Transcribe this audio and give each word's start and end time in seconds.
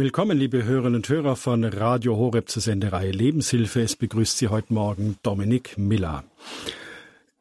Willkommen, 0.00 0.38
liebe 0.38 0.62
Hörerinnen 0.62 0.94
und 0.94 1.08
Hörer 1.08 1.34
von 1.34 1.64
Radio 1.64 2.16
Horeb 2.16 2.48
zur 2.48 2.62
Sendereihe 2.62 3.10
Lebenshilfe. 3.10 3.82
Es 3.82 3.96
begrüßt 3.96 4.38
Sie 4.38 4.46
heute 4.46 4.72
Morgen 4.72 5.16
Dominik 5.24 5.76
Miller. 5.76 6.22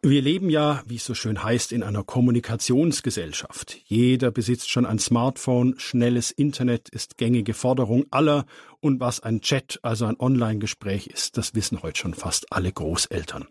Wir 0.01 0.23
leben 0.23 0.49
ja, 0.49 0.81
wie 0.87 0.95
es 0.95 1.05
so 1.05 1.13
schön 1.13 1.43
heißt, 1.43 1.71
in 1.71 1.83
einer 1.83 2.03
Kommunikationsgesellschaft. 2.03 3.77
Jeder 3.85 4.31
besitzt 4.31 4.71
schon 4.71 4.87
ein 4.87 4.97
Smartphone, 4.97 5.75
schnelles 5.77 6.31
Internet 6.31 6.89
ist 6.89 7.19
gängige 7.19 7.53
Forderung 7.53 8.07
aller 8.09 8.47
und 8.79 8.99
was 8.99 9.19
ein 9.19 9.41
Chat, 9.41 9.77
also 9.83 10.05
ein 10.05 10.19
Online-Gespräch 10.19 11.05
ist, 11.05 11.37
das 11.37 11.53
wissen 11.53 11.83
heute 11.83 11.99
schon 11.99 12.15
fast 12.15 12.51
alle 12.51 12.71
Großeltern. 12.71 13.45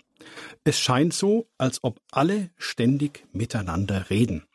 Es 0.64 0.80
scheint 0.80 1.14
so, 1.14 1.46
als 1.59 1.84
ob 1.84 2.00
alle 2.11 2.50
ständig 2.59 3.25
miteinander 3.32 4.11
reden. 4.11 4.48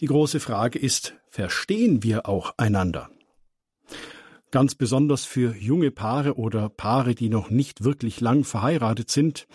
Die 0.00 0.06
große 0.06 0.40
Frage 0.40 0.80
ist, 0.80 1.14
verstehen 1.30 2.02
wir 2.02 2.28
auch 2.28 2.54
einander? 2.56 3.08
Ganz 4.50 4.74
besonders 4.74 5.26
für 5.26 5.54
junge 5.56 5.90
Paare 5.90 6.36
oder 6.36 6.70
Paare, 6.70 7.14
die 7.14 7.28
noch 7.28 7.50
nicht 7.50 7.84
wirklich 7.84 8.20
lang 8.20 8.44
verheiratet 8.44 9.10
sind, 9.10 9.46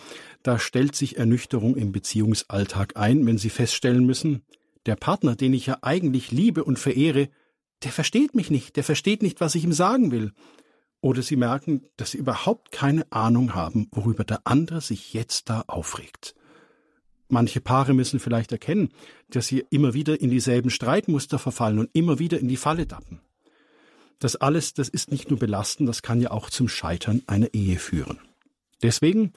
da 0.44 0.60
stellt 0.60 0.96
sich 0.96 1.18
Ernüchterung 1.18 1.76
im 1.76 1.92
Beziehungsalltag 1.92 2.96
ein, 2.96 3.26
wenn 3.26 3.40
sie 3.40 3.50
feststellen 3.50 4.06
müssen, 4.06 4.44
der 4.86 4.96
Partner, 4.96 5.36
den 5.36 5.54
ich 5.54 5.66
ja 5.66 5.78
eigentlich 5.82 6.32
liebe 6.32 6.64
und 6.64 6.78
verehre, 6.78 7.30
der 7.84 7.92
versteht 7.92 8.36
mich 8.36 8.52
nicht, 8.52 8.76
der 8.76 8.84
versteht 8.84 9.24
nicht, 9.24 9.42
was 9.42 9.56
ich 9.56 9.64
ihm 9.64 9.74
sagen 9.74 10.12
will. 10.12 10.32
Oder 11.02 11.22
sie 11.22 11.36
merken, 11.36 11.84
dass 11.98 12.12
sie 12.12 12.18
überhaupt 12.18 12.72
keine 12.72 13.12
Ahnung 13.12 13.56
haben, 13.56 13.88
worüber 13.92 14.24
der 14.24 14.42
andere 14.46 14.80
sich 14.80 15.14
jetzt 15.14 15.50
da 15.50 15.64
aufregt. 15.68 16.36
Manche 17.30 17.62
Paare 17.62 17.94
müssen 17.94 18.20
vielleicht 18.20 18.52
erkennen, 18.52 18.90
dass 19.30 19.48
sie 19.48 19.66
immer 19.70 19.94
wieder 19.94 20.22
in 20.22 20.30
dieselben 20.30 20.70
Streitmuster 20.70 21.40
verfallen 21.40 21.80
und 21.80 21.90
immer 21.94 22.20
wieder 22.20 22.40
in 22.40 22.48
die 22.48 22.58
Falle 22.58 22.88
tappen. 22.88 23.22
Das 24.24 24.38
alles, 24.38 24.74
das 24.74 24.88
ist 24.88 25.12
nicht 25.12 25.30
nur 25.30 25.38
belastend, 25.38 25.90
das 25.90 26.02
kann 26.02 26.22
ja 26.22 26.32
auch 26.32 26.50
zum 26.50 26.70
Scheitern 26.70 27.24
einer 27.28 27.54
Ehe 27.54 27.78
führen. 27.78 28.20
Deswegen 28.82 29.34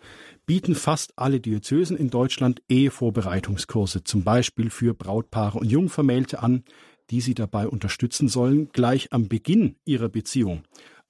bieten 0.46 0.76
fast 0.76 1.18
alle 1.18 1.40
Diözesen 1.40 1.96
in 1.96 2.08
Deutschland 2.08 2.62
Ehevorbereitungskurse, 2.68 4.04
zum 4.04 4.22
Beispiel 4.22 4.70
für 4.70 4.94
Brautpaare 4.94 5.58
und 5.58 5.68
Jungvermählte 5.68 6.40
an, 6.40 6.62
die 7.10 7.20
sie 7.20 7.34
dabei 7.34 7.66
unterstützen 7.66 8.28
sollen, 8.28 8.68
gleich 8.70 9.12
am 9.12 9.26
Beginn 9.26 9.74
ihrer 9.84 10.08
Beziehung 10.08 10.62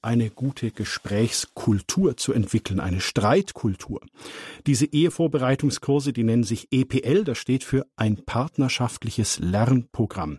eine 0.06 0.30
gute 0.30 0.70
Gesprächskultur 0.70 2.16
zu 2.16 2.32
entwickeln, 2.32 2.80
eine 2.80 3.00
Streitkultur. 3.00 4.00
Diese 4.66 4.86
Ehevorbereitungskurse, 4.86 6.12
die 6.12 6.22
nennen 6.22 6.44
sich 6.44 6.68
EPL, 6.70 7.24
das 7.24 7.38
steht 7.38 7.64
für 7.64 7.84
ein 7.96 8.24
partnerschaftliches 8.24 9.40
Lernprogramm. 9.40 10.38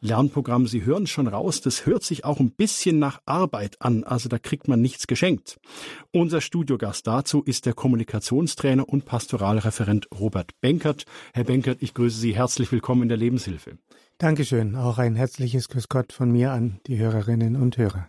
Lernprogramm, 0.00 0.66
Sie 0.66 0.84
hören 0.84 1.06
schon 1.06 1.28
raus, 1.28 1.60
das 1.60 1.86
hört 1.86 2.02
sich 2.02 2.24
auch 2.24 2.40
ein 2.40 2.50
bisschen 2.50 2.98
nach 2.98 3.20
Arbeit 3.24 3.76
an, 3.80 4.04
also 4.04 4.28
da 4.28 4.38
kriegt 4.38 4.68
man 4.68 4.82
nichts 4.82 5.06
geschenkt. 5.06 5.58
Unser 6.12 6.40
Studiogast 6.40 7.06
dazu 7.06 7.42
ist 7.42 7.66
der 7.66 7.74
Kommunikationstrainer 7.74 8.88
und 8.88 9.04
Pastoralreferent 9.04 10.08
Robert 10.18 10.50
Benkert. 10.60 11.04
Herr 11.32 11.44
Benkert, 11.44 11.78
ich 11.80 11.94
grüße 11.94 12.18
Sie 12.18 12.34
herzlich 12.34 12.70
willkommen 12.72 13.02
in 13.02 13.08
der 13.08 13.18
Lebenshilfe. 13.18 13.78
Dankeschön. 14.18 14.76
Auch 14.76 14.98
ein 14.98 15.16
herzliches 15.16 15.68
Grüß 15.68 15.88
Gott 15.88 16.12
von 16.12 16.30
mir 16.30 16.52
an 16.52 16.80
die 16.86 16.98
Hörerinnen 16.98 17.56
und 17.56 17.78
Hörer. 17.78 18.08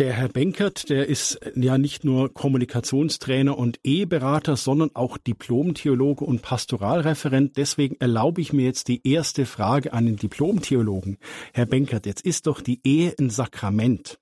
Der 0.00 0.14
Herr 0.14 0.30
Benkert, 0.30 0.88
der 0.88 1.08
ist 1.08 1.38
ja 1.54 1.76
nicht 1.76 2.04
nur 2.04 2.32
Kommunikationstrainer 2.32 3.58
und 3.58 3.80
Eheberater, 3.84 4.56
sondern 4.56 4.92
auch 4.94 5.18
Diplomtheologe 5.18 6.24
und 6.24 6.40
Pastoralreferent. 6.40 7.58
Deswegen 7.58 7.96
erlaube 8.00 8.40
ich 8.40 8.54
mir 8.54 8.64
jetzt 8.64 8.88
die 8.88 9.06
erste 9.06 9.44
Frage 9.44 9.92
an 9.92 10.06
den 10.06 10.16
Diplomtheologen. 10.16 11.18
Herr 11.52 11.66
Benkert, 11.66 12.06
jetzt 12.06 12.24
ist 12.24 12.46
doch 12.46 12.62
die 12.62 12.80
Ehe 12.82 13.14
ein 13.20 13.28
Sakrament 13.28 14.18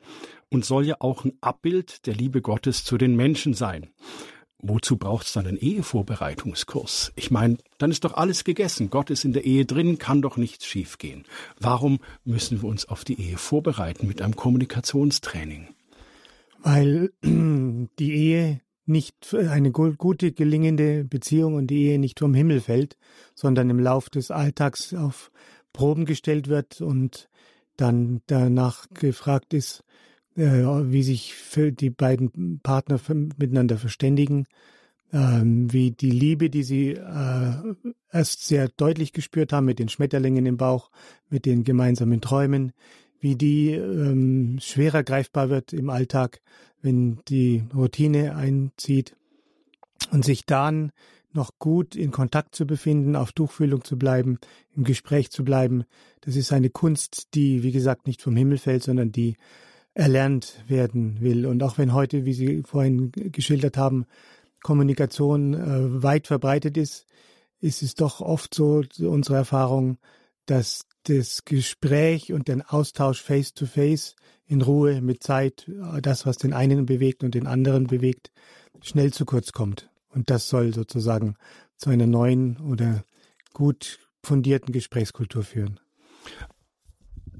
und 0.50 0.64
soll 0.64 0.84
ja 0.84 0.96
auch 0.98 1.24
ein 1.24 1.38
Abbild 1.40 2.08
der 2.08 2.14
Liebe 2.14 2.42
Gottes 2.42 2.82
zu 2.82 2.98
den 2.98 3.14
Menschen 3.14 3.54
sein. 3.54 3.86
Wozu 4.60 4.96
braucht 4.96 5.26
es 5.26 5.32
dann 5.34 5.46
einen 5.46 5.56
Ehevorbereitungskurs? 5.56 7.12
Ich 7.14 7.30
meine, 7.30 7.58
dann 7.78 7.92
ist 7.92 8.04
doch 8.04 8.14
alles 8.14 8.42
gegessen. 8.42 8.90
Gott 8.90 9.08
ist 9.10 9.24
in 9.24 9.32
der 9.32 9.44
Ehe 9.44 9.64
drin, 9.64 9.98
kann 9.98 10.20
doch 10.20 10.36
nichts 10.36 10.66
schiefgehen. 10.66 11.24
Warum 11.60 12.00
müssen 12.24 12.60
wir 12.62 12.68
uns 12.68 12.88
auf 12.88 13.04
die 13.04 13.20
Ehe 13.20 13.38
vorbereiten 13.38 14.08
mit 14.08 14.20
einem 14.20 14.34
Kommunikationstraining? 14.34 15.68
Weil 16.60 17.12
die 17.22 17.88
Ehe 18.12 18.60
nicht 18.84 19.32
eine 19.34 19.70
gute, 19.70 20.32
gelingende 20.32 21.04
Beziehung 21.04 21.54
und 21.54 21.68
die 21.68 21.84
Ehe 21.84 21.98
nicht 21.98 22.18
vom 22.18 22.34
Himmel 22.34 22.60
fällt, 22.60 22.96
sondern 23.34 23.70
im 23.70 23.78
Lauf 23.78 24.10
des 24.10 24.30
Alltags 24.30 24.92
auf 24.94 25.30
Proben 25.72 26.04
gestellt 26.04 26.48
wird 26.48 26.80
und 26.80 27.28
dann 27.76 28.22
danach 28.26 28.86
gefragt 28.92 29.54
ist, 29.54 29.84
wie 30.38 31.02
sich 31.02 31.34
die 31.56 31.90
beiden 31.90 32.60
Partner 32.62 33.00
miteinander 33.38 33.76
verständigen, 33.76 34.46
ähm, 35.12 35.72
wie 35.72 35.90
die 35.90 36.10
Liebe, 36.10 36.50
die 36.50 36.62
sie 36.62 36.90
äh, 36.90 37.52
erst 38.12 38.46
sehr 38.46 38.68
deutlich 38.68 39.12
gespürt 39.12 39.52
haben 39.52 39.66
mit 39.66 39.78
den 39.78 39.88
Schmetterlingen 39.88 40.46
im 40.46 40.56
Bauch, 40.56 40.90
mit 41.28 41.46
den 41.46 41.64
gemeinsamen 41.64 42.20
Träumen, 42.20 42.72
wie 43.18 43.34
die 43.34 43.72
ähm, 43.72 44.58
schwerer 44.60 45.02
greifbar 45.02 45.50
wird 45.50 45.72
im 45.72 45.90
Alltag, 45.90 46.40
wenn 46.82 47.18
die 47.28 47.64
Routine 47.74 48.36
einzieht 48.36 49.16
und 50.12 50.24
sich 50.24 50.44
dann 50.44 50.92
noch 51.32 51.58
gut 51.58 51.94
in 51.94 52.10
Kontakt 52.10 52.54
zu 52.54 52.66
befinden, 52.66 53.16
auf 53.16 53.32
Tuchfühlung 53.32 53.84
zu 53.84 53.98
bleiben, 53.98 54.38
im 54.76 54.84
Gespräch 54.84 55.30
zu 55.30 55.44
bleiben. 55.44 55.84
Das 56.20 56.36
ist 56.36 56.52
eine 56.52 56.70
Kunst, 56.70 57.34
die, 57.34 57.62
wie 57.62 57.72
gesagt, 57.72 58.06
nicht 58.06 58.22
vom 58.22 58.36
Himmel 58.36 58.58
fällt, 58.58 58.82
sondern 58.82 59.12
die 59.12 59.36
erlernt 59.94 60.62
werden 60.68 61.20
will. 61.20 61.46
Und 61.46 61.62
auch 61.62 61.78
wenn 61.78 61.92
heute, 61.92 62.24
wie 62.24 62.32
Sie 62.32 62.62
vorhin 62.62 63.10
geschildert 63.12 63.76
haben, 63.76 64.06
Kommunikation 64.62 65.54
äh, 65.54 66.02
weit 66.02 66.26
verbreitet 66.26 66.76
ist, 66.76 67.06
ist 67.60 67.82
es 67.82 67.94
doch 67.94 68.20
oft 68.20 68.54
so, 68.54 68.82
unsere 69.00 69.36
Erfahrung, 69.36 69.98
dass 70.46 70.86
das 71.04 71.44
Gespräch 71.44 72.32
und 72.32 72.48
den 72.48 72.62
Austausch 72.62 73.22
face 73.22 73.54
to 73.54 73.66
face 73.66 74.14
in 74.46 74.62
Ruhe 74.62 75.00
mit 75.00 75.22
Zeit, 75.22 75.70
das, 76.00 76.26
was 76.26 76.38
den 76.38 76.52
einen 76.52 76.86
bewegt 76.86 77.22
und 77.24 77.34
den 77.34 77.46
anderen 77.46 77.86
bewegt, 77.86 78.30
schnell 78.80 79.12
zu 79.12 79.24
kurz 79.24 79.52
kommt. 79.52 79.90
Und 80.08 80.30
das 80.30 80.48
soll 80.48 80.72
sozusagen 80.72 81.34
zu 81.76 81.90
einer 81.90 82.06
neuen 82.06 82.56
oder 82.58 83.04
gut 83.52 83.98
fundierten 84.22 84.72
Gesprächskultur 84.72 85.42
führen 85.42 85.80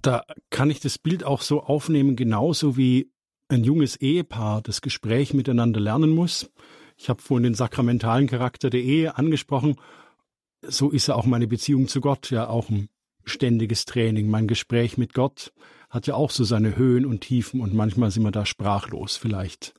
da 0.03 0.25
kann 0.51 0.71
ich 0.71 0.81
das 0.81 0.99
Bild 0.99 1.25
auch 1.25 1.43
so 1.43 1.63
aufnehmen, 1.63 2.17
genauso 2.17 2.77
wie 2.77 3.11
ein 3.49 3.65
junges 3.65 3.97
Ehepaar 3.97 4.63
das 4.63 4.81
Gespräch 4.81 5.35
miteinander 5.35 5.81
lernen 5.81 6.11
muss. 6.11 6.51
Ich 6.97 7.09
habe 7.09 7.23
vorhin 7.23 7.45
den 7.45 7.55
sakramentalen 7.55 8.27
Charakter 8.27 8.71
der 8.71 8.83
Ehe 8.83 9.17
angesprochen. 9.17 9.77
So 10.63 10.91
ist 10.91 11.07
ja 11.07 11.15
auch 11.15 11.27
meine 11.27 11.47
Beziehung 11.47 11.89
zu 11.89 12.01
Gott 12.01 12.31
ja 12.31 12.49
auch 12.49 12.69
ein 12.69 12.89
ständiges 13.25 13.85
Training. 13.85 14.29
Mein 14.29 14.49
Gespräch 14.49 14.99
mit 14.99 15.15
Gott 15.15 15.53
hat 15.89 16.07
ja 16.07 16.15
auch 16.15 16.31
so 16.31 16.45
seine 16.45 16.77
Höhen 16.77 17.07
und 17.07 17.21
Tiefen 17.21 17.61
und 17.61 17.75
manchmal 17.75 18.11
sind 18.11 18.25
wir 18.25 18.31
da 18.31 18.45
sprachlos 18.45 19.17
vielleicht. 19.17 19.75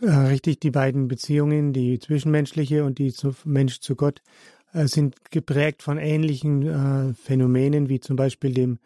Richtig, 0.00 0.60
die 0.60 0.70
beiden 0.70 1.08
Beziehungen, 1.08 1.72
die 1.72 1.98
zwischenmenschliche 1.98 2.84
und 2.84 2.98
die 2.98 3.12
zu 3.12 3.34
Mensch 3.44 3.80
zu 3.80 3.96
Gott, 3.96 4.22
äh, 4.72 4.86
sind 4.86 5.30
geprägt 5.32 5.82
von 5.82 5.98
ähnlichen 5.98 6.62
äh, 7.10 7.14
Phänomenen 7.14 7.88
wie 7.88 7.98
zum 7.98 8.14
Beispiel 8.14 8.54
dem 8.54 8.78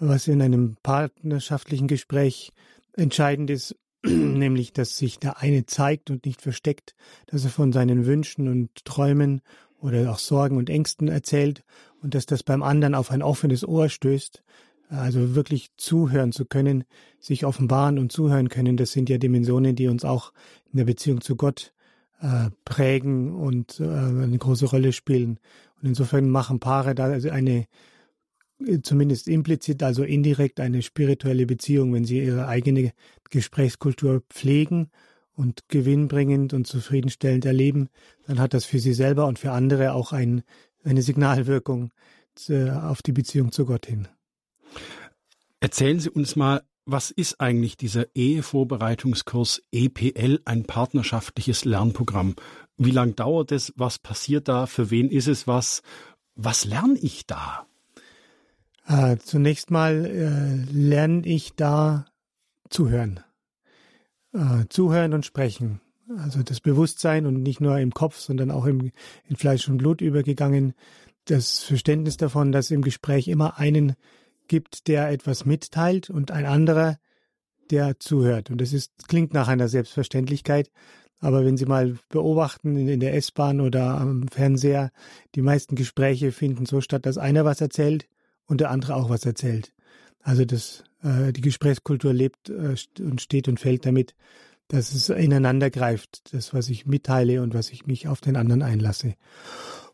was 0.00 0.26
in 0.26 0.42
einem 0.42 0.76
partnerschaftlichen 0.82 1.86
Gespräch 1.86 2.52
entscheidend 2.94 3.50
ist, 3.50 3.76
nämlich 4.04 4.72
dass 4.72 4.96
sich 4.96 5.18
der 5.18 5.38
eine 5.38 5.66
zeigt 5.66 6.10
und 6.10 6.24
nicht 6.26 6.42
versteckt, 6.42 6.94
dass 7.26 7.44
er 7.44 7.50
von 7.50 7.72
seinen 7.72 8.06
Wünschen 8.06 8.48
und 8.48 8.84
Träumen 8.84 9.42
oder 9.78 10.10
auch 10.10 10.18
Sorgen 10.18 10.56
und 10.56 10.70
Ängsten 10.70 11.08
erzählt 11.08 11.62
und 12.02 12.14
dass 12.14 12.26
das 12.26 12.42
beim 12.42 12.62
anderen 12.62 12.94
auf 12.94 13.10
ein 13.10 13.22
offenes 13.22 13.66
Ohr 13.66 13.88
stößt, 13.88 14.42
also 14.88 15.34
wirklich 15.34 15.70
zuhören 15.76 16.32
zu 16.32 16.44
können, 16.44 16.84
sich 17.20 17.44
offenbaren 17.44 17.98
und 17.98 18.10
zuhören 18.10 18.48
können, 18.48 18.76
das 18.76 18.92
sind 18.92 19.08
ja 19.08 19.18
Dimensionen, 19.18 19.76
die 19.76 19.88
uns 19.88 20.04
auch 20.04 20.32
in 20.72 20.78
der 20.78 20.84
Beziehung 20.84 21.20
zu 21.20 21.36
Gott 21.36 21.72
äh, 22.20 22.50
prägen 22.64 23.34
und 23.34 23.80
äh, 23.80 23.84
eine 23.84 24.38
große 24.38 24.66
Rolle 24.66 24.92
spielen. 24.92 25.38
Und 25.80 25.88
insofern 25.88 26.28
machen 26.28 26.58
Paare 26.58 26.94
da 26.94 27.04
also 27.04 27.30
eine 27.30 27.66
zumindest 28.82 29.28
implizit, 29.28 29.82
also 29.82 30.02
indirekt 30.04 30.60
eine 30.60 30.82
spirituelle 30.82 31.46
Beziehung, 31.46 31.92
wenn 31.94 32.04
sie 32.04 32.22
ihre 32.22 32.46
eigene 32.46 32.92
Gesprächskultur 33.30 34.22
pflegen 34.28 34.90
und 35.34 35.68
gewinnbringend 35.68 36.52
und 36.52 36.66
zufriedenstellend 36.66 37.44
erleben, 37.44 37.88
dann 38.26 38.38
hat 38.38 38.54
das 38.54 38.64
für 38.64 38.78
sie 38.78 38.92
selber 38.92 39.26
und 39.26 39.38
für 39.38 39.52
andere 39.52 39.92
auch 39.92 40.12
ein, 40.12 40.42
eine 40.84 41.02
Signalwirkung 41.02 41.90
auf 42.48 43.02
die 43.02 43.12
Beziehung 43.12 43.52
zu 43.52 43.66
Gott 43.66 43.86
hin. 43.86 44.08
Erzählen 45.60 46.00
Sie 46.00 46.10
uns 46.10 46.36
mal, 46.36 46.62
was 46.86 47.10
ist 47.10 47.40
eigentlich 47.40 47.76
dieser 47.76 48.06
Ehevorbereitungskurs 48.14 49.62
EPL, 49.70 50.40
ein 50.44 50.64
partnerschaftliches 50.64 51.64
Lernprogramm? 51.64 52.34
Wie 52.78 52.90
lange 52.90 53.12
dauert 53.12 53.52
es? 53.52 53.72
Was 53.76 53.98
passiert 53.98 54.48
da? 54.48 54.66
Für 54.66 54.90
wen 54.90 55.10
ist 55.10 55.28
es 55.28 55.46
was? 55.46 55.82
Was 56.34 56.64
lerne 56.64 56.98
ich 56.98 57.26
da? 57.26 57.66
Äh, 58.86 59.16
zunächst 59.18 59.70
mal 59.70 60.06
äh, 60.06 60.72
lerne 60.72 61.26
ich 61.26 61.54
da 61.54 62.06
zuhören. 62.68 63.20
Äh, 64.32 64.64
zuhören 64.68 65.12
und 65.12 65.26
sprechen. 65.26 65.80
Also 66.18 66.42
das 66.42 66.60
Bewusstsein 66.60 67.26
und 67.26 67.42
nicht 67.42 67.60
nur 67.60 67.78
im 67.78 67.92
Kopf, 67.92 68.18
sondern 68.18 68.50
auch 68.50 68.66
im, 68.66 68.90
in 69.28 69.36
Fleisch 69.36 69.68
und 69.68 69.78
Blut 69.78 70.00
übergegangen. 70.00 70.74
Das 71.26 71.60
Verständnis 71.60 72.16
davon, 72.16 72.50
dass 72.50 72.70
im 72.70 72.82
Gespräch 72.82 73.28
immer 73.28 73.58
einen 73.58 73.94
gibt, 74.48 74.88
der 74.88 75.10
etwas 75.10 75.44
mitteilt 75.44 76.10
und 76.10 76.32
ein 76.32 76.46
anderer, 76.46 76.98
der 77.70 78.00
zuhört. 78.00 78.50
Und 78.50 78.60
das 78.60 78.72
ist, 78.72 79.08
klingt 79.08 79.32
nach 79.32 79.46
einer 79.46 79.68
Selbstverständlichkeit. 79.68 80.70
Aber 81.20 81.44
wenn 81.44 81.56
Sie 81.56 81.66
mal 81.66 81.96
beobachten 82.08 82.76
in, 82.76 82.88
in 82.88 83.00
der 83.00 83.14
S-Bahn 83.14 83.60
oder 83.60 84.00
am 84.00 84.26
Fernseher, 84.28 84.90
die 85.34 85.42
meisten 85.42 85.76
Gespräche 85.76 86.32
finden 86.32 86.66
so 86.66 86.80
statt, 86.80 87.06
dass 87.06 87.18
einer 87.18 87.44
was 87.44 87.60
erzählt 87.60 88.08
und 88.50 88.60
der 88.60 88.70
andere 88.72 88.96
auch 88.96 89.08
was 89.08 89.24
erzählt. 89.24 89.72
Also 90.22 90.44
das, 90.44 90.82
äh, 91.02 91.32
die 91.32 91.40
Gesprächskultur 91.40 92.12
lebt 92.12 92.50
äh, 92.50 92.74
und 92.98 93.20
steht 93.20 93.46
und 93.46 93.60
fällt 93.60 93.86
damit, 93.86 94.14
dass 94.66 94.92
es 94.92 95.08
ineinander 95.08 95.70
greift, 95.70 96.34
das, 96.34 96.52
was 96.52 96.68
ich 96.68 96.84
mitteile 96.84 97.42
und 97.42 97.54
was 97.54 97.70
ich 97.70 97.86
mich 97.86 98.08
auf 98.08 98.20
den 98.20 98.36
anderen 98.36 98.62
einlasse. 98.62 99.14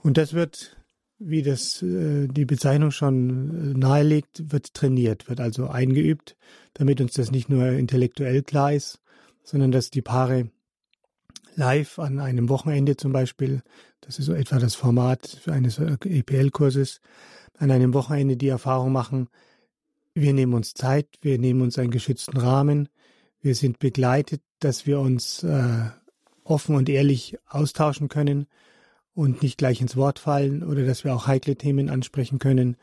Und 0.03 0.17
das 0.17 0.33
wird, 0.33 0.77
wie 1.19 1.43
das 1.43 1.83
äh, 1.83 2.29
die 2.29 2.47
Bezeichnung 2.47 2.93
schon 2.93 3.75
äh, 3.75 3.79
nahelegt, 3.79 4.51
wird 4.51 4.73
trainiert, 4.73 5.29
wird 5.29 5.41
also 5.41 5.69
eingeübt, 5.69 6.35
damit 6.73 7.01
uns 7.03 7.13
das 7.13 7.31
nicht 7.31 7.51
nur 7.51 7.69
intellektuell 7.69 8.43
klar 8.43 8.73
ist, 8.73 9.01
sondern 9.45 9.71
dass 9.71 9.91
die 9.91 10.03
Paare 10.03 10.51
live 11.57 11.99
an 11.99 12.21
einem 12.21 12.49
Wochenende 12.49 12.97
zum 12.97 13.13
Beispiel, 13.13 13.63
das 14.01 14.19
ist 14.19 14.27
so 14.27 14.33
etwa 14.33 14.59
das 14.59 14.75
Format 14.75 15.43
eines 15.47 15.79
EPL-Kurses, 15.79 17.01
an 17.59 17.71
einem 17.71 17.95
Wochenende 17.95 18.37
die 18.37 18.49
Erfahrung 18.49 18.93
machen, 18.93 19.29
wir 20.15 20.33
nehmen 20.33 20.55
uns 20.55 20.75
Zeit, 20.75 21.09
wir 21.21 21.39
nehmen 21.39 21.61
uns 21.61 21.79
einen 21.79 21.91
geschützten 21.91 22.39
Rahmen, 22.39 22.89
wir 23.43 23.55
sind 23.55 23.79
begleitet, 23.79 24.41
dass 24.61 24.87
wir 24.87 24.99
uns 25.01 25.43
äh, 25.43 25.85
offen 26.43 26.75
und 26.75 26.89
ehrlich 26.89 27.37
austauschen 27.49 28.09
können 28.09 28.47
und 29.15 29.43
nicht 29.43 29.59
gleich 29.59 29.81
ins 29.81 29.97
Wort 29.97 30.19
fallen 30.19 30.63
oder 30.63 30.87
dass 30.87 31.05
wir 31.05 31.15
auch 31.15 31.27
heikle 31.27 31.57
Themen 31.57 31.91
ansprechen 31.91 32.39
können. 32.39 32.77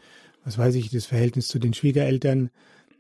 Was 0.44 0.58
weiß 0.58 0.75
ich, 0.75 0.90
das 0.90 1.06
Verhältnis 1.06 1.48
zu 1.48 1.60
den 1.60 1.74
Schwiegereltern 1.74 2.50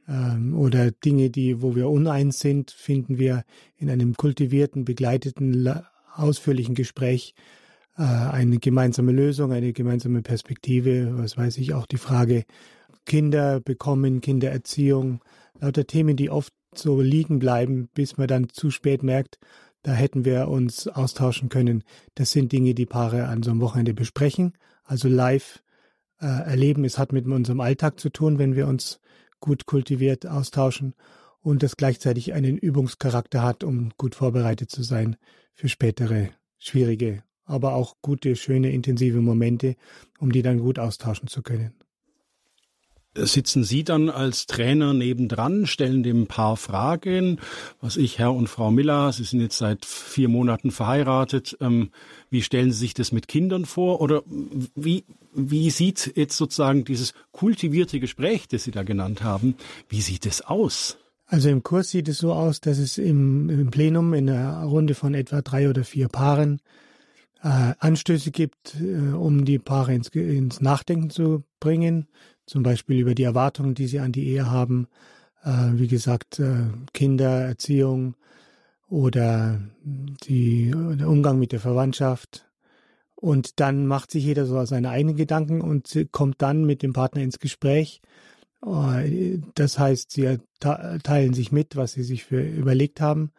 ähm, 0.07 0.57
oder 0.57 0.91
Dinge, 0.91 1.29
die, 1.29 1.61
wo 1.61 1.75
wir 1.75 1.89
uneins 1.89 2.39
sind, 2.39 2.71
finden 2.71 3.17
wir 3.17 3.43
in 3.77 3.89
einem 3.89 4.15
kultivierten, 4.15 4.85
begleiteten, 4.85 5.81
ausführlichen 6.15 6.75
Gespräch 6.75 7.35
eine 8.01 8.57
gemeinsame 8.57 9.11
Lösung, 9.11 9.51
eine 9.51 9.73
gemeinsame 9.73 10.21
Perspektive, 10.21 11.17
was 11.17 11.37
weiß 11.37 11.57
ich, 11.57 11.73
auch 11.73 11.85
die 11.85 11.97
Frage 11.97 12.45
Kinder 13.05 13.59
bekommen, 13.59 14.21
Kindererziehung, 14.21 15.21
lauter 15.59 15.85
Themen, 15.85 16.15
die 16.15 16.29
oft 16.29 16.53
so 16.73 17.01
liegen 17.01 17.39
bleiben, 17.39 17.89
bis 17.93 18.17
man 18.17 18.27
dann 18.27 18.49
zu 18.49 18.71
spät 18.71 19.03
merkt, 19.03 19.37
da 19.83 19.91
hätten 19.91 20.25
wir 20.25 20.47
uns 20.47 20.87
austauschen 20.87 21.49
können. 21.49 21.83
Das 22.15 22.31
sind 22.31 22.51
Dinge, 22.51 22.73
die 22.73 22.85
Paare 22.85 23.27
an 23.27 23.43
so 23.43 23.51
einem 23.51 23.61
Wochenende 23.61 23.93
besprechen, 23.93 24.53
also 24.85 25.09
live 25.09 25.61
äh, 26.21 26.25
erleben. 26.25 26.85
Es 26.85 26.97
hat 26.97 27.11
mit 27.11 27.27
unserem 27.27 27.59
Alltag 27.59 27.99
zu 27.99 28.09
tun, 28.09 28.39
wenn 28.39 28.55
wir 28.55 28.67
uns 28.67 29.01
gut 29.41 29.65
kultiviert 29.65 30.25
austauschen 30.25 30.95
und 31.41 31.63
das 31.63 31.75
gleichzeitig 31.75 32.33
einen 32.33 32.57
Übungscharakter 32.57 33.43
hat, 33.43 33.65
um 33.65 33.91
gut 33.97 34.15
vorbereitet 34.15 34.71
zu 34.71 34.83
sein 34.83 35.17
für 35.53 35.67
spätere 35.67 36.29
schwierige 36.57 37.23
aber 37.45 37.73
auch 37.75 37.95
gute, 38.01 38.35
schöne, 38.35 38.71
intensive 38.71 39.21
Momente, 39.21 39.75
um 40.19 40.31
die 40.31 40.41
dann 40.41 40.59
gut 40.59 40.79
austauschen 40.79 41.27
zu 41.27 41.41
können. 41.41 41.73
Sitzen 43.15 43.63
Sie 43.63 43.83
dann 43.83 44.09
als 44.09 44.47
Trainer 44.47 44.95
nebendran, 44.95 45.67
stellen 45.67 46.01
dem 46.01 46.25
Paar 46.25 46.57
Fragen, 46.57 47.39
was 47.79 47.95
ich, 47.95 48.17
Herr 48.17 48.33
und 48.33 48.49
Frau 48.49 48.71
Miller, 48.71 49.13
Sie 49.13 49.23
sind 49.23 49.39
jetzt 49.39 49.59
seit 49.59 49.85
vier 49.85 50.29
Monaten 50.29 50.71
verheiratet, 50.71 51.55
ähm, 51.61 51.91
wie 52.31 52.41
stellen 52.41 52.71
Sie 52.71 52.79
sich 52.79 52.95
das 52.95 53.11
mit 53.11 53.27
Kindern 53.27 53.65
vor 53.65 54.01
oder 54.01 54.23
wie, 54.75 55.03
wie 55.35 55.69
sieht 55.69 56.13
jetzt 56.15 56.37
sozusagen 56.37 56.85
dieses 56.85 57.13
kultivierte 57.31 57.99
Gespräch, 57.99 58.47
das 58.47 58.63
Sie 58.63 58.71
da 58.71 58.81
genannt 58.81 59.21
haben, 59.21 59.57
wie 59.89 60.01
sieht 60.01 60.25
es 60.25 60.41
aus? 60.41 60.97
Also 61.27 61.49
im 61.49 61.61
Kurs 61.61 61.91
sieht 61.91 62.07
es 62.07 62.17
so 62.17 62.33
aus, 62.33 62.61
dass 62.61 62.79
es 62.79 62.97
im, 62.97 63.47
im 63.47 63.69
Plenum 63.69 64.15
in 64.15 64.27
einer 64.27 64.63
Runde 64.63 64.95
von 64.95 65.13
etwa 65.13 65.43
drei 65.43 65.69
oder 65.69 65.83
vier 65.83 66.07
Paaren 66.07 66.61
äh, 67.43 67.73
Anstöße 67.77 68.31
gibt, 68.31 68.75
äh, 68.81 69.13
um 69.13 69.45
die 69.45 69.59
Paare 69.59 69.93
ins, 69.93 70.07
ins, 70.09 70.61
Nachdenken 70.61 71.09
zu 71.09 71.43
bringen, 71.59 72.07
zum 72.45 72.63
Beispiel 72.63 72.99
über 72.99 73.15
die 73.15 73.23
Erwartungen, 73.23 73.75
die 73.75 73.87
sie 73.87 73.99
an 73.99 74.13
die 74.13 74.27
Ehe 74.27 74.49
haben, 74.49 74.87
äh, 75.43 75.71
wie 75.73 75.87
gesagt, 75.87 76.39
äh, 76.39 76.67
Kindererziehung 76.93 78.15
oder 78.87 79.59
die, 79.83 80.71
der 80.71 81.09
Umgang 81.09 81.37
mit 81.37 81.51
der 81.51 81.59
Verwandtschaft. 81.59 82.49
Und 83.15 83.59
dann 83.59 83.87
macht 83.87 84.11
sich 84.11 84.23
jeder 84.23 84.45
so 84.45 84.63
seine 84.65 84.89
eigenen 84.89 85.15
Gedanken 85.15 85.61
und 85.61 86.07
kommt 86.11 86.41
dann 86.41 86.65
mit 86.65 86.81
dem 86.81 86.93
Partner 86.93 87.21
ins 87.21 87.39
Gespräch. 87.39 88.01
Äh, 88.65 89.39
das 89.55 89.77
heißt, 89.79 90.11
sie 90.11 90.39
teilen 90.59 91.33
sich 91.33 91.51
mit, 91.51 91.75
was 91.75 91.93
sie 91.93 92.03
sich 92.03 92.23
für 92.23 92.41
überlegt 92.41 93.01
haben. 93.01 93.31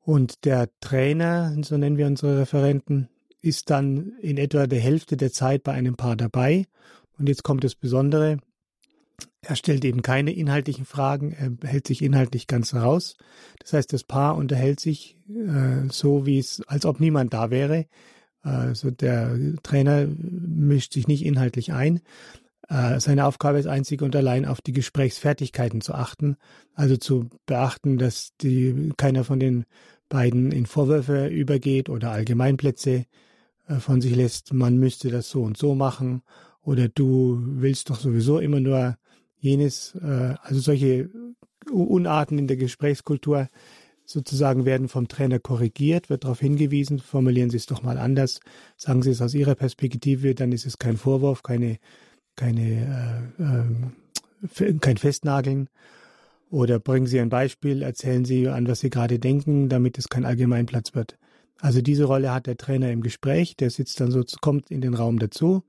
Und 0.00 0.46
der 0.46 0.70
Trainer, 0.80 1.54
so 1.62 1.76
nennen 1.76 1.98
wir 1.98 2.06
unsere 2.06 2.38
Referenten, 2.38 3.10
ist 3.40 3.70
dann 3.70 4.12
in 4.20 4.38
etwa 4.38 4.66
der 4.66 4.80
Hälfte 4.80 5.16
der 5.16 5.32
Zeit 5.32 5.62
bei 5.62 5.72
einem 5.72 5.96
Paar 5.96 6.16
dabei. 6.16 6.66
Und 7.18 7.28
jetzt 7.28 7.44
kommt 7.44 7.64
das 7.64 7.74
Besondere. 7.74 8.38
Er 9.40 9.56
stellt 9.56 9.84
eben 9.84 10.02
keine 10.02 10.32
inhaltlichen 10.32 10.84
Fragen, 10.84 11.32
er 11.32 11.68
hält 11.68 11.86
sich 11.86 12.02
inhaltlich 12.02 12.46
ganz 12.46 12.74
raus. 12.74 13.16
Das 13.60 13.72
heißt, 13.72 13.92
das 13.92 14.04
Paar 14.04 14.36
unterhält 14.36 14.80
sich 14.80 15.16
äh, 15.28 15.88
so, 15.90 16.26
wie 16.26 16.38
es, 16.38 16.62
als 16.66 16.84
ob 16.84 17.00
niemand 17.00 17.34
da 17.34 17.50
wäre. 17.50 17.86
Also 18.42 18.90
der 18.90 19.36
Trainer 19.62 20.06
mischt 20.06 20.92
sich 20.92 21.08
nicht 21.08 21.24
inhaltlich 21.24 21.72
ein. 21.72 22.00
Äh, 22.68 23.00
seine 23.00 23.26
Aufgabe 23.26 23.58
ist 23.58 23.66
einzig 23.66 24.02
und 24.02 24.14
allein 24.14 24.44
auf 24.44 24.60
die 24.60 24.72
Gesprächsfertigkeiten 24.72 25.80
zu 25.80 25.94
achten, 25.94 26.36
also 26.74 26.96
zu 26.96 27.28
beachten, 27.46 27.98
dass 27.98 28.30
die, 28.40 28.92
keiner 28.96 29.24
von 29.24 29.40
den 29.40 29.64
beiden 30.08 30.52
in 30.52 30.66
Vorwürfe 30.66 31.26
übergeht 31.26 31.88
oder 31.88 32.10
Allgemeinplätze 32.10 33.04
von 33.78 34.00
sich 34.00 34.14
lässt, 34.14 34.52
man 34.52 34.78
müsste 34.78 35.10
das 35.10 35.28
so 35.28 35.42
und 35.42 35.56
so 35.56 35.74
machen 35.74 36.22
oder 36.62 36.88
du 36.88 37.38
willst 37.40 37.90
doch 37.90 38.00
sowieso 38.00 38.38
immer 38.38 38.60
nur 38.60 38.96
jenes, 39.38 39.94
äh, 39.96 40.34
also 40.42 40.60
solche 40.60 41.10
Unarten 41.70 42.38
in 42.38 42.46
der 42.46 42.56
Gesprächskultur 42.56 43.48
sozusagen 44.04 44.64
werden 44.64 44.88
vom 44.88 45.06
Trainer 45.06 45.38
korrigiert, 45.38 46.08
wird 46.08 46.24
darauf 46.24 46.40
hingewiesen, 46.40 46.98
formulieren 46.98 47.50
Sie 47.50 47.58
es 47.58 47.66
doch 47.66 47.82
mal 47.82 47.98
anders, 47.98 48.40
sagen 48.76 49.02
Sie 49.02 49.10
es 49.10 49.20
aus 49.20 49.34
Ihrer 49.34 49.54
Perspektive, 49.54 50.34
dann 50.34 50.52
ist 50.52 50.64
es 50.64 50.78
kein 50.78 50.96
Vorwurf, 50.96 51.42
keine, 51.42 51.78
keine, 52.34 53.30
äh, 53.38 54.64
äh, 54.64 54.74
kein 54.78 54.96
Festnageln. 54.96 55.68
Oder 56.50 56.78
bringen 56.78 57.06
Sie 57.06 57.20
ein 57.20 57.28
Beispiel, 57.28 57.82
erzählen 57.82 58.24
Sie, 58.24 58.48
an 58.48 58.66
was 58.66 58.80
Sie 58.80 58.88
gerade 58.88 59.18
denken, 59.18 59.68
damit 59.68 59.98
es 59.98 60.08
kein 60.08 60.24
Allgemeinplatz 60.24 60.94
wird. 60.94 61.18
Also 61.60 61.82
diese 61.82 62.04
Rolle 62.04 62.32
hat 62.32 62.46
der 62.46 62.56
Trainer 62.56 62.90
im 62.90 63.02
Gespräch, 63.02 63.56
der 63.56 63.70
sitzt 63.70 64.00
dann 64.00 64.10
so, 64.10 64.22
kommt 64.40 64.70
in 64.70 64.80
den 64.80 64.94
Raum 64.94 65.18
dazu, 65.18 65.64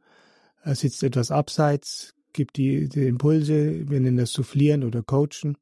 er 0.63 0.75
sitzt 0.75 1.03
etwas 1.03 1.31
abseits, 1.31 2.13
gibt 2.33 2.57
die, 2.57 2.89
die 2.89 3.07
Impulse, 3.07 3.89
wir 3.89 3.99
nennen 3.99 4.17
das 4.17 4.31
Soufflieren 4.31 4.83
oder 4.83 5.01
Coachen, 5.01 5.57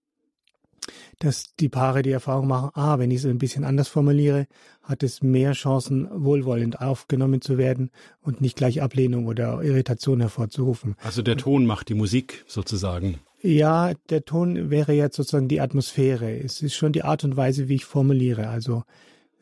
dass 1.20 1.56
die 1.60 1.70
Paare 1.70 2.02
die 2.02 2.12
Erfahrung 2.12 2.48
machen, 2.48 2.72
ah, 2.74 3.00
wenn 3.00 3.12
ich 3.12 3.20
es 3.20 3.26
ein 3.26 3.38
bisschen 3.38 3.64
anders 3.64 3.88
formuliere, 3.88 4.48
hat 4.84 5.04
es 5.04 5.22
mehr 5.22 5.54
Chancen, 5.54 6.08
wohlwollend 6.12 6.82
aufgenommen 6.82 7.42
zu 7.42 7.58
werden 7.58 7.92
und 8.22 8.42
nicht 8.42 8.58
gleich 8.58 8.82
Ablehnung 8.82 9.28
oder 9.28 9.62
Irritation 9.64 10.20
hervorzurufen. 10.20 10.96
Also 11.04 11.22
der 11.22 11.38
Ton 11.38 11.66
macht 11.66 11.90
die 11.90 11.94
Musik 11.94 12.44
sozusagen. 12.48 13.20
Ja, 13.42 13.94
der 14.10 14.26
Ton 14.26 14.70
wäre 14.70 14.94
jetzt 14.94 15.16
sozusagen 15.16 15.48
die 15.48 15.62
Atmosphäre. 15.62 16.38
Es 16.40 16.62
ist 16.62 16.76
schon 16.76 16.92
die 16.92 17.04
Art 17.04 17.24
und 17.24 17.38
Weise, 17.38 17.68
wie 17.68 17.76
ich 17.76 17.86
formuliere. 17.86 18.50
Also 18.50 18.84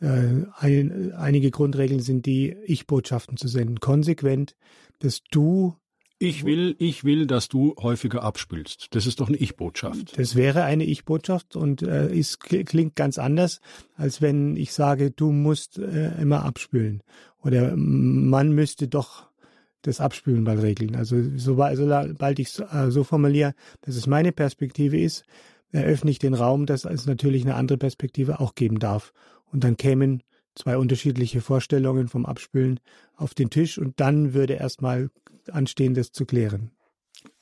ein, 0.02 1.14
einige 1.14 1.52
Grundregeln 1.52 2.02
sind 2.02 2.26
die, 2.26 2.56
Ich-Botschaften 2.66 3.38
zu 3.38 3.48
senden. 3.48 3.80
Konsequent, 3.80 4.56
dass 5.00 5.24
du 5.32 5.76
ich 6.18 6.46
will, 6.46 6.78
ich 6.80 7.04
will, 7.04 7.28
dass 7.28 7.50
du 7.50 7.76
häufiger 7.78 8.24
abspülst. 8.24 8.88
Das 8.92 9.06
ist 9.06 9.20
doch 9.20 9.28
eine 9.28 9.36
Ich-Botschaft. 9.36 10.18
Das 10.18 10.36
wäre 10.36 10.64
eine 10.64 10.86
Ich-Botschaft 10.86 11.58
und 11.58 11.82
äh, 11.82 12.14
ist, 12.14 12.40
klingt 12.40 12.96
ganz 12.96 13.18
anders, 13.18 13.60
als 13.96 14.22
wenn 14.22 14.56
ich 14.56 14.72
sage, 14.72 15.12
du 15.12 15.34
musst 15.34 15.78
äh, 15.78 16.22
immer 16.22 16.46
abspülen. 16.46 17.04
Oder 17.44 17.76
man 17.76 18.54
müsste 18.54 18.88
doch 18.88 19.28
das 19.82 20.00
Abspülen 20.00 20.44
mal 20.44 20.58
regeln. 20.58 20.96
Also 20.96 21.18
sobald, 21.36 21.78
sobald 21.78 22.40
ich 22.40 22.60
äh, 22.60 22.92
so 22.92 23.04
formuliere, 23.04 23.54
dass 23.82 23.98
es 23.98 24.08
meine 24.08 24.32
Perspektive 24.32 24.98
ist, 24.98 25.26
eröffne 25.76 26.12
ich 26.12 26.20
den 26.20 26.34
Raum, 26.34 26.66
dass 26.66 26.86
es 26.86 27.06
natürlich 27.06 27.44
eine 27.44 27.56
andere 27.56 27.78
Perspektive 27.78 28.40
auch 28.40 28.56
geben 28.56 28.80
darf. 28.80 29.14
Und 29.52 29.64
dann 29.64 29.78
kämen 29.78 30.24
zwei 30.56 30.78
unterschiedliche 30.78 31.42
Vorstellungen 31.42 32.08
vom 32.08 32.26
Abspülen 32.26 32.80
auf 33.16 33.34
den 33.34 33.50
Tisch 33.50 33.78
und 33.78 34.00
dann 34.00 34.34
würde 34.34 34.54
erstmal 34.54 35.10
anstehen, 35.52 35.94
das 35.94 36.12
zu 36.12 36.26
klären. 36.26 36.72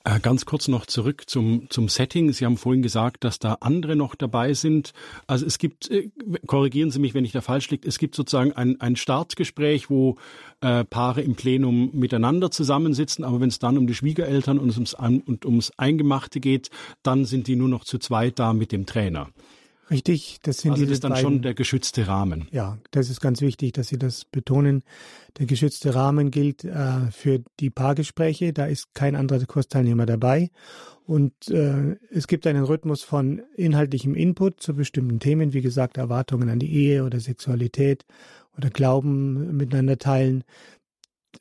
Äh, 0.05 0.19
ganz 0.19 0.45
kurz 0.45 0.67
noch 0.67 0.85
zurück 0.85 1.23
zum, 1.27 1.69
zum 1.69 1.87
Setting. 1.87 2.33
Sie 2.33 2.45
haben 2.45 2.57
vorhin 2.57 2.81
gesagt, 2.81 3.23
dass 3.23 3.39
da 3.39 3.57
andere 3.61 3.95
noch 3.95 4.15
dabei 4.15 4.53
sind. 4.53 4.91
Also 5.27 5.45
es 5.45 5.57
gibt, 5.57 5.89
äh, 5.89 6.09
korrigieren 6.45 6.91
Sie 6.91 6.99
mich, 6.99 7.13
wenn 7.13 7.23
ich 7.23 7.31
da 7.31 7.39
falsch 7.39 7.69
liege, 7.69 7.87
es 7.87 7.99
gibt 7.99 8.13
sozusagen 8.15 8.51
ein, 8.51 8.81
ein 8.81 8.97
Startgespräch, 8.97 9.89
wo 9.89 10.17
äh, 10.59 10.83
Paare 10.83 11.21
im 11.21 11.35
Plenum 11.35 11.91
miteinander 11.93 12.51
zusammensitzen, 12.51 13.23
aber 13.23 13.39
wenn 13.39 13.49
es 13.49 13.59
dann 13.59 13.77
um 13.77 13.87
die 13.87 13.95
Schwiegereltern 13.95 14.59
und 14.59 14.73
ums, 14.73 14.93
und 14.93 15.45
ums 15.45 15.71
Eingemachte 15.77 16.41
geht, 16.41 16.69
dann 17.01 17.23
sind 17.23 17.47
die 17.47 17.55
nur 17.55 17.69
noch 17.69 17.85
zu 17.85 17.97
zweit 17.97 18.39
da 18.39 18.51
mit 18.51 18.73
dem 18.73 18.85
Trainer. 18.85 19.29
Richtig, 19.93 20.39
das 20.43 20.57
sind 20.57 20.71
also 20.71 20.83
das 20.83 20.93
ist 20.93 21.03
dann 21.03 21.11
beiden, 21.11 21.23
schon 21.23 21.41
der 21.41 21.53
geschützte 21.53 22.07
Rahmen. 22.07 22.47
Ja, 22.51 22.79
das 22.91 23.09
ist 23.09 23.21
ganz 23.21 23.41
wichtig, 23.41 23.73
dass 23.73 23.87
Sie 23.87 23.97
das 23.97 24.25
betonen. 24.25 24.83
Der 25.37 25.45
geschützte 25.45 25.93
Rahmen 25.95 26.31
gilt 26.31 26.63
äh, 26.63 27.11
für 27.11 27.41
die 27.59 27.69
Paargespräche. 27.69 28.53
Da 28.53 28.65
ist 28.65 28.93
kein 28.93 29.15
anderer 29.15 29.45
Kursteilnehmer 29.45 30.05
dabei. 30.05 30.49
Und 31.05 31.49
äh, 31.49 31.97
es 32.11 32.27
gibt 32.27 32.47
einen 32.47 32.63
Rhythmus 32.63 33.03
von 33.03 33.41
inhaltlichem 33.55 34.15
Input 34.15 34.61
zu 34.61 34.73
bestimmten 34.73 35.19
Themen, 35.19 35.53
wie 35.53 35.61
gesagt, 35.61 35.97
Erwartungen 35.97 36.49
an 36.49 36.59
die 36.59 36.73
Ehe 36.73 37.03
oder 37.03 37.19
Sexualität 37.19 38.05
oder 38.57 38.69
Glauben 38.69 39.55
miteinander 39.57 39.97
teilen, 39.97 40.43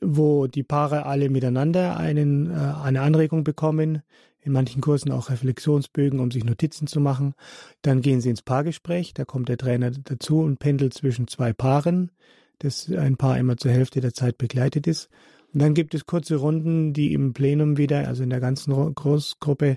wo 0.01 0.47
die 0.47 0.63
Paare 0.63 1.07
alle 1.07 1.31
miteinander 1.31 1.97
einen, 1.97 2.51
äh, 2.51 2.55
eine 2.55 3.03
Anregung 3.03 3.45
bekommen, 3.45 4.03
in 4.43 4.53
manchen 4.53 4.81
Kursen 4.81 5.13
auch 5.13 5.31
Reflexionsbögen, 5.31 6.21
um 6.21 6.31
sich 6.31 6.45
Notizen 6.45 6.87
zu 6.87 7.01
machen. 7.01 7.35
Dann 7.83 8.03
gehen 8.03 8.21
sie 8.21 8.31
ins 8.31 8.43
Paargespräch, 8.43 9.15
da 9.15 9.25
kommt 9.25 9.49
der 9.49 9.57
Trainer 9.57 9.91
dazu 9.91 10.41
und 10.41 10.59
pendelt 10.59 10.95
zwischen 10.95 11.29
zwei 11.29 11.53
Paaren, 11.53 12.11
das 12.59 12.91
ein 12.91 13.17
Paar 13.17 13.39
immer 13.39 13.57
zur 13.57 13.71
Hälfte 13.71 14.01
der 14.01 14.15
Zeit 14.15 14.39
begleitet 14.39 14.87
ist. 14.87 15.09
Und 15.53 15.63
dann 15.63 15.75
gibt 15.75 15.95
es 15.95 16.07
kurze 16.07 16.37
Runden, 16.37 16.93
die 16.93 17.13
im 17.13 17.35
Plenum 17.35 17.77
wieder, 17.77 18.09
also 18.09 18.23
in 18.23 18.31
der 18.31 18.41
ganzen 18.41 18.95
Großgruppe, 18.95 19.77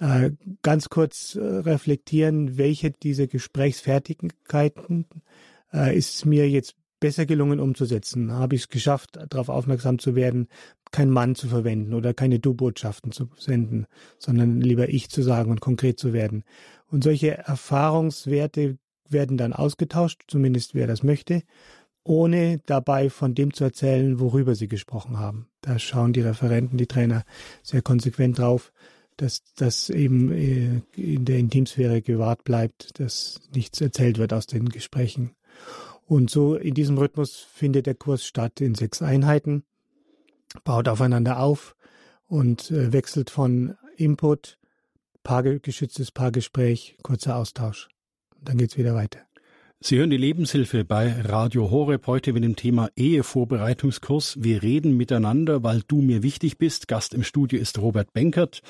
äh, 0.00 0.30
ganz 0.62 0.88
kurz 0.90 1.34
äh, 1.34 1.40
reflektieren, 1.40 2.56
welche 2.56 2.90
dieser 2.90 3.26
Gesprächsfertigkeiten 3.26 5.06
äh, 5.72 5.96
ist 5.96 6.24
mir 6.24 6.48
jetzt 6.48 6.76
besser 7.00 7.26
gelungen 7.26 7.60
umzusetzen? 7.60 8.32
Habe 8.32 8.54
ich 8.54 8.62
es 8.62 8.68
geschafft, 8.68 9.18
darauf 9.30 9.48
aufmerksam 9.48 9.98
zu 9.98 10.14
werden, 10.14 10.48
kein 10.90 11.10
Mann 11.10 11.34
zu 11.34 11.48
verwenden 11.48 11.94
oder 11.94 12.14
keine 12.14 12.38
Du-Botschaften 12.38 13.12
zu 13.12 13.28
senden, 13.36 13.86
sondern 14.18 14.60
lieber 14.60 14.88
ich 14.88 15.08
zu 15.10 15.22
sagen 15.22 15.50
und 15.50 15.60
konkret 15.60 15.98
zu 15.98 16.12
werden? 16.12 16.44
Und 16.90 17.04
solche 17.04 17.38
Erfahrungswerte 17.38 18.78
werden 19.08 19.36
dann 19.36 19.52
ausgetauscht, 19.52 20.24
zumindest 20.28 20.74
wer 20.74 20.86
das 20.86 21.02
möchte, 21.02 21.42
ohne 22.04 22.60
dabei 22.64 23.10
von 23.10 23.34
dem 23.34 23.52
zu 23.52 23.64
erzählen, 23.64 24.18
worüber 24.18 24.54
sie 24.54 24.68
gesprochen 24.68 25.18
haben. 25.18 25.48
Da 25.60 25.78
schauen 25.78 26.12
die 26.12 26.22
Referenten, 26.22 26.78
die 26.78 26.86
Trainer 26.86 27.24
sehr 27.62 27.82
konsequent 27.82 28.38
drauf, 28.38 28.72
dass 29.18 29.42
das 29.56 29.90
eben 29.90 30.32
äh, 30.32 30.80
in 30.96 31.24
der 31.24 31.38
Intimsphäre 31.38 32.00
gewahrt 32.00 32.44
bleibt, 32.44 32.98
dass 32.98 33.40
nichts 33.52 33.80
erzählt 33.80 34.16
wird 34.18 34.32
aus 34.32 34.46
den 34.46 34.68
Gesprächen. 34.68 35.32
Und 36.08 36.30
so 36.30 36.54
in 36.54 36.72
diesem 36.72 36.96
Rhythmus 36.96 37.36
findet 37.52 37.84
der 37.84 37.94
Kurs 37.94 38.24
statt 38.24 38.62
in 38.62 38.74
sechs 38.74 39.02
Einheiten, 39.02 39.64
baut 40.64 40.88
aufeinander 40.88 41.38
auf 41.38 41.76
und 42.26 42.70
äh, 42.70 42.94
wechselt 42.94 43.28
von 43.28 43.76
Input, 43.96 44.58
Paarge 45.22 45.60
geschütztes 45.60 46.10
Paargespräch, 46.10 46.96
kurzer 47.02 47.36
Austausch. 47.36 47.90
Und 48.38 48.48
dann 48.48 48.56
geht's 48.56 48.78
wieder 48.78 48.94
weiter. 48.94 49.27
Sie 49.80 49.96
hören 49.96 50.10
die 50.10 50.16
Lebenshilfe 50.16 50.84
bei 50.84 51.20
Radio 51.22 51.70
Horeb 51.70 52.08
heute 52.08 52.32
mit 52.32 52.42
dem 52.42 52.56
Thema 52.56 52.90
Ehevorbereitungskurs. 52.96 54.36
Wir 54.42 54.60
reden 54.60 54.96
miteinander, 54.96 55.62
weil 55.62 55.82
du 55.86 56.02
mir 56.02 56.24
wichtig 56.24 56.58
bist. 56.58 56.88
Gast 56.88 57.14
im 57.14 57.22
Studio 57.22 57.60
ist 57.60 57.78
Robert 57.78 58.12
Benkert. 58.12 58.62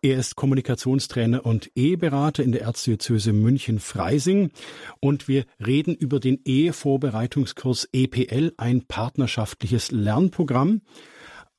Er 0.00 0.16
ist 0.16 0.36
Kommunikationstrainer 0.36 1.44
und 1.44 1.72
Eheberater 1.74 2.44
in 2.44 2.52
der 2.52 2.62
Erzdiözese 2.62 3.32
München-Freising. 3.32 4.52
Und 5.00 5.26
wir 5.26 5.44
reden 5.58 5.96
über 5.96 6.20
den 6.20 6.40
Ehevorbereitungskurs 6.44 7.88
EPL, 7.92 8.52
ein 8.56 8.86
partnerschaftliches 8.86 9.90
Lernprogramm. 9.90 10.82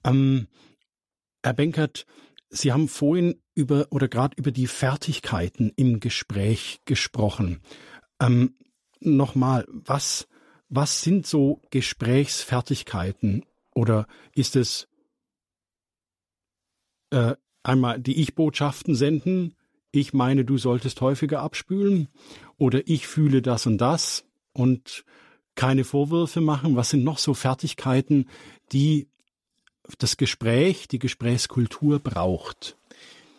Ähm, 0.06 0.48
Herr 1.44 1.54
Benkert, 1.54 2.06
Sie 2.48 2.72
haben 2.72 2.88
vorhin 2.88 3.42
über 3.56 3.88
oder 3.90 4.08
gerade 4.08 4.38
über 4.38 4.52
die 4.52 4.68
Fertigkeiten 4.68 5.74
im 5.76 6.00
Gespräch 6.00 6.80
gesprochen. 6.86 7.60
Ähm, 8.22 8.56
nochmal, 9.00 9.66
was, 9.68 10.28
was 10.70 11.02
sind 11.02 11.28
so 11.28 11.62
Gesprächsfertigkeiten? 11.72 13.46
Oder 13.74 14.08
ist 14.34 14.56
es 14.56 14.88
äh, 17.12 17.36
einmal 17.64 18.00
die 18.00 18.22
Ich-Botschaften 18.22 18.96
senden, 18.96 19.56
ich 19.92 20.14
meine, 20.14 20.44
du 20.44 20.58
solltest 20.58 21.02
häufiger 21.02 21.42
abspülen? 21.42 22.10
Oder 22.58 22.88
ich 22.88 23.08
fühle 23.08 23.42
das 23.42 23.66
und 23.66 23.78
das 23.78 24.26
und 24.54 25.06
keine 25.56 25.84
Vorwürfe 25.84 26.42
machen? 26.42 26.76
Was 26.76 26.90
sind 26.90 27.04
noch 27.04 27.18
so 27.18 27.34
Fertigkeiten, 27.34 28.28
die 28.72 29.08
das 30.00 30.18
Gespräch, 30.18 30.88
die 30.88 31.00
Gesprächskultur 31.00 32.00
braucht? 32.00 32.78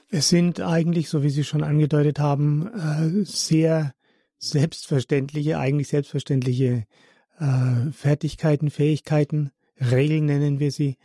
Es 0.08 0.28
sind 0.28 0.60
eigentlich, 0.60 1.08
so 1.08 1.22
wie 1.22 1.30
Sie 1.30 1.44
schon 1.44 1.64
angedeutet 1.64 2.18
haben, 2.18 2.68
äh, 2.68 3.24
sehr 3.24 3.94
selbstverständliche, 4.38 5.58
eigentlich 5.58 5.88
selbstverständliche 5.88 6.86
äh, 7.38 7.90
Fertigkeiten, 7.92 8.70
Fähigkeiten, 8.70 9.50
Regeln 9.80 10.26
nennen 10.26 10.60
wir 10.60 10.70
sie, 10.70 10.96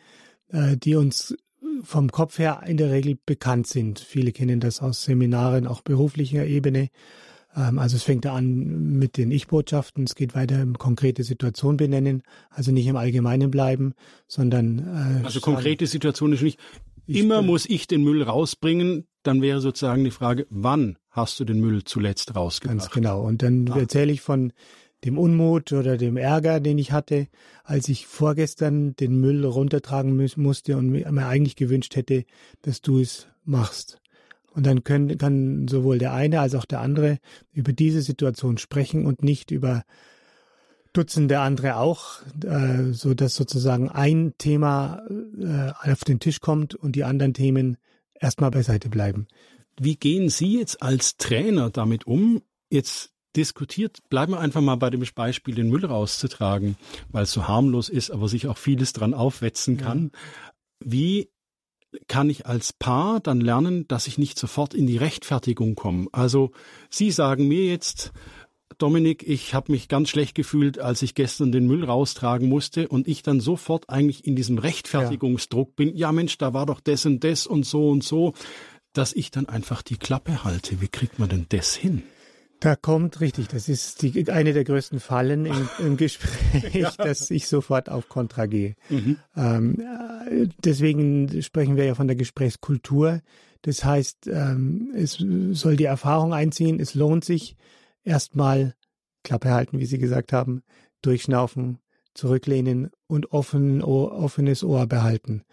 äh, 0.50 0.78
die 0.78 0.96
uns 0.96 1.36
vom 1.84 2.12
Kopf 2.12 2.40
her 2.40 2.64
in 2.66 2.78
der 2.78 2.92
Regel 2.92 3.18
bekannt 3.26 3.68
sind. 3.68 4.00
Viele 4.00 4.32
kennen 4.32 4.60
das 4.60 4.82
aus 4.82 5.04
Seminaren, 5.04 5.68
auch 5.68 5.82
beruflicher 5.82 6.46
Ebene. 6.46 6.90
Ähm, 7.56 7.80
also 7.80 7.96
es 7.96 8.04
fängt 8.04 8.26
an 8.26 8.98
mit 8.98 9.18
den 9.18 9.32
Ich-Botschaften, 9.32 10.04
es 10.06 10.16
geht 10.16 10.36
weiter 10.36 10.62
im 10.62 10.78
konkrete 10.78 11.24
Situation 11.24 11.78
benennen, 11.78 12.24
also 12.50 12.72
nicht 12.72 12.88
im 12.88 12.96
Allgemeinen 12.96 13.52
bleiben, 13.52 13.94
sondern 14.28 14.80
äh, 14.80 15.26
also 15.26 15.40
konkrete 15.40 15.88
Situation 15.88 16.34
ist 16.34 16.42
nicht 16.42 16.60
immer 17.08 17.42
muss 17.42 17.66
ich 17.66 17.88
den 17.88 18.04
Müll 18.04 18.24
rausbringen, 18.24 19.06
dann 19.24 19.42
wäre 19.42 19.62
sozusagen 19.62 20.04
die 20.04 20.12
Frage, 20.12 20.48
wann 20.50 20.98
hast 21.10 21.40
du 21.40 21.46
den 21.46 21.60
Müll 21.60 21.84
zuletzt 21.84 22.36
rausgebracht? 22.36 22.80
Ganz 22.80 22.90
genau. 22.92 23.22
Und 23.22 23.44
dann 23.44 23.70
ah. 23.72 23.80
erzähle 23.80 24.12
ich 24.12 24.22
von 24.22 24.54
dem 25.04 25.18
Unmut 25.18 25.72
oder 25.74 25.98
dem 25.98 26.18
Ärger, 26.18 26.60
den 26.60 26.78
ich 26.78 26.92
hatte, 26.92 27.28
als 27.64 27.90
ich 27.90 28.06
vorgestern 28.06 28.96
den 28.96 29.20
Müll 29.20 29.46
runtertragen 29.46 30.16
musste 30.36 30.78
und 30.78 30.90
mir 30.90 31.28
eigentlich 31.28 31.56
gewünscht 31.56 31.96
hätte, 31.96 32.26
dass 32.62 32.82
du 32.82 33.00
es 33.00 33.28
machst. 33.44 34.00
Und 34.54 34.66
dann 34.66 34.84
können, 34.84 35.18
kann 35.18 35.68
sowohl 35.68 35.98
der 35.98 36.14
eine 36.14 36.42
als 36.42 36.56
auch 36.56 36.66
der 36.66 36.82
andere 36.82 37.20
über 37.54 37.74
diese 37.74 38.02
Situation 38.02 38.58
sprechen 38.58 39.06
und 39.06 39.24
nicht 39.24 39.50
über 39.50 39.84
Dutzende 40.94 41.40
andere 41.40 41.78
auch, 41.78 42.22
äh, 42.44 42.92
so 42.92 43.14
dass 43.14 43.36
sozusagen 43.36 43.88
ein 43.88 44.34
Thema 44.38 45.02
äh, 45.40 45.90
auf 45.90 46.04
den 46.04 46.20
Tisch 46.20 46.42
kommt 46.42 46.76
und 46.76 46.98
die 46.98 47.06
anderen 47.06 47.34
Themen 47.34 47.78
erstmal 48.22 48.52
beiseite 48.52 48.90
bleiben. 48.90 49.28
Wie 49.80 49.96
gehen 49.96 50.30
Sie 50.30 50.58
jetzt 50.60 50.82
als 50.82 51.18
Trainer 51.18 51.70
damit 51.70 52.08
um? 52.08 52.42
Jetzt 52.70 53.12
diskutiert, 53.36 54.00
bleiben 54.10 54.34
wir 54.34 54.40
einfach 54.40 54.62
mal 54.62 54.76
bei 54.76 54.90
dem 54.90 55.04
Beispiel, 55.16 55.56
den 55.56 55.70
Müll 55.70 55.86
rauszutragen, 55.86 56.78
weil 57.10 57.24
es 57.24 57.32
so 57.32 57.48
harmlos 57.48 57.90
ist, 57.90 58.12
aber 58.12 58.28
sich 58.28 58.48
auch 58.48 58.58
vieles 58.58 58.94
dran 58.94 59.14
aufwetzen 59.14 59.78
kann. 59.78 60.12
Ja. 60.14 60.20
Wie 60.84 61.30
kann 62.08 62.30
ich 62.30 62.46
als 62.46 62.74
Paar 62.74 63.20
dann 63.20 63.42
lernen, 63.42 63.88
dass 63.88 64.08
ich 64.08 64.18
nicht 64.18 64.38
sofort 64.38 64.74
in 64.74 64.88
die 64.88 64.98
Rechtfertigung 64.98 65.76
komme? 65.76 66.08
Also 66.12 66.52
Sie 66.90 67.12
sagen 67.12 67.48
mir 67.48 67.66
jetzt, 67.66 68.12
Dominik, 68.82 69.28
ich 69.28 69.54
habe 69.54 69.72
mich 69.72 69.88
ganz 69.88 70.10
schlecht 70.10 70.34
gefühlt, 70.34 70.80
als 70.80 71.02
ich 71.02 71.14
gestern 71.14 71.52
den 71.52 71.68
Müll 71.68 71.86
raustragen 71.86 72.50
musste 72.50 72.88
und 72.88 73.08
ich 73.08 73.22
dann 73.22 73.40
sofort 73.40 73.90
eigentlich 73.90 74.26
in 74.26 74.36
diesem 74.36 74.58
Rechtfertigungsdruck 74.58 75.70
ja. 75.70 75.74
bin. 75.76 75.96
Ja, 75.96 76.12
Mensch, 76.12 76.38
da 76.38 76.54
war 76.54 76.66
doch 76.66 76.80
das 76.80 77.06
und 77.06 77.24
das 77.24 77.46
und 77.46 77.66
so 77.66 77.90
und 77.90 78.04
so, 78.04 78.34
dass 78.94 79.14
ich 79.14 79.30
dann 79.30 79.48
einfach 79.48 79.82
die 79.84 79.98
Klappe 79.98 80.44
halte. 80.44 80.82
Wie 80.82 80.88
kriegt 80.88 81.20
man 81.20 81.30
denn 81.30 81.46
das 81.50 81.76
hin? 81.76 82.04
Da 82.60 82.76
kommt 82.76 83.22
richtig, 83.22 83.48
das 83.48 83.70
ist 83.70 84.02
die, 84.04 84.32
eine 84.32 84.54
der 84.54 84.64
größten 84.64 85.00
Fallen 85.00 85.46
im, 85.46 85.70
im 85.80 85.98
Gespräch, 85.98 86.74
ja. 86.74 86.92
dass 86.92 87.32
ich 87.32 87.48
sofort 87.48 87.90
auf 87.90 88.08
Kontra 88.08 88.46
gehe. 88.46 88.76
Mhm. 88.90 89.18
Ähm, 89.36 89.84
deswegen 90.64 91.42
sprechen 91.42 91.76
wir 91.76 91.86
ja 91.86 91.96
von 91.96 92.08
der 92.08 92.16
Gesprächskultur. 92.16 93.22
Das 93.64 93.84
heißt, 93.84 94.28
ähm, 94.28 94.92
es 94.96 95.24
soll 95.52 95.76
die 95.76 95.86
Erfahrung 95.86 96.34
einziehen, 96.34 96.80
es 96.80 96.94
lohnt 96.94 97.26
sich, 97.26 97.56
erstmal 98.04 98.76
Klappe 99.24 99.52
halten, 99.52 99.80
wie 99.80 99.86
Sie 99.86 100.00
gesagt 100.00 100.34
haben, 100.34 100.64
durchschnaufen, 101.02 101.80
zurücklehnen 102.14 102.92
und 103.08 103.32
offen, 103.32 103.82
offenes 103.82 104.64
Ohr 104.64 104.88
behalten. 104.88 105.44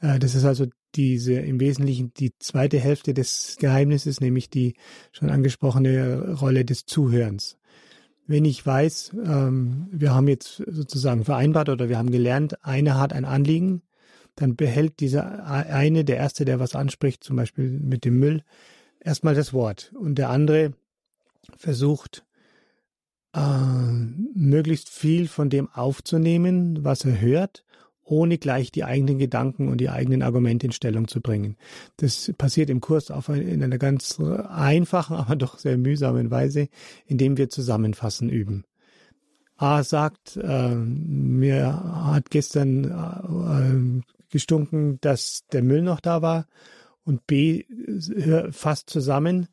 Äh, 0.00 0.18
das 0.18 0.34
ist 0.34 0.44
also 0.44 0.66
diese 0.94 1.34
im 1.34 1.58
Wesentlichen 1.60 2.12
die 2.14 2.32
zweite 2.38 2.78
Hälfte 2.78 3.14
des 3.14 3.56
Geheimnisses, 3.58 4.20
nämlich 4.20 4.50
die 4.50 4.74
schon 5.10 5.30
angesprochene 5.30 6.34
Rolle 6.34 6.64
des 6.64 6.84
Zuhörens. 6.84 7.56
Wenn 8.26 8.44
ich 8.44 8.64
weiß, 8.64 9.12
ähm, 9.24 9.88
wir 9.90 10.14
haben 10.14 10.28
jetzt 10.28 10.62
sozusagen 10.66 11.24
vereinbart 11.24 11.68
oder 11.68 11.88
wir 11.88 11.98
haben 11.98 12.10
gelernt, 12.10 12.64
einer 12.64 12.98
hat 12.98 13.12
ein 13.12 13.24
Anliegen, 13.24 13.82
dann 14.36 14.56
behält 14.56 15.00
dieser 15.00 15.44
eine, 15.44 16.04
der 16.04 16.16
erste, 16.16 16.44
der 16.44 16.58
was 16.58 16.74
anspricht, 16.74 17.22
zum 17.22 17.36
Beispiel 17.36 17.68
mit 17.68 18.04
dem 18.04 18.18
Müll, 18.18 18.42
erstmal 19.00 19.34
das 19.34 19.52
Wort 19.52 19.92
und 19.98 20.16
der 20.16 20.30
andere 20.30 20.72
versucht 21.56 22.24
äh, 23.34 23.40
möglichst 24.34 24.90
viel 24.90 25.28
von 25.28 25.50
dem 25.50 25.70
aufzunehmen, 25.70 26.84
was 26.84 27.04
er 27.04 27.20
hört, 27.20 27.64
ohne 28.04 28.36
gleich 28.36 28.72
die 28.72 28.84
eigenen 28.84 29.18
Gedanken 29.18 29.68
und 29.68 29.78
die 29.78 29.88
eigenen 29.88 30.22
Argumente 30.22 30.66
in 30.66 30.72
Stellung 30.72 31.08
zu 31.08 31.20
bringen. 31.20 31.56
Das 31.96 32.32
passiert 32.36 32.68
im 32.68 32.80
Kurs 32.80 33.10
auf 33.10 33.30
ein, 33.30 33.40
in 33.40 33.62
einer 33.62 33.78
ganz 33.78 34.20
einfachen, 34.20 35.16
aber 35.16 35.36
doch 35.36 35.58
sehr 35.58 35.78
mühsamen 35.78 36.30
Weise, 36.30 36.68
indem 37.06 37.36
wir 37.36 37.48
Zusammenfassen 37.48 38.28
üben. 38.28 38.64
A 39.56 39.84
sagt, 39.84 40.36
äh, 40.36 40.74
mir 40.74 42.04
hat 42.12 42.30
gestern 42.30 42.84
äh, 42.84 44.02
gestunken, 44.30 44.98
dass 45.00 45.44
der 45.52 45.62
Müll 45.62 45.82
noch 45.82 46.00
da 46.00 46.20
war 46.20 46.46
und 47.04 47.26
B 47.26 47.64
fasst 48.50 48.90
zusammen 48.90 49.48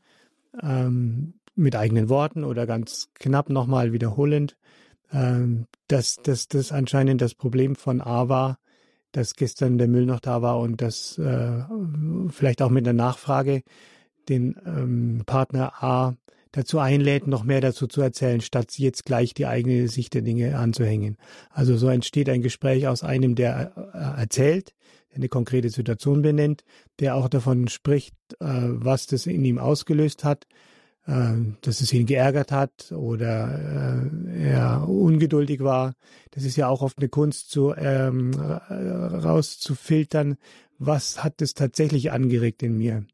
ähm, 0.62 1.36
mit 1.60 1.76
eigenen 1.76 2.10
Worten 2.10 2.44
oder 2.44 2.66
ganz 2.66 3.10
knapp 3.14 3.50
nochmal 3.50 3.94
wiederholend, 3.94 4.58
ähm, 5.12 5.66
dass, 5.88 6.18
das 6.24 6.72
anscheinend 6.72 7.22
das 7.22 7.36
Problem 7.36 7.76
von 7.76 8.02
A 8.02 8.30
war, 8.30 8.60
dass 9.12 9.34
gestern 9.34 9.78
der 9.78 9.88
Müll 9.88 10.06
noch 10.06 10.20
da 10.20 10.42
war 10.42 10.60
und 10.60 10.82
dass 10.82 11.18
äh, 11.18 11.64
vielleicht 12.30 12.62
auch 12.62 12.70
mit 12.70 12.88
einer 12.88 12.94
Nachfrage 12.94 13.64
den 14.28 14.56
ähm, 14.66 15.24
Partner 15.26 15.84
A 15.84 16.16
dazu 16.52 16.80
einlädt, 16.80 17.28
noch 17.28 17.44
mehr 17.44 17.62
dazu 17.62 17.88
zu 17.88 18.02
erzählen, 18.02 18.42
statt 18.42 18.78
jetzt 18.78 19.06
gleich 19.06 19.34
die 19.34 19.46
eigene 19.46 19.88
Sicht 19.88 20.14
der 20.14 20.22
Dinge 20.22 20.58
anzuhängen. 20.58 21.18
Also 21.50 21.78
so 21.78 21.90
entsteht 21.90 22.30
ein 22.30 22.42
Gespräch 22.42 22.88
aus 22.88 23.04
einem, 23.04 23.36
der 23.36 23.74
äh, 23.94 24.22
erzählt, 24.22 24.74
eine 25.14 25.28
konkrete 25.28 25.70
Situation 25.70 26.22
benennt, 26.22 26.64
der 27.00 27.16
auch 27.16 27.30
davon 27.30 27.68
spricht, 27.68 28.16
äh, 28.40 28.46
was 28.48 29.08
das 29.08 29.26
in 29.26 29.44
ihm 29.44 29.58
ausgelöst 29.58 30.24
hat, 30.24 30.46
dass 31.62 31.82
es 31.82 31.92
ihn 31.92 32.06
geärgert 32.06 32.52
hat 32.52 32.92
oder 32.92 34.10
er 34.36 34.88
ungeduldig 34.88 35.62
war. 35.62 35.96
Das 36.32 36.44
ist 36.44 36.56
ja 36.56 36.68
auch 36.68 36.82
oft 36.82 37.00
eine 37.00 37.10
Kunst, 37.10 37.50
zu 37.50 37.74
ähm, 37.76 38.34
rauszufiltern, 38.34 40.38
was 40.78 41.24
hat 41.24 41.42
es 41.42 41.56
tatsächlich 41.56 42.12
angeregt 42.12 42.62
in 42.62 42.78
mir 42.78 43.06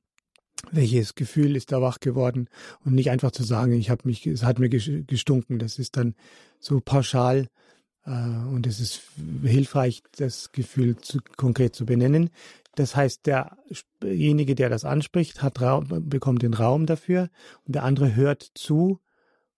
welches 0.72 1.16
Gefühl 1.16 1.56
ist 1.56 1.72
da 1.72 1.82
wach 1.82 2.00
geworden 2.00 2.48
und 2.84 2.96
nicht 2.96 3.12
einfach 3.12 3.32
zu 3.32 3.44
sagen, 3.44 3.74
ich 3.74 3.90
habe 3.90 4.02
mich, 4.06 4.26
es 4.26 4.44
hat 4.44 4.60
mir 4.60 4.70
gestunken. 4.70 5.60
Das 5.60 5.80
ist 5.80 5.98
dann 5.98 6.16
so 6.60 6.80
pauschal 6.80 7.48
äh, 8.06 8.10
und 8.10 8.68
es 8.68 8.80
ist 8.80 9.02
hilfreich, 9.44 10.04
das 10.18 10.52
Gefühl 10.52 10.98
zu, 10.98 11.20
konkret 11.38 11.76
zu 11.76 11.86
benennen. 11.86 12.30
Das 12.76 12.96
heißt, 12.96 13.26
derjenige, 13.26 14.56
der 14.56 14.70
das 14.70 14.86
anspricht, 14.86 15.42
hat 15.42 15.62
Raum, 15.62 15.88
bekommt 16.10 16.42
den 16.42 16.54
Raum 16.54 16.86
dafür 16.86 17.30
und 17.66 17.76
der 17.76 17.84
andere 17.84 18.16
hört 18.16 18.52
zu 18.54 19.00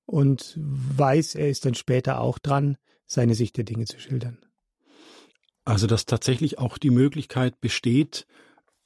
und 0.06 0.58
weiß, 0.58 1.36
er 1.36 1.50
ist 1.50 1.66
dann 1.66 1.76
später 1.76 2.22
auch 2.22 2.40
dran, 2.40 2.78
seine 3.06 3.36
Sicht 3.36 3.58
der 3.58 3.64
Dinge 3.64 3.86
zu 3.86 4.00
schildern. 4.00 4.38
Also, 5.66 5.88
dass 5.88 6.06
tatsächlich 6.06 6.60
auch 6.60 6.78
die 6.78 6.92
Möglichkeit 6.92 7.60
besteht, 7.60 8.26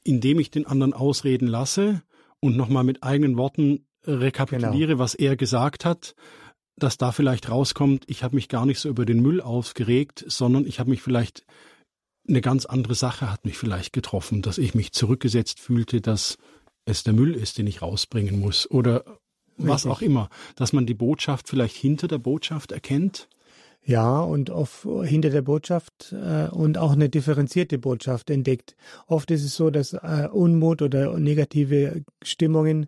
indem 0.03 0.39
ich 0.39 0.49
den 0.49 0.65
anderen 0.65 0.93
ausreden 0.93 1.47
lasse 1.47 2.01
und 2.39 2.57
nochmal 2.57 2.83
mit 2.83 3.03
eigenen 3.03 3.37
Worten 3.37 3.85
rekapituliere, 4.03 4.93
genau. 4.93 4.99
was 4.99 5.13
er 5.13 5.35
gesagt 5.35 5.85
hat, 5.85 6.15
dass 6.75 6.97
da 6.97 7.11
vielleicht 7.11 7.49
rauskommt, 7.49 8.05
ich 8.07 8.23
habe 8.23 8.35
mich 8.35 8.49
gar 8.49 8.65
nicht 8.65 8.79
so 8.79 8.89
über 8.89 9.05
den 9.05 9.21
Müll 9.21 9.41
aufgeregt, 9.41 10.25
sondern 10.27 10.65
ich 10.65 10.79
habe 10.79 10.89
mich 10.89 11.03
vielleicht 11.03 11.45
eine 12.31 12.41
ganz 12.41 12.65
andere 12.65 12.95
Sache 12.95 13.31
hat 13.31 13.45
mich 13.45 13.57
vielleicht 13.57 13.93
getroffen, 13.93 14.41
dass 14.41 14.57
ich 14.57 14.73
mich 14.73 14.91
zurückgesetzt 14.91 15.59
fühlte, 15.59 16.01
dass 16.01 16.37
es 16.85 17.03
der 17.03 17.13
Müll 17.13 17.35
ist, 17.35 17.57
den 17.57 17.67
ich 17.67 17.81
rausbringen 17.81 18.39
muss 18.39 18.69
oder 18.69 19.03
was 19.57 19.85
auch 19.85 20.01
immer, 20.01 20.29
dass 20.55 20.73
man 20.73 20.85
die 20.85 20.95
Botschaft 20.95 21.47
vielleicht 21.47 21.75
hinter 21.75 22.07
der 22.07 22.17
Botschaft 22.17 22.71
erkennt. 22.71 23.29
Ja, 23.83 24.19
und 24.19 24.51
auf, 24.51 24.87
hinter 25.03 25.31
der 25.31 25.41
Botschaft 25.41 26.13
äh, 26.13 26.47
und 26.49 26.77
auch 26.77 26.91
eine 26.91 27.09
differenzierte 27.09 27.79
Botschaft 27.79 28.29
entdeckt. 28.29 28.75
Oft 29.07 29.31
ist 29.31 29.43
es 29.43 29.55
so, 29.55 29.71
dass 29.71 29.93
äh, 29.93 30.27
Unmut 30.31 30.81
oder 30.81 31.17
negative 31.17 32.03
Stimmungen 32.23 32.87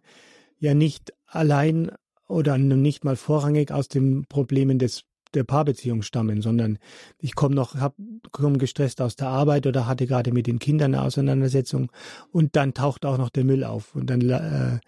ja 0.60 0.76
nicht 0.76 1.14
allein 1.26 1.92
oder 2.28 2.58
nicht 2.58 3.04
mal 3.04 3.16
vorrangig 3.16 3.72
aus 3.72 3.88
den 3.88 4.26
Problemen 4.26 4.78
des 4.78 5.04
der 5.34 5.44
Paarbeziehung 5.44 6.02
stammen, 6.02 6.42
sondern 6.42 6.78
ich 7.20 7.36
komme 7.36 7.56
noch, 7.56 7.76
hab, 7.76 7.96
komm 8.32 8.58
gestresst 8.58 9.02
aus 9.02 9.16
der 9.16 9.28
Arbeit 9.28 9.68
oder 9.68 9.88
hatte 9.88 10.08
gerade 10.08 10.32
mit 10.32 10.48
den 10.48 10.60
Kindern 10.60 10.94
eine 10.94 11.04
Auseinandersetzung 11.04 11.92
und 12.32 12.56
dann 12.56 12.74
taucht 12.74 13.06
auch 13.06 13.18
noch 13.18 13.30
der 13.30 13.44
Müll 13.44 13.64
auf 13.64 13.96
und 13.96 14.10
dann 14.10 14.22
äh, 14.30 14.80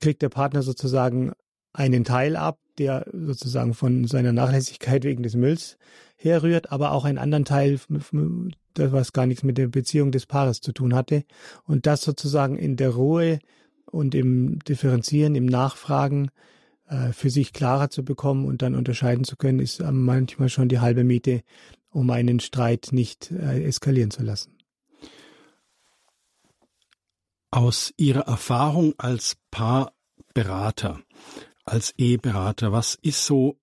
kriegt 0.00 0.22
der 0.22 0.28
Partner 0.28 0.62
sozusagen 0.62 1.32
einen 1.72 2.04
Teil 2.04 2.36
ab, 2.36 2.58
der 2.78 3.06
sozusagen 3.12 3.74
von 3.74 4.06
seiner 4.06 4.32
Nachlässigkeit 4.32 5.04
wegen 5.04 5.22
des 5.22 5.36
Mülls 5.36 5.78
herrührt, 6.16 6.70
aber 6.70 6.92
auch 6.92 7.04
einen 7.04 7.18
anderen 7.18 7.44
Teil, 7.44 7.78
das 8.74 8.92
was 8.92 9.12
gar 9.12 9.26
nichts 9.26 9.42
mit 9.42 9.58
der 9.58 9.68
Beziehung 9.68 10.12
des 10.12 10.26
Paares 10.26 10.60
zu 10.60 10.72
tun 10.72 10.94
hatte. 10.94 11.24
Und 11.64 11.86
das 11.86 12.02
sozusagen 12.02 12.56
in 12.56 12.76
der 12.76 12.90
Ruhe 12.90 13.38
und 13.90 14.14
im 14.14 14.58
Differenzieren, 14.60 15.34
im 15.34 15.46
Nachfragen 15.46 16.30
äh, 16.92 17.12
für 17.12 17.30
sich 17.30 17.52
klarer 17.52 17.88
zu 17.88 18.04
bekommen 18.04 18.44
und 18.44 18.60
dann 18.62 18.74
unterscheiden 18.74 19.24
zu 19.24 19.36
können, 19.36 19.60
ist 19.60 19.80
manchmal 19.80 20.50
schon 20.50 20.68
die 20.68 20.80
halbe 20.80 21.04
Miete, 21.04 21.42
um 21.90 22.10
einen 22.10 22.38
Streit 22.38 22.88
nicht 22.92 23.30
äh, 23.30 23.64
eskalieren 23.64 24.10
zu 24.10 24.22
lassen. 24.22 24.58
Aus 27.50 27.92
Ihrer 27.96 28.26
Erfahrung 28.26 28.94
als 28.98 29.36
Paarberater, 29.50 31.00
als 31.64 31.94
Eheberater, 31.96 32.72
was 32.72 32.94
ist 33.00 33.24
so 33.24 33.58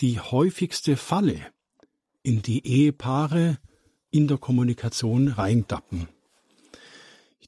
die 0.00 0.20
häufigste 0.20 0.96
Falle, 0.96 1.40
in 2.22 2.42
die 2.42 2.66
Ehepaare 2.66 3.58
in 4.10 4.28
der 4.28 4.38
Kommunikation 4.38 5.28
reindappen? 5.28 6.08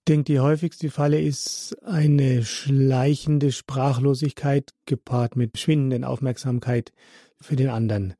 Ich 0.08 0.10
denke, 0.14 0.32
die 0.32 0.40
häufigste 0.40 0.88
Falle 0.88 1.20
ist 1.20 1.76
eine 1.84 2.42
schleichende 2.42 3.52
Sprachlosigkeit 3.52 4.72
gepaart 4.86 5.36
mit 5.36 5.58
schwindenden 5.58 6.02
Aufmerksamkeit 6.02 6.94
für 7.38 7.56
den 7.56 7.68
anderen. 7.68 8.14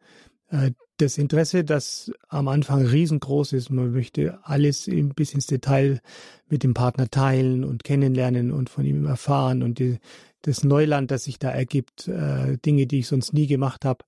Äh, 0.51 0.73
das 0.99 1.17
Interesse, 1.17 1.65
das 1.65 2.13
am 2.29 2.49
Anfang 2.49 2.85
riesengroß 2.85 3.55
ist, 3.55 3.71
man 3.71 3.93
möchte 3.93 4.39
alles 4.43 4.87
bis 5.17 5.33
ins 5.33 5.47
Detail 5.47 6.03
mit 6.51 6.63
dem 6.63 6.75
Partner 6.75 7.09
teilen 7.09 7.65
und 7.65 7.85
kennenlernen 7.85 8.53
und 8.53 8.69
von 8.69 8.85
ihm 8.85 9.07
erfahren 9.07 9.63
und 9.63 9.79
die, 9.79 9.97
das 10.43 10.65
Neuland, 10.65 11.11
das 11.11 11.25
sich 11.25 11.39
da 11.39 11.49
ergibt, 11.49 12.07
äh, 12.07 12.59
Dinge, 12.59 12.87
die 12.87 12.99
ich 12.99 13.07
sonst 13.07 13.33
nie 13.33 13.47
gemacht 13.47 13.87
habe, 13.87 14.05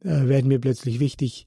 äh, 0.00 0.28
werden 0.28 0.48
mir 0.48 0.60
plötzlich 0.60 0.98
wichtig. 0.98 1.46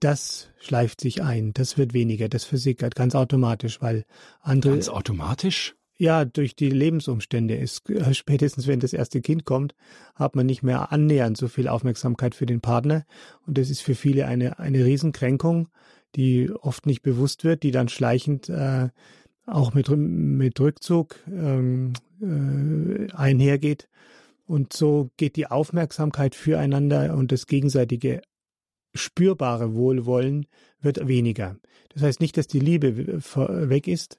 Das 0.00 0.50
schleift 0.58 1.00
sich 1.00 1.22
ein, 1.22 1.52
das 1.52 1.78
wird 1.78 1.94
weniger, 1.94 2.28
das 2.28 2.44
versickert 2.44 2.94
ganz 2.94 3.14
automatisch, 3.14 3.80
weil 3.80 4.04
andere. 4.40 4.72
Ganz 4.72 4.88
automatisch? 4.88 5.74
Ja, 5.98 6.26
durch 6.26 6.54
die 6.54 6.68
Lebensumstände 6.68 7.56
ist 7.56 7.88
äh, 7.88 8.12
spätestens, 8.12 8.66
wenn 8.66 8.80
das 8.80 8.92
erste 8.92 9.22
Kind 9.22 9.46
kommt, 9.46 9.74
hat 10.14 10.36
man 10.36 10.44
nicht 10.44 10.62
mehr 10.62 10.92
annähernd 10.92 11.38
so 11.38 11.48
viel 11.48 11.68
Aufmerksamkeit 11.68 12.34
für 12.34 12.44
den 12.44 12.60
Partner. 12.60 13.06
Und 13.46 13.56
das 13.56 13.70
ist 13.70 13.80
für 13.80 13.94
viele 13.94 14.26
eine, 14.26 14.58
eine 14.58 14.84
Riesenkränkung, 14.84 15.68
die 16.14 16.50
oft 16.50 16.84
nicht 16.84 17.02
bewusst 17.02 17.44
wird, 17.44 17.62
die 17.62 17.70
dann 17.70 17.88
schleichend 17.88 18.50
äh, 18.50 18.90
auch 19.46 19.72
mit, 19.72 19.88
mit 19.88 20.60
Rückzug 20.60 21.16
ähm, 21.28 21.94
äh, 22.20 23.10
einhergeht. 23.12 23.88
Und 24.44 24.74
so 24.74 25.10
geht 25.16 25.36
die 25.36 25.46
Aufmerksamkeit 25.46 26.34
füreinander 26.34 27.16
und 27.16 27.32
das 27.32 27.46
gegenseitige 27.46 28.20
spürbare 28.96 29.74
Wohlwollen 29.74 30.46
wird 30.80 31.06
weniger. 31.06 31.56
Das 31.90 32.02
heißt 32.02 32.20
nicht, 32.20 32.36
dass 32.36 32.46
die 32.46 32.60
Liebe 32.60 32.96
weg 32.96 33.88
ist. 33.88 34.18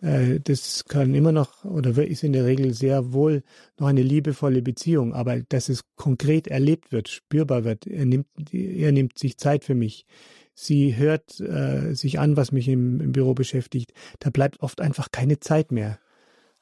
Äh, 0.00 0.40
das 0.40 0.84
kann 0.84 1.14
immer 1.14 1.32
noch 1.32 1.64
oder 1.64 1.96
ist 2.06 2.24
in 2.24 2.32
der 2.32 2.44
Regel 2.44 2.72
sehr 2.74 3.12
wohl 3.12 3.42
noch 3.78 3.86
eine 3.88 4.02
liebevolle 4.02 4.62
Beziehung, 4.62 5.14
aber 5.14 5.40
dass 5.40 5.68
es 5.68 5.84
konkret 5.96 6.48
erlebt 6.48 6.92
wird, 6.92 7.08
spürbar 7.08 7.64
wird. 7.64 7.86
Er 7.86 8.04
nimmt, 8.04 8.26
er 8.52 8.92
nimmt 8.92 9.18
sich 9.18 9.38
Zeit 9.38 9.64
für 9.64 9.74
mich. 9.74 10.06
Sie 10.54 10.96
hört 10.96 11.38
äh, 11.40 11.94
sich 11.94 12.18
an, 12.18 12.36
was 12.36 12.50
mich 12.50 12.68
im, 12.68 13.00
im 13.00 13.12
Büro 13.12 13.34
beschäftigt. 13.34 13.92
Da 14.20 14.30
bleibt 14.30 14.60
oft 14.60 14.80
einfach 14.80 15.10
keine 15.12 15.38
Zeit 15.38 15.70
mehr. 15.70 15.98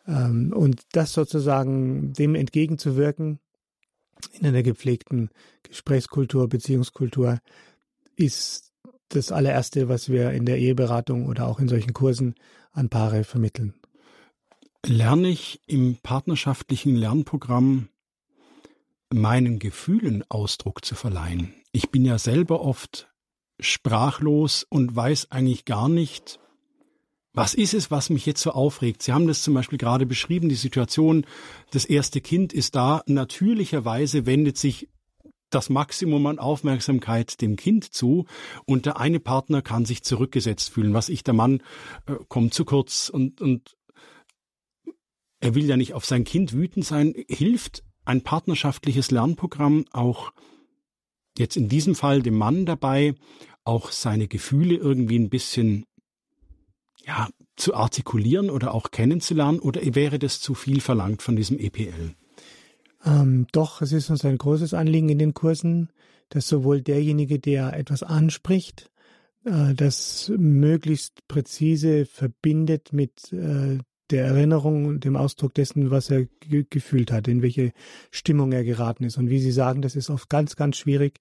Ähm, 0.07 0.53
und 0.55 0.83
das 0.92 1.12
sozusagen 1.12 2.12
dem 2.12 2.35
entgegenzuwirken 2.35 3.38
in 4.27 4.47
einer 4.47 4.63
gepflegten 4.63 5.31
Gesprächskultur, 5.63 6.49
Beziehungskultur, 6.49 7.41
ist 8.17 8.73
das 9.09 9.33
allererste, 9.33 9.89
was 9.89 10.09
wir 10.09 10.33
in 10.33 10.47
der 10.47 10.59
Eheberatung 10.59 11.27
oder 11.27 11.47
auch 11.47 11.61
in 11.61 11.69
solchen 11.69 11.93
Kursen 11.93 12.35
an 12.73 12.89
Paare 12.89 13.25
vermitteln. 13.25 13.75
Lerne 14.85 15.29
ich 15.29 15.61
im 15.67 15.97
partnerschaftlichen 16.03 16.95
Lernprogramm 16.95 17.89
meinen 19.13 19.59
Gefühlen 19.59 20.25
Ausdruck 20.29 20.85
zu 20.85 20.95
verleihen. 20.95 21.55
Ich 21.73 21.91
bin 21.91 22.05
ja 22.05 22.19
selber 22.19 22.61
oft 22.61 23.09
sprachlos 23.61 24.67
und 24.69 24.95
weiß 24.95 25.31
eigentlich 25.31 25.65
gar 25.65 25.89
nicht, 25.89 26.41
Was 27.37 27.55
ist 27.55 27.75
es, 27.75 27.90
was 27.90 28.11
mich 28.11 28.27
jetzt 28.27 28.40
so 28.40 28.53
aufregt? 28.53 29.03
Sie 29.03 29.12
haben 29.12 29.27
das 29.27 29.42
zum 29.42 29.55
Beispiel 29.55 29.77
gerade 29.77 30.07
beschrieben, 30.07 30.49
die 30.49 30.55
Situation, 30.55 31.27
das 31.73 31.85
erste 31.85 32.20
Kind 32.20 32.53
ist 32.53 32.77
da. 32.77 33.03
Natürlicherweise 33.07 34.25
wendet 34.25 34.57
sich 34.57 34.88
das 35.51 35.68
Maximum 35.68 36.27
an 36.27 36.38
Aufmerksamkeit 36.38 37.40
dem 37.40 37.57
Kind 37.57 37.92
zu 37.92 38.27
und 38.66 38.87
der 38.87 39.01
eine 39.01 39.18
Partner 39.18 39.62
kann 39.62 39.85
sich 39.85 40.05
zurückgesetzt 40.05 40.70
fühlen. 40.70 40.94
Was 40.94 41.09
ich, 41.09 41.25
der 41.25 41.35
Mann, 41.35 41.61
äh, 42.07 42.14
kommt 42.29 42.55
zu 42.55 42.64
kurz 42.64 43.09
und, 43.09 43.40
und 43.40 43.77
er 45.40 45.57
will 45.57 45.64
ja 45.64 45.77
nicht 45.77 45.94
auf 45.94 46.05
sein 46.05 46.23
Kind 46.23 46.53
wütend 46.53 46.85
sein. 46.85 47.14
Hilft 47.29 47.83
ein 48.05 48.23
partnerschaftliches 48.23 49.11
Lernprogramm 49.11 49.87
auch 49.92 50.33
jetzt 51.37 51.57
in 51.57 51.68
diesem 51.68 51.97
Fall 51.97 52.23
dem 52.23 52.38
Mann 52.38 52.64
dabei, 52.64 53.14
auch 53.64 53.90
seine 53.90 54.29
Gefühle 54.29 54.77
irgendwie 54.77 55.18
ein 55.18 55.31
bisschen 55.31 55.85
ja, 57.07 57.29
zu 57.57 57.75
artikulieren 57.75 58.51
oder 58.51 58.75
auch 58.75 58.90
kennenzulernen 58.90 59.59
oder 59.59 59.81
wäre 59.95 60.19
das 60.19 60.40
zu 60.40 60.55
viel 60.55 60.81
verlangt 60.81 61.23
von 61.23 61.37
diesem 61.37 61.59
EPL? 61.59 62.14
Ähm, 63.05 63.47
doch, 63.53 63.83
es 63.83 63.93
ist 63.93 64.11
uns 64.11 64.25
ein 64.25 64.38
großes 64.38 64.75
Anliegen 64.75 65.11
in 65.11 65.19
den 65.19 65.35
Kursen, 65.35 65.90
dass 66.31 66.49
sowohl 66.49 66.83
derjenige, 66.83 67.38
der 67.38 67.75
etwas 67.75 68.03
anspricht, 68.03 68.90
äh, 69.45 69.75
das 69.75 70.33
möglichst 70.37 71.27
präzise 71.29 72.07
verbindet 72.07 72.93
mit 72.93 73.33
äh, 73.33 73.79
der 74.11 74.27
Erinnerung 74.27 74.85
und 74.85 75.05
dem 75.05 75.17
Ausdruck 75.17 75.55
dessen, 75.55 75.90
was 75.90 76.11
er 76.11 76.27
ge 76.40 76.67
gefühlt 76.69 77.11
hat, 77.11 77.27
in 77.27 77.43
welche 77.43 77.73
Stimmung 78.11 78.53
er 78.53 78.64
geraten 78.64 79.05
ist. 79.05 79.17
Und 79.17 79.31
wie 79.31 79.38
Sie 79.38 79.53
sagen, 79.53 79.83
das 79.83 79.97
ist 79.97 80.11
oft 80.11 80.29
ganz, 80.29 80.57
ganz 80.57 80.77
schwierig. 80.77 81.21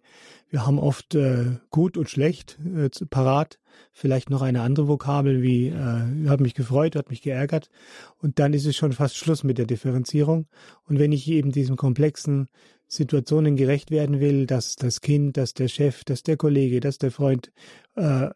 Wir 0.50 0.66
haben 0.66 0.80
oft 0.80 1.16
äh, 1.16 1.58
gut 1.70 1.98
und 1.98 2.10
schlecht 2.10 2.60
äh, 2.76 2.90
parat, 3.10 3.60
vielleicht 3.92 4.30
noch 4.30 4.42
eine 4.42 4.62
andere 4.62 4.88
Vokabel 4.88 5.42
wie 5.42 5.68
äh, 5.68 6.28
hat 6.28 6.42
mich 6.42 6.56
gefreut, 6.56 6.96
hat 6.96 7.10
mich 7.10 7.22
geärgert. 7.22 7.70
Und 8.18 8.40
dann 8.40 8.54
ist 8.54 8.66
es 8.66 8.76
schon 8.76 8.92
fast 8.92 9.16
Schluss 9.16 9.44
mit 9.44 9.58
der 9.58 9.66
Differenzierung. 9.66 10.48
Und 10.84 11.00
wenn 11.00 11.12
ich 11.12 11.28
eben 11.30 11.52
diesem 11.52 11.78
komplexen 11.78 12.50
Situationen 12.88 13.56
gerecht 13.56 13.92
werden 13.92 14.20
will, 14.20 14.46
dass 14.46 14.76
das 14.76 15.02
Kind, 15.02 15.38
dass 15.38 15.54
der 15.54 15.68
Chef, 15.68 16.04
dass 16.04 16.22
der 16.22 16.38
Kollege, 16.38 16.80
dass 16.80 16.98
der 16.98 17.12
Freund 17.12 17.52
äh, 17.96 18.30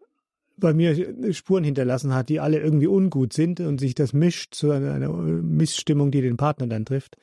bei 0.57 0.73
mir 0.73 1.33
Spuren 1.33 1.63
hinterlassen 1.63 2.13
hat, 2.13 2.29
die 2.29 2.39
alle 2.39 2.59
irgendwie 2.59 2.87
ungut 2.87 3.33
sind 3.33 3.59
und 3.59 3.79
sich 3.79 3.95
das 3.95 4.13
mischt 4.13 4.55
zu 4.55 4.71
einer 4.71 5.09
Missstimmung, 5.09 6.11
die 6.11 6.21
den 6.21 6.37
Partner 6.37 6.67
dann 6.67 6.85
trifft. 6.85 7.17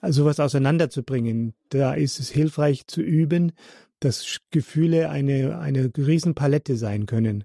Also 0.00 0.24
was 0.24 0.40
auseinanderzubringen, 0.40 1.54
da 1.68 1.94
ist 1.94 2.18
es 2.18 2.28
hilfreich 2.28 2.86
zu 2.88 3.00
üben, 3.00 3.52
dass 4.00 4.40
Gefühle 4.50 5.10
eine, 5.10 5.58
eine 5.58 5.90
Riesenpalette 5.96 6.76
sein 6.76 7.06
können. 7.06 7.44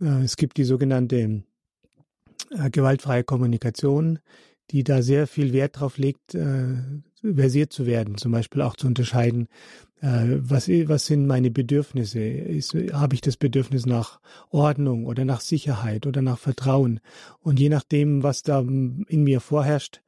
Äh, 0.00 0.24
es 0.24 0.36
gibt 0.36 0.56
die 0.56 0.64
sogenannte 0.64 1.44
äh, 2.50 2.70
gewaltfreie 2.70 3.24
Kommunikation, 3.24 4.18
die 4.72 4.82
da 4.82 5.02
sehr 5.02 5.28
viel 5.28 5.52
Wert 5.52 5.78
drauf 5.78 5.96
legt, 5.96 6.34
äh, 6.34 6.74
versiert 7.34 7.72
zu 7.72 7.86
werden, 7.86 8.16
zum 8.16 8.32
Beispiel 8.32 8.62
auch 8.62 8.76
zu 8.76 8.86
unterscheiden, 8.86 9.48
äh, 10.00 10.38
was, 10.38 10.68
was 10.68 11.06
sind 11.06 11.26
meine 11.26 11.50
Bedürfnisse? 11.50 12.20
Ist, 12.20 12.74
habe 12.92 13.14
ich 13.14 13.20
das 13.20 13.36
Bedürfnis 13.36 13.86
nach 13.86 14.20
Ordnung 14.50 15.06
oder 15.06 15.24
nach 15.24 15.40
Sicherheit 15.40 16.06
oder 16.06 16.22
nach 16.22 16.38
Vertrauen? 16.38 17.00
Und 17.40 17.58
je 17.58 17.68
nachdem, 17.68 18.22
was 18.22 18.42
da 18.42 18.60
in 18.60 19.24
mir 19.24 19.40
vorherrscht, 19.40 20.02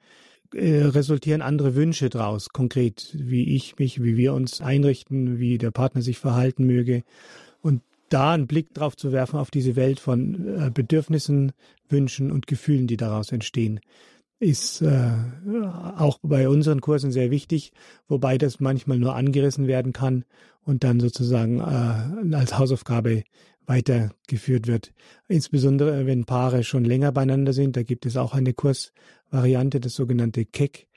äh, 0.54 0.82
resultieren 0.84 1.42
andere 1.42 1.74
Wünsche 1.74 2.10
draus, 2.10 2.50
konkret, 2.50 3.10
wie 3.14 3.54
ich 3.54 3.78
mich, 3.78 4.02
wie 4.02 4.16
wir 4.16 4.34
uns 4.34 4.60
einrichten, 4.60 5.38
wie 5.38 5.58
der 5.58 5.70
Partner 5.70 6.02
sich 6.02 6.18
verhalten 6.18 6.64
möge. 6.64 7.02
Und 7.60 7.82
da 8.08 8.32
einen 8.32 8.46
Blick 8.46 8.72
drauf 8.74 8.96
zu 8.96 9.12
werfen 9.12 9.38
auf 9.38 9.50
diese 9.50 9.76
Welt 9.76 10.00
von 10.00 10.58
äh, 10.58 10.70
Bedürfnissen, 10.72 11.52
Wünschen 11.88 12.30
und 12.30 12.46
Gefühlen, 12.46 12.86
die 12.86 12.96
daraus 12.96 13.32
entstehen 13.32 13.80
ist 14.40 14.82
äh, 14.82 15.10
auch 15.96 16.18
bei 16.22 16.48
unseren 16.48 16.80
Kursen 16.80 17.10
sehr 17.10 17.30
wichtig, 17.30 17.72
wobei 18.06 18.38
das 18.38 18.60
manchmal 18.60 18.98
nur 18.98 19.14
angerissen 19.14 19.66
werden 19.66 19.92
kann 19.92 20.24
und 20.62 20.84
dann 20.84 21.00
sozusagen 21.00 21.60
äh, 21.60 22.36
als 22.36 22.58
Hausaufgabe 22.58 23.24
weitergeführt 23.66 24.66
wird. 24.66 24.92
Insbesondere 25.28 26.06
wenn 26.06 26.24
Paare 26.24 26.64
schon 26.64 26.84
länger 26.84 27.12
beieinander 27.12 27.52
sind, 27.52 27.76
da 27.76 27.82
gibt 27.82 28.06
es 28.06 28.16
auch 28.16 28.34
eine 28.34 28.54
Kursvariante, 28.54 29.80
das 29.80 29.94
sogenannte 29.94 30.44
KEC, 30.44 30.87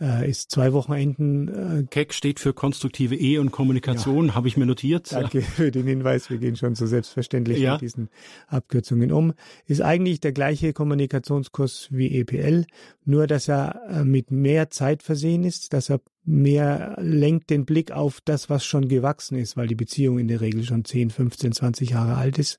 äh, 0.00 0.28
ist 0.28 0.50
zwei 0.50 0.72
Wochenenden. 0.72 1.48
Äh, 1.48 1.84
KEC 1.88 2.12
steht 2.12 2.40
für 2.40 2.52
konstruktive 2.52 3.16
Ehe 3.16 3.40
und 3.40 3.50
Kommunikation, 3.50 4.28
ja. 4.28 4.34
habe 4.34 4.48
ich 4.48 4.56
mir 4.56 4.66
notiert. 4.66 5.12
Danke 5.12 5.42
für 5.56 5.70
den 5.70 5.86
Hinweis. 5.86 6.30
Wir 6.30 6.38
gehen 6.38 6.56
schon 6.56 6.74
so 6.74 6.86
selbstverständlich 6.86 7.58
ja. 7.58 7.72
mit 7.72 7.82
diesen 7.82 8.08
Abkürzungen 8.48 9.12
um. 9.12 9.32
Ist 9.66 9.80
eigentlich 9.80 10.20
der 10.20 10.32
gleiche 10.32 10.72
Kommunikationskurs 10.72 11.88
wie 11.90 12.18
EPL, 12.18 12.66
nur 13.04 13.26
dass 13.26 13.48
er 13.48 13.82
äh, 13.88 14.04
mit 14.04 14.30
mehr 14.30 14.70
Zeit 14.70 15.02
versehen 15.02 15.44
ist, 15.44 15.72
dass 15.72 15.90
er 15.90 16.00
mehr 16.24 16.96
lenkt 17.00 17.50
den 17.50 17.64
Blick 17.64 17.92
auf 17.92 18.20
das, 18.24 18.50
was 18.50 18.64
schon 18.64 18.88
gewachsen 18.88 19.38
ist, 19.38 19.56
weil 19.56 19.68
die 19.68 19.74
Beziehung 19.74 20.18
in 20.18 20.28
der 20.28 20.40
Regel 20.40 20.64
schon 20.64 20.84
10, 20.84 21.10
15, 21.10 21.52
20 21.52 21.90
Jahre 21.90 22.16
alt 22.16 22.38
ist 22.38 22.58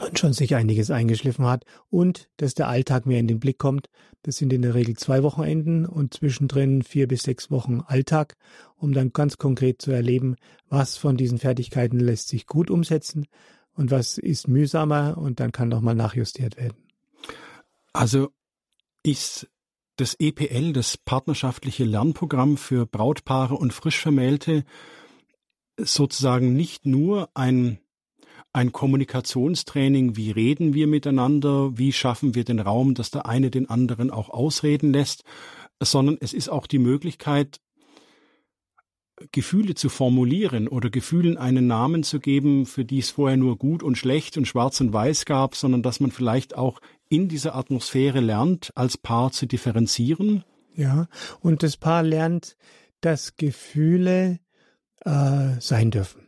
und 0.00 0.18
schon 0.18 0.32
sich 0.32 0.54
einiges 0.54 0.90
eingeschliffen 0.90 1.46
hat 1.46 1.64
und 1.90 2.28
dass 2.36 2.54
der 2.54 2.68
Alltag 2.68 3.06
mehr 3.06 3.18
in 3.18 3.26
den 3.26 3.40
Blick 3.40 3.58
kommt. 3.58 3.88
Das 4.22 4.36
sind 4.36 4.52
in 4.52 4.62
der 4.62 4.74
Regel 4.74 4.96
zwei 4.96 5.22
Wochenenden 5.22 5.86
und 5.86 6.14
zwischendrin 6.14 6.82
vier 6.82 7.06
bis 7.06 7.22
sechs 7.22 7.50
Wochen 7.50 7.80
Alltag, 7.86 8.36
um 8.76 8.92
dann 8.92 9.12
ganz 9.12 9.38
konkret 9.38 9.80
zu 9.80 9.92
erleben, 9.92 10.36
was 10.68 10.96
von 10.96 11.16
diesen 11.16 11.38
Fertigkeiten 11.38 12.00
lässt 12.00 12.28
sich 12.28 12.46
gut 12.46 12.70
umsetzen 12.70 13.26
und 13.74 13.90
was 13.90 14.18
ist 14.18 14.48
mühsamer 14.48 15.16
und 15.18 15.40
dann 15.40 15.52
kann 15.52 15.68
nochmal 15.68 15.94
nachjustiert 15.94 16.56
werden. 16.56 16.76
Also 17.92 18.30
ist 19.02 19.48
das 19.96 20.14
EPL, 20.18 20.72
das 20.72 20.96
partnerschaftliche 20.96 21.84
Lernprogramm 21.84 22.56
für 22.56 22.86
Brautpaare 22.86 23.54
und 23.54 23.72
Frischvermählte, 23.72 24.64
sozusagen 25.76 26.54
nicht 26.54 26.86
nur 26.86 27.30
ein 27.34 27.78
ein 28.58 28.72
Kommunikationstraining, 28.72 30.16
wie 30.16 30.32
reden 30.32 30.74
wir 30.74 30.88
miteinander, 30.88 31.78
wie 31.78 31.92
schaffen 31.92 32.34
wir 32.34 32.42
den 32.42 32.58
Raum, 32.58 32.94
dass 32.94 33.12
der 33.12 33.26
eine 33.26 33.52
den 33.52 33.70
anderen 33.70 34.10
auch 34.10 34.30
ausreden 34.30 34.92
lässt, 34.92 35.22
sondern 35.80 36.18
es 36.20 36.32
ist 36.32 36.48
auch 36.48 36.66
die 36.66 36.80
Möglichkeit, 36.80 37.60
Gefühle 39.30 39.76
zu 39.76 39.88
formulieren 39.88 40.66
oder 40.66 40.90
Gefühlen 40.90 41.38
einen 41.38 41.68
Namen 41.68 42.02
zu 42.02 42.18
geben, 42.18 42.66
für 42.66 42.84
die 42.84 42.98
es 42.98 43.10
vorher 43.10 43.36
nur 43.36 43.58
gut 43.58 43.84
und 43.84 43.96
schlecht 43.96 44.36
und 44.36 44.46
schwarz 44.46 44.80
und 44.80 44.92
weiß 44.92 45.24
gab, 45.24 45.54
sondern 45.54 45.84
dass 45.84 46.00
man 46.00 46.10
vielleicht 46.10 46.56
auch 46.56 46.80
in 47.08 47.28
dieser 47.28 47.54
Atmosphäre 47.54 48.18
lernt, 48.18 48.72
als 48.74 48.96
Paar 48.96 49.30
zu 49.30 49.46
differenzieren. 49.46 50.42
Ja, 50.74 51.06
und 51.40 51.62
das 51.62 51.76
Paar 51.76 52.02
lernt, 52.02 52.56
dass 53.02 53.36
Gefühle 53.36 54.40
äh, 55.04 55.60
sein 55.60 55.92
dürfen. 55.92 56.27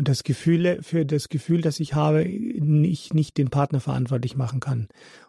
Und 0.00 0.08
das 0.08 0.24
Gefühl, 0.24 0.78
für 0.80 1.04
das 1.04 1.28
Gefühl, 1.28 1.60
das 1.60 1.78
ich 1.78 1.92
habe, 1.92 2.24
ich 2.24 3.12
nicht 3.12 3.36
den 3.36 3.50
Partner 3.50 3.80
verantwortlich 3.80 4.34
machen 4.34 4.58
kann. 4.58 4.88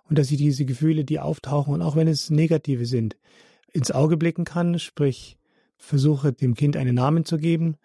Und 0.09 0.17
dass 0.17 0.31
ich 0.31 0.37
diese 0.37 0.63
Gefühle, 0.63 1.03
die 1.03 1.19
auftauchen, 1.19 1.73
und 1.73 1.81
auch 1.81 1.97
wenn 1.97 2.07
es 2.07 2.29
negative 2.29 2.85
sind, 2.85 3.17
ins 3.73 3.91
Auge 3.91 4.15
blicken 4.15 4.45
kann, 4.45 4.79
sprich, 4.79 5.35
versuche 5.75 6.31
dem 6.31 6.53
Kind 6.53 6.77
einen 6.77 6.95
Namen 6.95 7.25
zu 7.25 7.37
geben, 7.37 7.75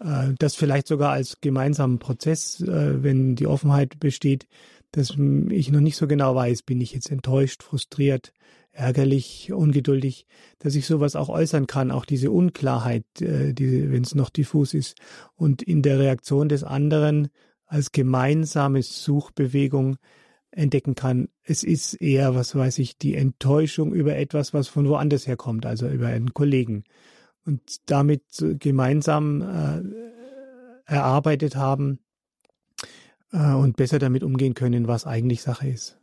äh, 0.00 0.32
das 0.36 0.56
vielleicht 0.56 0.88
sogar 0.88 1.12
als 1.12 1.40
gemeinsamen 1.40 2.00
Prozess, 2.00 2.60
äh, 2.62 3.00
wenn 3.00 3.36
die 3.36 3.46
Offenheit 3.46 4.00
besteht, 4.00 4.48
dass 4.90 5.10
ich 5.10 5.70
noch 5.70 5.80
nicht 5.80 5.96
so 5.96 6.08
genau 6.08 6.34
weiß, 6.34 6.62
bin 6.62 6.80
ich 6.80 6.94
jetzt 6.94 7.12
enttäuscht, 7.12 7.62
frustriert, 7.62 8.32
ärgerlich, 8.74 9.52
ungeduldig, 9.52 10.26
dass 10.58 10.74
ich 10.74 10.86
sowas 10.86 11.16
auch 11.16 11.28
äußern 11.28 11.66
kann, 11.66 11.90
auch 11.90 12.04
diese 12.04 12.30
Unklarheit, 12.30 13.04
äh, 13.20 13.54
diese, 13.54 13.90
wenn 13.90 14.02
es 14.02 14.14
noch 14.14 14.30
diffus 14.30 14.74
ist, 14.74 14.98
und 15.36 15.62
in 15.62 15.82
der 15.82 15.98
Reaktion 15.98 16.48
des 16.48 16.64
anderen 16.64 17.28
als 17.66 17.92
gemeinsame 17.92 18.82
Suchbewegung 18.82 19.96
entdecken 20.50 20.94
kann. 20.94 21.28
Es 21.42 21.64
ist 21.64 21.94
eher, 21.94 22.34
was 22.34 22.54
weiß 22.54 22.78
ich, 22.78 22.98
die 22.98 23.14
Enttäuschung 23.14 23.92
über 23.92 24.16
etwas, 24.16 24.54
was 24.54 24.68
von 24.68 24.88
woanders 24.88 25.26
herkommt, 25.26 25.66
also 25.66 25.88
über 25.88 26.08
einen 26.08 26.34
Kollegen. 26.34 26.84
Und 27.44 27.60
damit 27.86 28.22
gemeinsam 28.58 29.42
äh, 29.42 29.82
erarbeitet 30.86 31.56
haben 31.56 31.98
äh, 33.32 33.52
und 33.52 33.76
besser 33.76 33.98
damit 33.98 34.22
umgehen 34.22 34.54
können, 34.54 34.88
was 34.88 35.06
eigentlich 35.06 35.42
Sache 35.42 35.68
ist. 35.68 35.98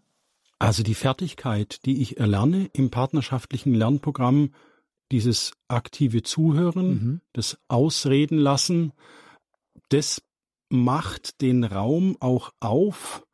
Also 0.61 0.83
die 0.83 0.93
Fertigkeit, 0.93 1.85
die 1.85 2.03
ich 2.03 2.19
erlerne 2.19 2.69
im 2.73 2.91
partnerschaftlichen 2.91 3.73
Lernprogramm, 3.73 4.53
dieses 5.11 5.53
aktive 5.67 6.21
Zuhören, 6.21 6.87
mhm. 6.87 7.21
das 7.33 7.57
Ausreden 7.67 8.37
lassen, 8.37 8.93
das 9.89 10.21
macht 10.69 11.41
den 11.41 11.63
Raum 11.63 12.15
auch 12.19 12.51
auf, 12.59 13.25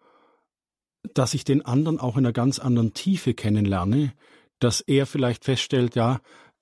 dass 1.13 1.33
ich 1.33 1.43
den 1.43 1.65
anderen 1.65 1.99
auch 1.99 2.15
in 2.15 2.25
einer 2.25 2.31
ganz 2.31 2.59
anderen 2.59 2.93
Tiefe 2.93 3.33
kennenlerne, 3.33 4.13
dass 4.59 4.79
er 4.79 5.05
vielleicht 5.05 5.43
feststellt, 5.43 5.95
ja, 5.95 6.21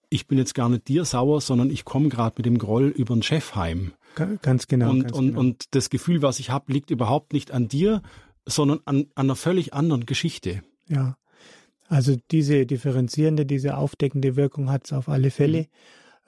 ich 0.10 0.26
bin 0.26 0.40
jetzt 0.40 0.56
gar 0.56 0.70
nicht 0.70 0.88
dir 0.88 1.06
sauer, 1.06 1.42
sondern 1.42 1.70
ich 1.70 1.86
komme 1.86 2.10
gerade 2.10 2.36
mit 2.38 2.48
dem 2.48 2.58
Groll 2.58 2.88
über 2.88 3.16
den 3.16 3.22
Chef 3.22 3.54
heim. 3.54 3.94
Ganz 4.42 4.66
genau. 4.66 4.90
Und, 4.90 5.04
ganz 5.04 5.18
und, 5.18 5.28
genau. 5.28 5.40
und 5.42 5.76
das 5.76 5.92
Gefühl, 5.92 6.24
was 6.24 6.40
ich 6.40 6.50
habe, 6.50 6.74
liegt 6.74 6.90
überhaupt 6.90 7.34
nicht 7.34 7.52
an 7.52 7.68
dir, 7.68 8.02
sondern 8.46 8.80
an, 8.86 9.08
an 9.16 9.28
einer 9.28 9.36
völlig 9.36 9.74
anderen 9.74 10.06
Geschichte. 10.06 10.62
Ja, 10.88 11.18
also 11.88 12.16
diese 12.32 12.66
differenzierende, 12.66 13.46
diese 13.46 13.78
aufdeckende 13.78 14.36
Wirkung 14.36 14.72
hat 14.72 14.86
es 14.86 14.94
auf 14.94 15.10
alle 15.10 15.32
Fälle. 15.32 15.68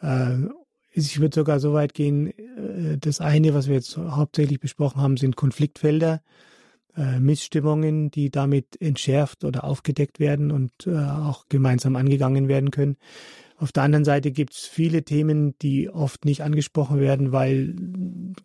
Mhm. 0.02 0.50
Äh, 0.50 0.54
ich 0.94 1.20
würde 1.20 1.36
sogar 1.36 1.60
so 1.60 1.74
weit 1.74 1.94
gehen, 1.94 2.28
äh, 2.28 2.98
das 2.98 3.22
eine, 3.22 3.54
was 3.54 3.68
wir 3.68 3.76
jetzt 3.76 3.98
hauptsächlich 3.98 4.60
besprochen 4.60 5.02
haben, 5.02 5.18
sind 5.18 5.36
Konfliktfelder, 5.36 6.22
äh, 6.96 7.20
Missstimmungen, 7.20 8.10
die 8.10 8.32
damit 8.32 8.82
entschärft 8.82 9.44
oder 9.44 9.64
aufgedeckt 9.64 10.20
werden 10.20 10.52
und 10.52 10.88
äh, 10.88 10.98
auch 10.98 11.46
gemeinsam 11.50 11.96
angegangen 11.96 12.48
werden 12.48 12.72
können. 12.72 12.98
Auf 13.60 13.72
der 13.72 13.82
anderen 13.82 14.06
Seite 14.06 14.32
gibt 14.32 14.54
es 14.54 14.68
viele 14.68 15.04
Themen, 15.04 15.58
die 15.64 15.90
oft 15.90 16.26
nicht 16.26 16.44
angesprochen 16.44 17.00
werden, 17.00 17.32
weil 17.32 17.76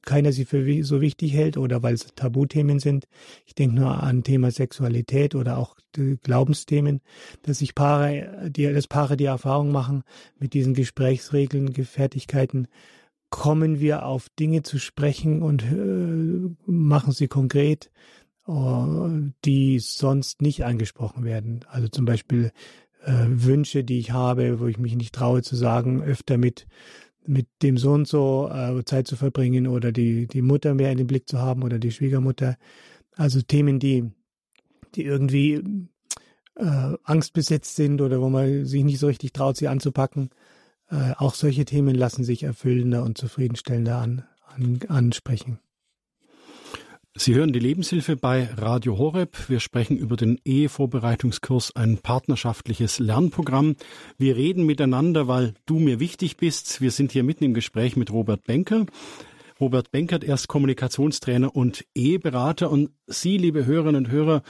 keiner 0.01 0.33
sie 0.33 0.46
für 0.46 0.83
so 0.85 1.03
wichtig 1.03 1.35
hält 1.35 1.59
oder 1.59 1.83
weil 1.83 1.92
es 1.92 2.07
Tabuthemen 2.14 2.79
sind. 2.79 3.07
Ich 3.44 3.55
denke 3.55 3.77
nur 3.77 4.03
an 4.03 4.25
Thema 4.25 4.51
Sexualität 4.51 5.35
oder 5.35 5.59
auch 5.59 5.77
Glaubensthemen, 5.92 7.03
dass 7.42 7.59
sich 7.59 7.75
Paare, 7.75 8.51
die, 8.51 8.72
dass 8.72 8.88
Paare 8.88 9.18
die 9.18 9.27
Erfahrung 9.27 9.70
machen, 9.70 10.03
mit 10.38 10.55
diesen 10.55 10.72
Gesprächsregeln, 10.72 11.75
Fertigkeiten, 11.75 12.66
kommen 13.29 13.81
wir 13.81 14.07
auf 14.07 14.31
Dinge 14.31 14.62
zu 14.62 14.79
sprechen 14.79 15.42
und 15.42 15.62
äh, 15.62 16.70
machen 16.70 17.12
sie 17.12 17.29
konkret, 17.29 17.90
äh, 18.46 18.53
die 19.44 19.79
sonst 19.79 20.42
nicht 20.42 20.64
angesprochen 20.64 21.25
werden. 21.25 21.64
Also 21.68 21.88
zum 21.88 22.05
Beispiel 22.07 22.51
äh, 23.04 23.26
Wünsche, 23.28 23.84
die 23.84 23.98
ich 23.98 24.12
habe, 24.12 24.60
wo 24.60 24.66
ich 24.66 24.78
mich 24.78 24.96
nicht 24.96 25.14
traue 25.14 25.42
zu 25.42 25.56
sagen, 25.56 26.02
öfter 26.02 26.38
mit 26.38 26.66
mit 27.24 27.46
dem 27.62 27.78
Sohn 27.78 28.04
so 28.04 28.50
äh, 28.52 28.84
Zeit 28.84 29.06
zu 29.06 29.16
verbringen 29.16 29.68
oder 29.68 29.92
die 29.92 30.26
die 30.26 30.42
Mutter 30.42 30.74
mehr 30.74 30.90
in 30.90 30.98
den 30.98 31.06
Blick 31.06 31.28
zu 31.28 31.38
haben 31.38 31.62
oder 31.62 31.78
die 31.78 31.92
Schwiegermutter. 31.92 32.56
Also 33.16 33.42
Themen, 33.42 33.78
die 33.78 34.10
die 34.94 35.04
irgendwie 35.04 35.62
äh, 36.56 36.96
angstbesetzt 37.04 37.76
sind 37.76 38.00
oder 38.00 38.20
wo 38.20 38.28
man 38.28 38.66
sich 38.66 38.84
nicht 38.84 38.98
so 38.98 39.06
richtig 39.06 39.32
traut, 39.32 39.56
sie 39.56 39.68
anzupacken. 39.68 40.30
Äh, 40.90 41.12
auch 41.16 41.34
solche 41.34 41.64
Themen 41.64 41.94
lassen 41.94 42.24
sich 42.24 42.42
erfüllender 42.42 43.02
und 43.02 43.16
zufriedenstellender 43.18 43.98
an, 43.98 44.24
an, 44.46 44.80
ansprechen. 44.88 45.58
Sie 47.14 47.35
hören 47.35 47.53
die 47.53 47.59
Lebenshilfe 47.59 48.16
bei 48.16 48.48
Radio 48.57 48.96
Horeb. 48.96 49.51
Wir 49.51 49.61
sprechen 49.61 49.98
über 49.98 50.16
den 50.16 50.40
Ehevorbereitungskurs, 50.46 51.77
ein 51.77 51.98
partnerschaftliches 51.98 53.01
Lernprogramm. 53.01 53.77
Wir 54.16 54.35
reden 54.37 54.64
miteinander, 54.64 55.29
weil 55.29 55.53
du 55.66 55.79
mir 55.79 56.01
wichtig 56.01 56.38
bist. 56.38 56.81
Wir 56.81 56.90
sind 56.90 57.12
hier 57.12 57.22
mitten 57.22 57.44
im 57.44 57.53
Gespräch 57.53 57.96
mit 57.96 58.11
Robert 58.11 58.44
Benker. 58.44 58.87
Robert 59.62 59.92
Benkert, 59.92 60.25
erst 60.25 60.48
Kommunikationstrainer 60.48 61.55
und 61.55 61.85
Eheberater. 61.94 62.68
Und 62.68 62.90
Sie, 63.07 63.38
liebe 63.38 63.64
Hörerinnen 63.64 64.07
und 64.07 64.11
Hörer, 64.11 64.42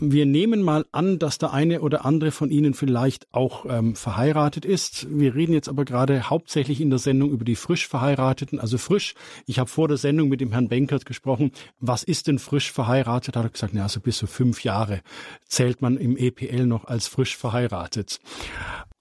wir 0.00 0.26
nehmen 0.26 0.62
mal 0.62 0.86
an, 0.90 1.20
dass 1.20 1.38
der 1.38 1.52
eine 1.52 1.82
oder 1.82 2.04
andere 2.04 2.32
von 2.32 2.50
Ihnen 2.50 2.74
vielleicht 2.74 3.32
auch 3.32 3.64
ähm, 3.68 3.94
verheiratet 3.94 4.64
ist. 4.64 5.06
Wir 5.08 5.36
reden 5.36 5.52
jetzt 5.52 5.68
aber 5.68 5.84
gerade 5.84 6.28
hauptsächlich 6.28 6.80
in 6.80 6.90
der 6.90 6.98
Sendung 6.98 7.30
über 7.30 7.44
die 7.44 7.54
frisch 7.54 7.86
Verheirateten. 7.86 8.58
Also 8.58 8.76
frisch, 8.76 9.14
ich 9.46 9.60
habe 9.60 9.70
vor 9.70 9.86
der 9.86 9.98
Sendung 9.98 10.28
mit 10.28 10.40
dem 10.40 10.50
Herrn 10.50 10.68
Benkert 10.68 11.06
gesprochen. 11.06 11.52
Was 11.78 12.02
ist 12.02 12.26
denn 12.26 12.40
frisch 12.40 12.72
verheiratet? 12.72 13.36
Hat 13.36 13.44
er 13.44 13.50
gesagt, 13.50 13.74
ja, 13.74 13.88
so 13.88 14.00
bis 14.00 14.18
zu 14.18 14.26
fünf 14.26 14.64
Jahre 14.64 15.00
zählt 15.46 15.80
man 15.80 15.96
im 15.96 16.16
EPL 16.16 16.66
noch 16.66 16.86
als 16.86 17.06
frisch 17.06 17.36
verheiratet. 17.36 18.18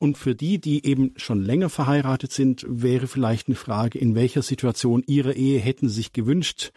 Und 0.01 0.17
für 0.17 0.33
die, 0.33 0.61
die 0.61 0.85
eben 0.85 1.11
schon 1.17 1.43
länger 1.43 1.69
verheiratet 1.69 2.31
sind, 2.31 2.65
wäre 2.69 3.05
vielleicht 3.05 3.47
eine 3.47 3.57
Frage, 3.57 3.99
in 3.99 4.15
welcher 4.15 4.41
Situation 4.41 5.03
Ihrer 5.05 5.33
Ehe 5.33 5.59
hätten 5.59 5.89
Sie 5.89 5.95
sich 5.95 6.13
gewünscht, 6.13 6.71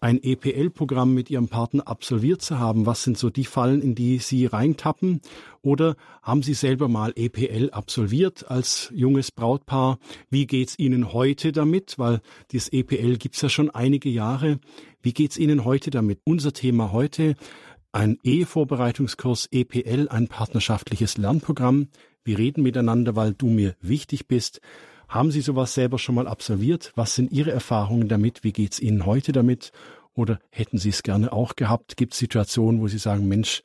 ein 0.00 0.22
EPL-Programm 0.22 1.12
mit 1.12 1.28
Ihrem 1.28 1.48
Partner 1.48 1.86
absolviert 1.86 2.40
zu 2.40 2.58
haben? 2.58 2.86
Was 2.86 3.02
sind 3.02 3.18
so 3.18 3.28
die 3.28 3.44
Fallen, 3.44 3.82
in 3.82 3.94
die 3.94 4.16
Sie 4.18 4.46
reintappen? 4.46 5.20
Oder 5.60 5.96
haben 6.22 6.42
Sie 6.42 6.54
selber 6.54 6.88
mal 6.88 7.12
EPL 7.14 7.68
absolviert 7.72 8.50
als 8.50 8.90
junges 8.94 9.32
Brautpaar? 9.32 9.98
Wie 10.30 10.46
geht's 10.46 10.78
Ihnen 10.78 11.12
heute 11.12 11.52
damit? 11.52 11.98
Weil 11.98 12.22
dieses 12.52 12.72
EPL 12.72 13.18
gibt's 13.18 13.42
ja 13.42 13.50
schon 13.50 13.68
einige 13.68 14.08
Jahre. 14.08 14.58
Wie 15.02 15.12
geht's 15.12 15.36
Ihnen 15.36 15.66
heute 15.66 15.90
damit? 15.90 16.20
Unser 16.24 16.54
Thema 16.54 16.90
heute, 16.90 17.34
ein 17.92 18.18
Ehevorbereitungskurs 18.22 19.48
EPL, 19.50 20.08
ein 20.08 20.28
partnerschaftliches 20.28 21.18
Lernprogramm. 21.18 21.88
Wir 22.24 22.38
reden 22.38 22.62
miteinander, 22.62 23.16
weil 23.16 23.34
du 23.34 23.46
mir 23.46 23.74
wichtig 23.80 24.28
bist. 24.28 24.60
Haben 25.08 25.30
Sie 25.30 25.40
sowas 25.40 25.74
selber 25.74 25.98
schon 25.98 26.14
mal 26.14 26.26
absolviert? 26.26 26.92
Was 26.94 27.14
sind 27.14 27.32
Ihre 27.32 27.50
Erfahrungen 27.50 28.08
damit? 28.08 28.44
Wie 28.44 28.52
geht's 28.52 28.80
Ihnen 28.80 29.04
heute 29.04 29.32
damit? 29.32 29.72
Oder 30.14 30.40
hätten 30.50 30.78
Sie 30.78 30.90
es 30.90 31.02
gerne 31.02 31.32
auch 31.32 31.56
gehabt? 31.56 31.96
Gibt 31.96 32.12
es 32.12 32.18
Situationen, 32.18 32.80
wo 32.80 32.88
Sie 32.88 32.98
sagen, 32.98 33.28
Mensch, 33.28 33.62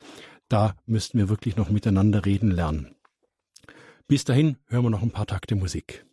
da 0.48 0.74
müssten 0.86 1.18
wir 1.18 1.28
wirklich 1.28 1.56
noch 1.56 1.70
miteinander 1.70 2.26
reden 2.26 2.50
lernen? 2.50 2.94
Bis 4.06 4.24
dahin 4.24 4.56
hören 4.66 4.84
wir 4.84 4.90
noch 4.90 5.02
ein 5.02 5.10
paar 5.10 5.26
Takte 5.26 5.54
Musik. 5.54 6.04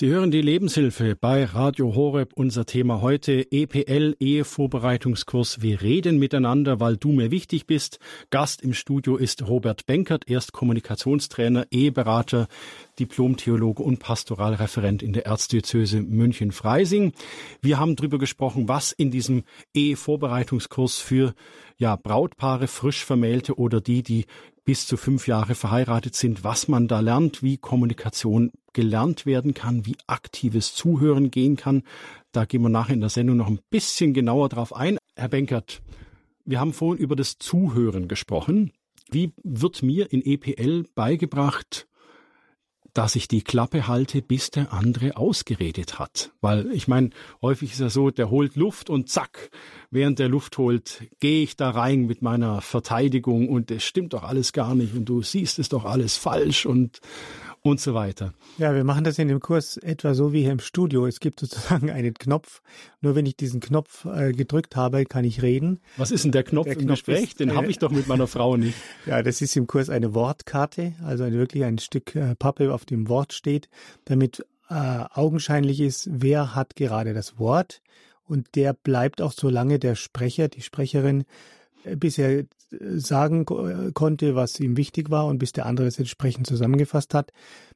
Sie 0.00 0.08
hören 0.08 0.30
die 0.30 0.40
Lebenshilfe 0.40 1.14
bei 1.14 1.44
Radio 1.44 1.94
Horeb. 1.94 2.32
Unser 2.34 2.64
Thema 2.64 3.02
heute 3.02 3.52
EPL 3.52 4.16
Ehevorbereitungskurs. 4.18 5.60
Wir 5.60 5.82
reden 5.82 6.18
miteinander, 6.18 6.80
weil 6.80 6.96
du 6.96 7.12
mir 7.12 7.30
wichtig 7.30 7.66
bist. 7.66 7.98
Gast 8.30 8.62
im 8.62 8.72
Studio 8.72 9.18
ist 9.18 9.46
Robert 9.46 9.84
Benkert, 9.84 10.24
erst 10.26 10.54
Kommunikationstrainer, 10.54 11.66
Eheberater, 11.70 12.48
Diplomtheologe 12.98 13.82
und 13.82 13.98
Pastoralreferent 13.98 15.02
in 15.02 15.12
der 15.12 15.26
Erzdiözese 15.26 16.00
München-Freising. 16.00 17.12
Wir 17.60 17.78
haben 17.78 17.94
darüber 17.94 18.16
gesprochen, 18.16 18.68
was 18.68 18.92
in 18.92 19.10
diesem 19.10 19.42
Ehevorbereitungskurs 19.74 20.96
für 20.96 21.34
ja, 21.76 21.96
Brautpaare, 21.96 22.68
frisch 22.68 23.04
vermählte 23.04 23.58
oder 23.58 23.82
die, 23.82 24.02
die 24.02 24.24
bis 24.70 24.86
zu 24.86 24.96
fünf 24.96 25.26
Jahre 25.26 25.56
verheiratet 25.56 26.14
sind, 26.14 26.44
was 26.44 26.68
man 26.68 26.86
da 26.86 27.00
lernt, 27.00 27.42
wie 27.42 27.56
Kommunikation 27.56 28.52
gelernt 28.72 29.26
werden 29.26 29.52
kann, 29.52 29.84
wie 29.84 29.96
aktives 30.06 30.76
Zuhören 30.76 31.32
gehen 31.32 31.56
kann. 31.56 31.82
Da 32.30 32.44
gehen 32.44 32.62
wir 32.62 32.68
nachher 32.68 32.94
in 32.94 33.00
der 33.00 33.08
Sendung 33.08 33.36
noch 33.36 33.48
ein 33.48 33.58
bisschen 33.70 34.14
genauer 34.14 34.48
drauf 34.48 34.72
ein. 34.72 34.96
Herr 35.16 35.26
Benkert, 35.26 35.82
wir 36.44 36.60
haben 36.60 36.72
vorhin 36.72 37.02
über 37.02 37.16
das 37.16 37.36
Zuhören 37.38 38.06
gesprochen. 38.06 38.70
Wie 39.10 39.32
wird 39.42 39.82
mir 39.82 40.12
in 40.12 40.24
EPL 40.24 40.84
beigebracht, 40.94 41.88
dass 42.94 43.16
ich 43.16 43.28
die 43.28 43.42
Klappe 43.42 43.88
halte, 43.88 44.22
bis 44.22 44.50
der 44.50 44.72
andere 44.72 45.16
ausgeredet 45.16 45.98
hat. 45.98 46.32
Weil 46.40 46.70
ich 46.72 46.88
meine, 46.88 47.10
häufig 47.42 47.72
ist 47.72 47.80
ja 47.80 47.90
so, 47.90 48.10
der 48.10 48.30
holt 48.30 48.56
Luft 48.56 48.90
und 48.90 49.08
zack, 49.08 49.50
während 49.90 50.18
der 50.18 50.28
Luft 50.28 50.58
holt, 50.58 51.02
gehe 51.20 51.42
ich 51.42 51.56
da 51.56 51.70
rein 51.70 52.06
mit 52.06 52.22
meiner 52.22 52.60
Verteidigung 52.60 53.48
und 53.48 53.70
es 53.70 53.84
stimmt 53.84 54.12
doch 54.12 54.22
alles 54.22 54.52
gar 54.52 54.74
nicht 54.74 54.94
und 54.94 55.04
du 55.04 55.22
siehst 55.22 55.58
es 55.58 55.68
doch 55.68 55.84
alles 55.84 56.16
falsch 56.16 56.66
und 56.66 57.00
und 57.62 57.80
so 57.80 57.94
weiter. 57.94 58.32
Ja, 58.58 58.74
wir 58.74 58.84
machen 58.84 59.04
das 59.04 59.18
in 59.18 59.28
dem 59.28 59.40
Kurs 59.40 59.76
etwa 59.76 60.14
so 60.14 60.32
wie 60.32 60.42
hier 60.42 60.52
im 60.52 60.60
Studio. 60.60 61.06
Es 61.06 61.20
gibt 61.20 61.40
sozusagen 61.40 61.90
einen 61.90 62.14
Knopf. 62.14 62.62
Nur 63.00 63.14
wenn 63.14 63.26
ich 63.26 63.36
diesen 63.36 63.60
Knopf 63.60 64.06
äh, 64.06 64.32
gedrückt 64.32 64.76
habe, 64.76 65.04
kann 65.04 65.24
ich 65.24 65.42
reden. 65.42 65.80
Was 65.96 66.10
ist 66.10 66.24
denn 66.24 66.32
der 66.32 66.42
Knopf 66.42 66.66
der 66.66 66.74
im 66.74 66.86
Knopf 66.86 67.04
Gespräch? 67.04 67.34
Den 67.34 67.54
habe 67.54 67.68
ich 67.68 67.78
doch 67.78 67.90
mit 67.90 68.06
meiner 68.06 68.26
Frau 68.26 68.56
nicht. 68.56 68.76
Ja, 69.06 69.22
das 69.22 69.40
ist 69.40 69.56
im 69.56 69.66
Kurs 69.66 69.88
eine 69.88 70.14
Wortkarte, 70.14 70.94
also 71.02 71.24
ein, 71.24 71.32
wirklich 71.32 71.64
ein 71.64 71.78
Stück 71.78 72.14
äh, 72.14 72.34
Pappe, 72.36 72.72
auf 72.72 72.84
dem 72.84 73.08
Wort 73.08 73.32
steht, 73.32 73.68
damit 74.04 74.44
äh, 74.68 74.74
augenscheinlich 74.74 75.80
ist, 75.80 76.08
wer 76.12 76.54
hat 76.54 76.76
gerade 76.76 77.14
das 77.14 77.38
Wort. 77.38 77.80
Und 78.24 78.54
der 78.54 78.72
bleibt 78.72 79.20
auch 79.20 79.32
so 79.32 79.48
lange 79.48 79.78
der 79.78 79.96
Sprecher, 79.96 80.48
die 80.48 80.62
Sprecherin 80.62 81.24
äh, 81.84 81.96
bis 81.96 82.18
er 82.18 82.40
äh, 82.40 82.46
sagen 82.70 83.42
äh, 83.42 83.92
konnte, 83.92 84.34
was 84.34 84.60
ihm 84.60 84.76
wichtig 84.76 85.10
war 85.10 85.26
und 85.26 85.38
bis 85.38 85.52
der 85.52 85.66
andere 85.66 85.86
es 85.86 85.98
entsprechend 85.98 86.46
zusammengefasst 86.46 87.14
hat. 87.14 87.32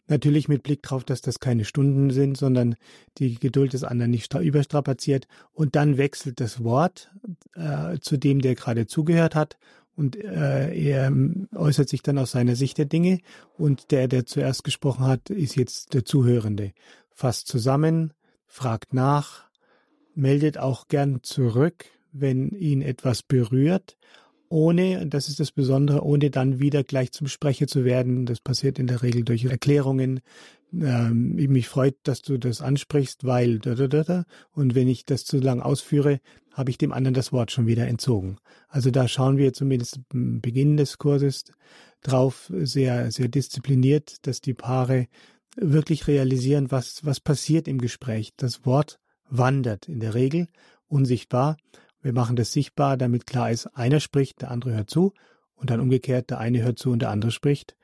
Natürlich 0.07 0.49
mit 0.49 0.63
Blick 0.63 0.83
darauf, 0.83 1.05
dass 1.05 1.23
das 1.23 1.41
keine 1.41 1.65
Stunden 1.65 2.11
sind, 2.11 2.37
sondern 2.37 2.77
die 3.19 3.39
Geduld 3.39 3.73
des 3.73 3.85
anderen 3.85 4.11
nicht 4.11 4.35
überstrapaziert. 4.35 5.27
Und 5.53 5.77
dann 5.77 5.97
wechselt 5.97 6.41
das 6.41 6.63
Wort 6.63 7.11
äh, 7.55 7.99
zu 8.01 8.19
dem, 8.19 8.41
der 8.41 8.55
gerade 8.55 8.87
zugehört 8.87 9.35
hat. 9.35 9.57
Und 9.97 10.17
äh, 10.17 10.75
er 10.75 11.13
äußert 11.55 11.89
sich 11.89 12.03
dann 12.03 12.19
aus 12.19 12.33
seiner 12.33 12.57
Sicht 12.57 12.79
der 12.79 12.85
Dinge. 12.85 13.21
Und 13.57 13.93
der, 13.93 14.09
der 14.09 14.27
zuerst 14.27 14.65
gesprochen 14.65 15.07
hat, 15.07 15.31
ist 15.31 15.57
jetzt 15.57 15.95
der 15.95 16.05
Zuhörende. 16.05 16.73
Fasst 17.11 17.47
zusammen, 17.47 18.13
fragt 18.47 18.93
nach, 18.93 19.45
meldet 20.15 20.59
auch 20.59 20.89
gern 20.89 21.23
zurück, 21.23 21.87
wenn 22.15 22.51
ihn 22.51 22.81
etwas 22.81 23.23
berührt, 23.23 23.97
ohne, 24.49 25.07
das 25.07 25.29
ist 25.29 25.41
das 25.41 25.51
Besondere, 25.51 26.05
ohne 26.05 26.31
dann 26.31 26.61
wieder 26.61 26.85
gleich 26.85 27.13
zum 27.13 27.27
Sprecher 27.27 27.67
zu 27.67 27.85
werden. 27.85 28.25
Das 28.25 28.41
passiert 28.41 28.79
in 28.79 28.87
der 28.87 29.03
Regel 29.03 29.25
durch 29.25 29.45
Erklärungen. 29.45 30.21
Ähm, 30.73 31.35
mich 31.35 31.69
freut, 31.69 31.97
dass 32.05 32.23
du 32.23 32.39
das 32.39 32.61
ansprichst, 32.61 33.25
weil 33.25 33.59
da, 33.59 33.75
da, 33.75 33.89
da, 33.89 34.05
da. 34.05 34.25
und 34.53 34.75
wenn 34.75 34.89
ich 34.89 35.05
das 35.05 35.25
zu 35.25 35.39
lang 35.39 35.61
ausführe, 35.61 36.21
habe 36.53 36.71
ich 36.71 36.79
dem 36.79 36.93
anderen 36.93 37.15
das 37.15 37.33
Wort 37.33 37.51
schon 37.51 37.67
wieder 37.67 37.89
entzogen. 37.89 38.37
Also 38.69 38.91
da 38.91 39.09
schauen 39.09 39.39
wir 39.39 39.53
zumindest 39.53 40.01
am 40.13 40.41
Beginn 40.41 40.77
des 40.77 40.99
Kurses 40.99 41.45
drauf, 42.03 42.51
sehr, 42.55 43.11
sehr 43.11 43.29
diszipliniert, 43.29 44.27
dass 44.27 44.41
die 44.41 44.55
Paare 44.55 45.09
wirklich 45.57 46.07
realisieren, 46.07 46.71
was, 46.71 47.05
was 47.05 47.19
passiert 47.19 47.67
im 47.67 47.79
Gespräch. 47.79 48.33
Das 48.37 48.65
Wort 48.65 49.01
wandert 49.29 49.89
in 49.89 50.01
der 50.01 50.15
Regel 50.15 50.49
unsichtbar. 50.87 51.57
Wir 52.05 52.13
machen 52.13 52.37
das 52.37 52.53
sichtbar, 52.53 52.99
damit 52.99 53.27
klar 53.27 53.51
ist, 53.51 53.67
einer 53.69 53.99
spricht, 53.99 54.43
der 54.43 54.51
andere 54.51 54.75
hört 54.75 54.91
zu 54.91 55.15
und 55.57 55.71
dann 55.71 55.81
umgekehrt, 55.81 56.29
der 56.29 56.39
eine 56.39 56.63
hört 56.63 56.79
zu 56.79 56.91
und 56.91 56.99
der 56.99 57.09
andere 57.09 57.31
spricht. 57.31 57.77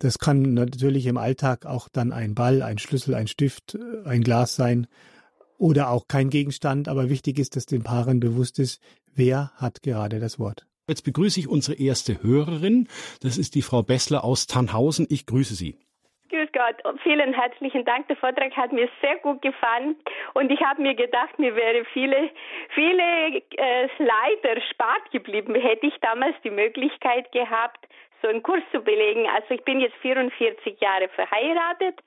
Das 0.00 0.18
kann 0.18 0.52
natürlich 0.52 1.06
im 1.06 1.16
Alltag 1.16 1.64
auch 1.64 1.88
dann 1.88 2.10
ein 2.10 2.34
Ball, 2.34 2.62
ein 2.62 2.78
Schlüssel, 2.78 3.14
ein 3.14 3.28
Stift, 3.28 3.78
ein 4.04 4.22
Glas 4.22 4.56
sein 4.56 4.88
oder 5.58 5.90
auch 5.90 6.08
kein 6.08 6.28
Gegenstand, 6.28 6.88
aber 6.88 7.08
wichtig 7.08 7.38
ist, 7.38 7.54
dass 7.54 7.66
den 7.66 7.84
Paaren 7.84 8.18
bewusst 8.18 8.58
ist, 8.58 8.80
wer 9.14 9.52
hat 9.54 9.82
gerade 9.82 10.18
das 10.18 10.40
Wort. 10.40 10.66
Jetzt 10.88 11.04
begrüße 11.04 11.38
ich 11.38 11.46
unsere 11.46 11.78
erste 11.78 12.20
Hörerin. 12.20 12.88
Das 13.20 13.38
ist 13.38 13.54
die 13.54 13.62
Frau 13.62 13.84
Bessler 13.84 14.24
aus 14.24 14.48
Tannhausen. 14.48 15.06
Ich 15.08 15.24
grüße 15.24 15.54
Sie. 15.54 15.78
Grüß 16.32 16.48
Gott 16.52 16.96
vielen 17.02 17.34
herzlichen 17.34 17.84
Dank. 17.84 18.08
Der 18.08 18.16
Vortrag 18.16 18.56
hat 18.56 18.72
mir 18.72 18.88
sehr 19.02 19.16
gut 19.16 19.42
gefallen 19.42 19.96
und 20.32 20.50
ich 20.50 20.62
habe 20.62 20.80
mir 20.80 20.94
gedacht, 20.94 21.38
mir 21.38 21.54
wäre 21.54 21.84
viele, 21.92 22.30
viele 22.70 23.02
äh, 23.36 23.88
Leid 23.98 24.42
erspart 24.42 25.10
geblieben, 25.10 25.54
hätte 25.54 25.86
ich 25.86 25.94
damals 26.00 26.34
die 26.42 26.50
Möglichkeit 26.50 27.30
gehabt, 27.32 27.86
so 28.22 28.28
einen 28.28 28.42
Kurs 28.42 28.62
zu 28.72 28.80
belegen. 28.80 29.28
Also 29.28 29.52
ich 29.52 29.62
bin 29.64 29.80
jetzt 29.80 29.96
44 29.96 30.80
Jahre 30.80 31.08
verheiratet 31.08 32.00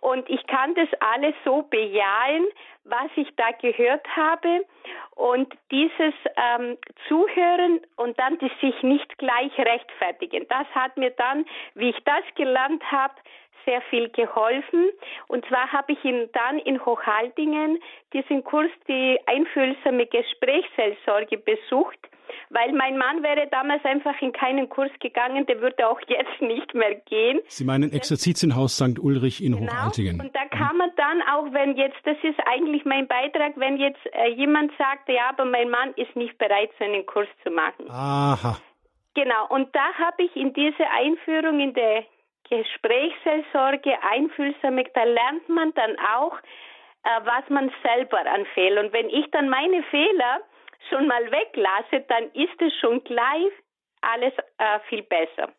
und 0.00 0.30
ich 0.30 0.46
kann 0.46 0.76
das 0.76 0.88
alles 1.00 1.34
so 1.44 1.62
bejahen, 1.62 2.46
was 2.84 3.10
ich 3.16 3.34
da 3.34 3.50
gehört 3.60 4.06
habe 4.14 4.66
und 5.16 5.52
dieses 5.72 6.14
ähm, 6.36 6.76
Zuhören 7.08 7.80
und 7.96 8.18
dann 8.20 8.38
die 8.38 8.52
sich 8.60 8.82
nicht 8.82 9.18
gleich 9.18 9.56
rechtfertigen. 9.58 10.46
Das 10.48 10.66
hat 10.74 10.96
mir 10.96 11.10
dann, 11.10 11.44
wie 11.74 11.90
ich 11.90 12.04
das 12.04 12.22
gelernt 12.36 12.84
habe, 12.92 13.14
sehr 13.64 13.80
viel 13.90 14.08
geholfen. 14.10 14.90
Und 15.28 15.44
zwar 15.46 15.72
habe 15.72 15.92
ich 15.92 16.04
ihn 16.04 16.28
dann 16.32 16.58
in 16.58 16.84
Hochhaltingen 16.84 17.78
diesen 18.12 18.44
Kurs, 18.44 18.70
die 18.88 19.18
einfühlsame 19.26 20.06
Gesprächsseelsorge 20.06 21.38
besucht, 21.38 21.98
weil 22.50 22.72
mein 22.72 22.96
Mann 22.96 23.22
wäre 23.22 23.46
damals 23.50 23.84
einfach 23.84 24.20
in 24.20 24.32
keinen 24.32 24.68
Kurs 24.68 24.90
gegangen, 25.00 25.46
der 25.46 25.60
würde 25.60 25.88
auch 25.88 26.00
jetzt 26.06 26.40
nicht 26.40 26.74
mehr 26.74 26.94
gehen. 27.06 27.40
Sie 27.46 27.64
meinen 27.64 27.92
Exerzitienhaus 27.92 28.76
St. 28.76 28.98
Ulrich 28.98 29.42
in 29.42 29.52
genau. 29.56 29.72
Hochhaltingen. 29.72 30.20
Und 30.20 30.34
da 30.34 30.44
kann 30.46 30.76
man 30.76 30.90
dann 30.96 31.22
auch, 31.22 31.52
wenn 31.52 31.76
jetzt, 31.76 31.98
das 32.04 32.16
ist 32.22 32.38
eigentlich 32.46 32.84
mein 32.84 33.06
Beitrag, 33.06 33.52
wenn 33.56 33.76
jetzt 33.76 34.00
äh, 34.12 34.28
jemand 34.30 34.72
sagt, 34.78 35.08
ja, 35.08 35.30
aber 35.30 35.44
mein 35.44 35.70
Mann 35.70 35.92
ist 35.96 36.14
nicht 36.16 36.36
bereit, 36.38 36.70
so 36.78 36.84
einen 36.84 37.06
Kurs 37.06 37.28
zu 37.42 37.50
machen. 37.50 37.90
Aha. 37.90 38.56
Genau, 39.14 39.46
und 39.48 39.74
da 39.74 39.94
habe 39.94 40.24
ich 40.24 40.34
in 40.34 40.52
diese 40.52 40.90
Einführung 40.90 41.60
in 41.60 41.72
der 41.72 42.04
Gesprächsseelsorge, 42.48 43.92
Einfühlsamkeit, 44.02 44.90
da 44.94 45.04
lernt 45.04 45.48
man 45.48 45.72
dann 45.74 45.96
auch, 45.98 46.36
äh, 47.04 47.20
was 47.24 47.48
man 47.48 47.72
selber 47.82 48.18
an 48.18 48.46
Fehlern. 48.54 48.86
Und 48.86 48.92
wenn 48.92 49.08
ich 49.08 49.30
dann 49.30 49.48
meine 49.48 49.82
Fehler 49.84 50.40
schon 50.88 51.06
mal 51.06 51.24
weglasse, 51.30 52.04
dann 52.08 52.30
ist 52.32 52.60
es 52.60 52.72
schon 52.80 53.02
gleich 53.04 53.52
alles 54.00 54.32
äh, 54.58 54.80
viel 54.88 55.02
besser. 55.02 55.52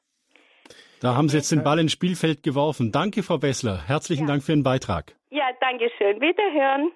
Da 1.02 1.16
haben 1.16 1.30
Sie 1.30 1.38
jetzt 1.38 1.52
den 1.52 1.64
Ball 1.64 1.80
ins 1.80 1.92
Spielfeld 1.92 2.42
geworfen. 2.44 2.92
Danke, 2.92 3.22
Frau 3.22 3.38
Bessler. 3.38 3.88
Herzlichen 3.88 4.24
ja. 4.24 4.28
Dank 4.28 4.44
für 4.44 4.54
Ihren 4.54 4.64
Beitrag. 4.64 5.16
Ja, 5.30 5.50
danke 5.60 5.90
schön. 5.98 6.22
Wiederhören. 6.22 6.92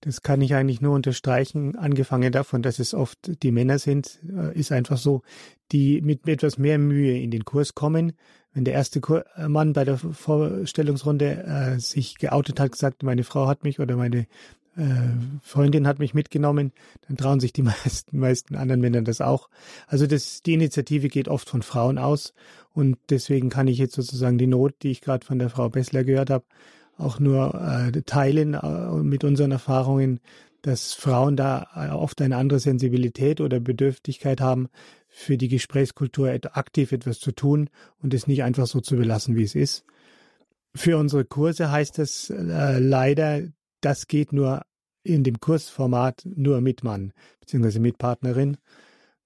Das 0.00 0.22
kann 0.22 0.40
ich 0.42 0.54
eigentlich 0.54 0.80
nur 0.80 0.94
unterstreichen. 0.94 1.76
Angefangen 1.76 2.32
davon, 2.32 2.62
dass 2.62 2.80
es 2.80 2.92
oft 2.92 3.18
die 3.42 3.52
Männer 3.52 3.78
sind, 3.78 4.18
äh, 4.28 4.58
ist 4.58 4.72
einfach 4.72 4.96
so, 4.96 5.22
die 5.70 6.02
mit 6.02 6.26
etwas 6.26 6.58
mehr 6.58 6.78
Mühe 6.78 7.18
in 7.18 7.30
den 7.30 7.44
Kurs 7.44 7.74
kommen, 7.74 8.18
wenn 8.54 8.64
der 8.64 8.74
erste 8.74 9.00
äh, 9.36 9.48
Mann 9.48 9.72
bei 9.72 9.84
der 9.84 9.98
Vorstellungsrunde 9.98 11.44
äh, 11.44 11.78
sich 11.78 12.18
geoutet 12.18 12.60
hat, 12.60 12.72
gesagt, 12.72 13.02
meine 13.02 13.24
Frau 13.24 13.46
hat 13.46 13.64
mich 13.64 13.80
oder 13.80 13.96
meine 13.96 14.26
äh, 14.76 14.82
Freundin 15.42 15.86
hat 15.86 15.98
mich 15.98 16.14
mitgenommen, 16.14 16.72
dann 17.06 17.16
trauen 17.16 17.40
sich 17.40 17.52
die 17.52 17.62
meisten, 17.62 18.18
meisten 18.18 18.56
anderen 18.56 18.80
Männer 18.80 19.02
das 19.02 19.20
auch. 19.20 19.48
Also 19.86 20.06
das, 20.06 20.42
die 20.42 20.54
Initiative 20.54 21.08
geht 21.08 21.28
oft 21.28 21.48
von 21.48 21.62
Frauen 21.62 21.98
aus 21.98 22.34
und 22.72 22.98
deswegen 23.10 23.50
kann 23.50 23.68
ich 23.68 23.78
jetzt 23.78 23.94
sozusagen 23.94 24.38
die 24.38 24.46
Not, 24.46 24.74
die 24.82 24.90
ich 24.90 25.00
gerade 25.00 25.26
von 25.26 25.38
der 25.38 25.50
Frau 25.50 25.68
Bessler 25.68 26.04
gehört 26.04 26.30
habe, 26.30 26.44
auch 26.98 27.18
nur 27.18 27.54
äh, 27.54 28.02
teilen 28.02 28.54
äh, 28.54 28.92
mit 29.02 29.24
unseren 29.24 29.50
Erfahrungen, 29.50 30.20
dass 30.62 30.92
Frauen 30.94 31.36
da 31.36 31.66
äh, 31.74 31.90
oft 31.90 32.20
eine 32.22 32.36
andere 32.36 32.60
Sensibilität 32.60 33.40
oder 33.40 33.60
Bedürftigkeit 33.60 34.40
haben, 34.40 34.68
für 35.14 35.36
die 35.36 35.48
Gesprächskultur 35.48 36.30
aktiv 36.52 36.90
etwas 36.90 37.20
zu 37.20 37.32
tun 37.32 37.68
und 37.98 38.14
es 38.14 38.26
nicht 38.26 38.42
einfach 38.42 38.66
so 38.66 38.80
zu 38.80 38.96
belassen, 38.96 39.36
wie 39.36 39.42
es 39.42 39.54
ist. 39.54 39.84
Für 40.74 40.96
unsere 40.96 41.26
Kurse 41.26 41.70
heißt 41.70 41.98
es 41.98 42.30
äh, 42.30 42.78
leider, 42.78 43.42
das 43.82 44.08
geht 44.08 44.32
nur 44.32 44.62
in 45.04 45.22
dem 45.22 45.38
Kursformat 45.38 46.22
nur 46.24 46.62
mit 46.62 46.82
Mann 46.82 47.12
bzw. 47.40 47.78
mit 47.78 47.98
Partnerin. 47.98 48.56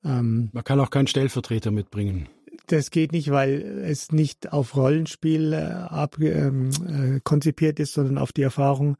Ähm, 0.05 0.51
Man 0.53 0.65
kann 0.65 0.81
auch 0.81 0.91
keinen 0.91 1.07
Stellvertreter 1.07 1.71
mitbringen. 1.71 2.29
Das 2.67 2.91
geht 2.91 3.13
nicht, 3.13 3.31
weil 3.31 3.85
es 3.85 4.11
nicht 4.11 4.53
auf 4.53 4.77
Rollenspiel 4.77 5.53
äh, 5.53 5.57
ab, 5.57 6.17
ähm, 6.19 6.71
äh, 6.89 7.21
konzipiert 7.23 7.79
ist, 7.79 7.93
sondern 7.93 8.19
auf 8.19 8.33
die 8.33 8.43
Erfahrung, 8.43 8.97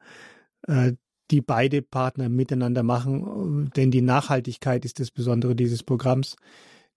äh, 0.69 0.93
die 1.33 1.41
beide 1.41 1.83
Partner 1.83 2.29
miteinander 2.29 2.85
machen. 2.85 3.73
Denn 3.75 3.91
die 3.91 4.03
Nachhaltigkeit 4.03 4.85
ist 4.85 5.01
das 5.01 5.11
Besondere 5.11 5.57
dieses 5.57 5.83
Programms 5.83 6.37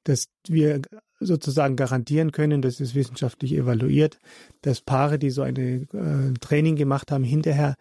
dass 0.04 0.30
wir 0.48 0.82
sozusagen 1.20 1.76
garantieren 1.76 2.32
können, 2.32 2.62
das 2.62 2.80
ist 2.80 2.96
wissenschaftlich 2.96 3.54
evaluiert, 3.54 4.20
dass 4.62 4.82
Paare, 4.82 5.20
die 5.20 5.30
so 5.30 5.42
ein 5.42 5.56
äh, 5.58 6.34
Training 6.40 6.76
gemacht 6.76 7.12
haben, 7.12 7.24
hinterher 7.24 7.76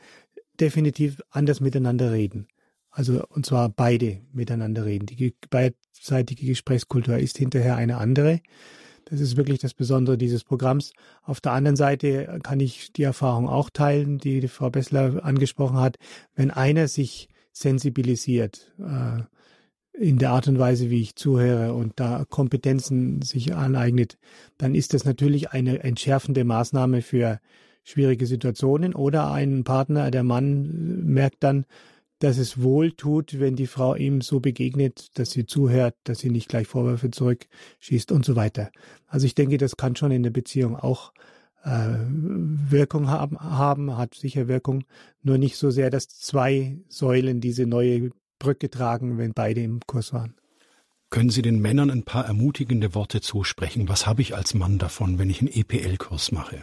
definitiv 0.60 1.20
anders 1.30 1.60
miteinander 1.60 2.12
reden. 2.12 2.48
Also 2.90 3.24
und 3.28 3.46
zwar 3.46 3.68
beide 3.68 4.20
miteinander 4.32 4.84
reden. 4.84 5.06
Die 5.06 5.34
beidseitige 5.50 6.46
Gesprächskultur 6.46 7.18
ist 7.18 7.38
hinterher 7.38 7.76
eine 7.76 7.98
andere. 7.98 8.40
Das 9.04 9.20
ist 9.20 9.36
wirklich 9.36 9.58
das 9.58 9.72
Besondere 9.72 10.18
dieses 10.18 10.44
Programms. 10.44 10.92
Auf 11.22 11.40
der 11.40 11.52
anderen 11.52 11.76
Seite 11.76 12.40
kann 12.42 12.60
ich 12.60 12.92
die 12.92 13.04
Erfahrung 13.04 13.48
auch 13.48 13.70
teilen, 13.70 14.18
die, 14.18 14.46
Frau 14.48 14.68
Bessler 14.68 15.24
angesprochen 15.24 15.78
hat. 15.78 15.96
Wenn 16.34 16.50
einer 16.50 16.88
sich 16.88 17.28
sensibilisiert, 17.52 18.72
äh, 18.78 19.22
in 19.98 20.18
der 20.18 20.30
Art 20.30 20.48
und 20.48 20.58
Weise, 20.58 20.90
wie 20.90 21.00
ich 21.00 21.16
zuhöre 21.16 21.74
und 21.74 21.94
da 21.96 22.24
Kompetenzen 22.28 23.22
sich 23.22 23.54
aneignet, 23.54 24.18
dann 24.56 24.74
ist 24.74 24.94
das 24.94 25.04
natürlich 25.04 25.50
eine 25.50 25.82
entschärfende 25.82 26.44
Maßnahme 26.44 27.02
für 27.02 27.40
schwierige 27.84 28.26
Situationen 28.26 28.94
oder 28.94 29.30
ein 29.32 29.64
Partner, 29.64 30.10
der 30.10 30.22
Mann 30.22 31.04
merkt 31.04 31.42
dann, 31.42 31.64
dass 32.18 32.38
es 32.38 32.60
wohl 32.62 32.92
tut, 32.92 33.38
wenn 33.38 33.56
die 33.56 33.66
Frau 33.66 33.94
ihm 33.94 34.20
so 34.20 34.40
begegnet, 34.40 35.18
dass 35.18 35.30
sie 35.30 35.46
zuhört, 35.46 35.94
dass 36.04 36.18
sie 36.18 36.30
nicht 36.30 36.48
gleich 36.48 36.66
Vorwürfe 36.66 37.10
zurückschießt 37.10 38.12
und 38.12 38.24
so 38.24 38.36
weiter. 38.36 38.70
Also 39.06 39.26
ich 39.26 39.34
denke, 39.34 39.56
das 39.56 39.76
kann 39.76 39.96
schon 39.96 40.10
in 40.10 40.22
der 40.22 40.30
Beziehung 40.30 40.76
auch 40.76 41.12
äh, 41.64 41.96
Wirkung 42.08 43.08
haben, 43.08 43.38
haben, 43.38 43.96
hat 43.96 44.14
sicher 44.14 44.48
Wirkung, 44.48 44.84
nur 45.22 45.38
nicht 45.38 45.56
so 45.56 45.70
sehr, 45.70 45.90
dass 45.90 46.08
zwei 46.08 46.78
Säulen 46.88 47.40
diese 47.40 47.66
neue 47.66 48.10
Brücke 48.38 48.70
tragen, 48.70 49.18
wenn 49.18 49.32
beide 49.32 49.62
im 49.62 49.80
Kurs 49.86 50.12
waren. 50.12 50.34
Können 51.10 51.30
Sie 51.30 51.42
den 51.42 51.60
Männern 51.60 51.90
ein 51.90 52.02
paar 52.02 52.26
ermutigende 52.26 52.94
Worte 52.94 53.20
zusprechen? 53.20 53.88
Was 53.88 54.06
habe 54.06 54.20
ich 54.20 54.34
als 54.34 54.54
Mann 54.54 54.78
davon, 54.78 55.18
wenn 55.18 55.30
ich 55.30 55.40
einen 55.40 55.52
EPL-Kurs 55.52 56.32
mache? 56.32 56.58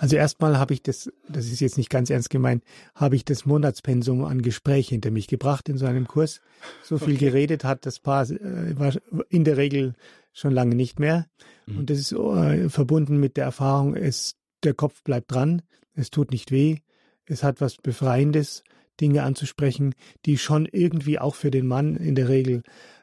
Also 0.00 0.16
erstmal 0.16 0.58
habe 0.58 0.72
ich 0.72 0.82
das, 0.82 1.12
das 1.28 1.46
ist 1.46 1.60
jetzt 1.60 1.76
nicht 1.76 1.90
ganz 1.90 2.08
ernst 2.08 2.30
gemeint, 2.30 2.64
habe 2.94 3.16
ich 3.16 3.24
das 3.26 3.44
Monatspensum 3.44 4.24
an 4.24 4.40
Gespräch 4.40 4.88
hinter 4.88 5.10
mich 5.10 5.28
gebracht 5.28 5.68
in 5.68 5.76
so 5.76 5.84
einem 5.84 6.08
Kurs. 6.08 6.40
So 6.82 6.96
viel 6.96 7.16
okay. 7.16 7.26
geredet 7.26 7.64
hat 7.64 7.84
das 7.84 7.98
Paar 7.98 8.28
äh, 8.30 8.78
war 8.78 8.94
in 9.28 9.44
der 9.44 9.58
Regel 9.58 9.92
schon 10.32 10.52
lange 10.52 10.74
nicht 10.74 10.98
mehr. 10.98 11.26
Mhm. 11.66 11.78
Und 11.80 11.90
das 11.90 11.98
ist 11.98 12.12
äh, 12.12 12.70
verbunden 12.70 13.20
mit 13.20 13.36
der 13.36 13.44
Erfahrung, 13.44 13.94
es, 13.94 14.36
der 14.64 14.72
Kopf 14.72 15.02
bleibt 15.02 15.32
dran, 15.32 15.60
es 15.94 16.10
tut 16.10 16.30
nicht 16.30 16.50
weh, 16.50 16.78
es 17.26 17.42
hat 17.42 17.60
was 17.60 17.76
Befreiendes 17.76 18.64
Dinge 19.00 19.22
anzusprechen, 19.22 19.94
die 20.26 20.38
schon 20.38 20.66
irgendwie 20.66 21.18
auch 21.18 21.34
für 21.34 21.50
den 21.50 21.66
Mann 21.66 21.96
in 21.96 22.14
der 22.14 22.28
Regel 22.28 22.62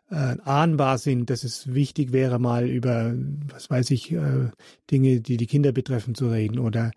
äh, 0.09 0.37
ahnbar 0.43 0.97
sind, 0.97 1.29
dass 1.29 1.43
es 1.43 1.73
wichtig 1.73 2.13
wäre, 2.13 2.39
mal 2.39 2.67
über, 2.67 3.13
was 3.51 3.69
weiß 3.69 3.91
ich, 3.91 4.11
äh, 4.11 4.49
Dinge, 4.89 5.19
die 5.21 5.37
die 5.37 5.47
Kinder 5.47 5.71
betreffen, 5.71 6.15
zu 6.15 6.29
reden 6.29 6.59
oder 6.59 6.91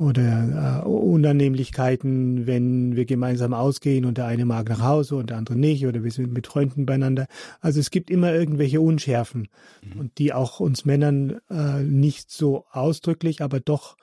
oder 0.00 0.82
äh, 0.82 0.88
Unannehmlichkeiten, 0.88 2.46
wenn 2.46 2.96
wir 2.96 3.04
gemeinsam 3.04 3.52
ausgehen 3.52 4.06
und 4.06 4.16
der 4.16 4.24
eine 4.24 4.46
mag 4.46 4.66
nach 4.70 4.80
Hause 4.80 5.16
und 5.16 5.28
der 5.28 5.36
andere 5.36 5.56
nicht 5.56 5.86
oder 5.86 6.02
wir 6.02 6.10
sind 6.10 6.32
mit 6.32 6.46
Freunden 6.46 6.86
beieinander. 6.86 7.26
Also 7.60 7.80
es 7.80 7.90
gibt 7.90 8.10
immer 8.10 8.32
irgendwelche 8.32 8.80
Unschärfen 8.80 9.48
mhm. 9.82 10.00
und 10.00 10.18
die 10.18 10.32
auch 10.32 10.58
uns 10.58 10.86
Männern 10.86 11.40
äh, 11.50 11.82
nicht 11.82 12.30
so 12.30 12.64
ausdrücklich, 12.72 13.42
aber 13.42 13.60
doch 13.60 13.98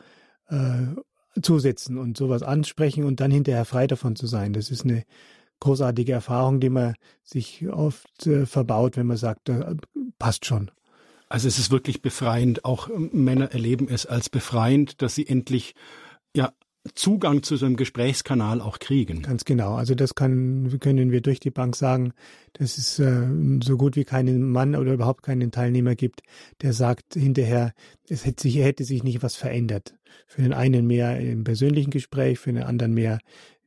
äh, 0.50 0.86
zusetzen 1.42 1.98
und 1.98 2.18
sowas 2.18 2.44
ansprechen 2.44 3.04
und 3.04 3.20
dann 3.20 3.32
hinterher 3.32 3.66
frei 3.66 3.88
davon 3.88 4.16
zu 4.16 4.28
sein. 4.28 4.54
Das 4.54 4.70
ist 4.72 4.84
eine 4.84 5.04
großartige 5.60 6.12
Erfahrung, 6.12 6.60
die 6.60 6.70
man 6.70 6.96
sich 7.24 7.68
oft 7.68 8.28
äh, 8.28 8.46
verbaut, 8.46 8.98
wenn 8.98 9.08
man 9.08 9.18
sagt, 9.18 9.50
äh, 9.50 9.76
passt 10.20 10.46
schon. 10.46 10.72
Also 11.30 11.48
es 11.48 11.60
ist 11.60 11.72
wirklich 11.72 12.02
befreiend. 12.02 12.64
Auch 12.64 12.90
ähm, 12.90 13.10
Männer 13.14 13.52
erleben 13.52 13.88
es 13.90 14.06
als 14.06 14.30
befreiend, 14.30 15.02
dass 15.02 15.16
sie 15.16 15.28
endlich 15.28 15.76
ja 16.36 16.54
Zugang 16.96 17.44
zu 17.44 17.58
so 17.58 17.66
einem 17.66 17.76
Gesprächskanal 17.76 18.62
auch 18.62 18.80
kriegen. 18.80 19.22
Ganz 19.22 19.46
genau. 19.46 19.76
Also 19.76 19.96
das 19.96 20.16
kann, 20.16 20.80
können 20.80 21.12
wir 21.12 21.22
durch 21.22 21.40
die 21.40 21.52
Bank 21.52 21.76
sagen, 21.76 22.14
dass 22.54 22.78
es 22.78 23.00
äh, 23.00 23.28
so 23.64 23.78
gut 23.78 23.96
wie 23.96 24.04
keinen 24.04 24.50
Mann 24.50 24.76
oder 24.76 24.94
überhaupt 24.94 25.24
keinen 25.24 25.52
Teilnehmer 25.52 25.96
gibt, 25.96 26.22
der 26.62 26.74
sagt 26.74 27.14
hinterher, 27.14 27.74
es 28.10 28.26
hätte 28.26 28.44
sich, 28.44 28.58
hätte 28.58 28.84
sich 28.84 29.04
nicht 29.04 29.24
was 29.24 29.36
verändert. 29.36 29.96
Für 30.26 30.42
den 30.42 30.54
einen 30.54 30.88
mehr 30.88 31.20
im 31.20 31.44
persönlichen 31.44 31.92
Gespräch, 31.92 32.40
für 32.40 32.54
den 32.54 32.64
anderen 32.64 32.94
mehr 32.94 33.20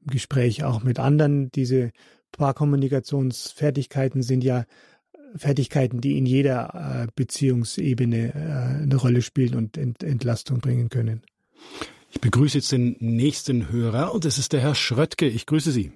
im 0.04 0.10
Gespräch 0.10 0.64
auch 0.64 0.82
mit 0.82 0.98
anderen. 0.98 1.50
Diese 1.52 1.92
Paarkommunikationsfertigkeiten 2.32 4.22
sind 4.22 4.44
ja 4.44 4.64
Fertigkeiten, 5.36 6.00
die 6.00 6.18
in 6.18 6.26
jeder 6.26 7.04
äh, 7.04 7.06
Beziehungsebene 7.14 8.34
äh, 8.34 8.82
eine 8.82 8.96
Rolle 8.96 9.22
spielen 9.22 9.54
und 9.54 9.76
Entlastung 9.76 10.58
bringen 10.58 10.88
können. 10.88 11.22
Ich 12.12 12.20
begrüße 12.20 12.58
jetzt 12.58 12.72
den 12.72 12.96
nächsten 12.98 13.70
Hörer 13.70 14.12
und 14.12 14.24
das 14.24 14.36
ist 14.36 14.52
der 14.52 14.61
Herr 14.61 14.74
Schröttke. 14.74 15.26
Ich 15.26 15.46
grüße 15.46 15.70
Sie. 15.70 15.92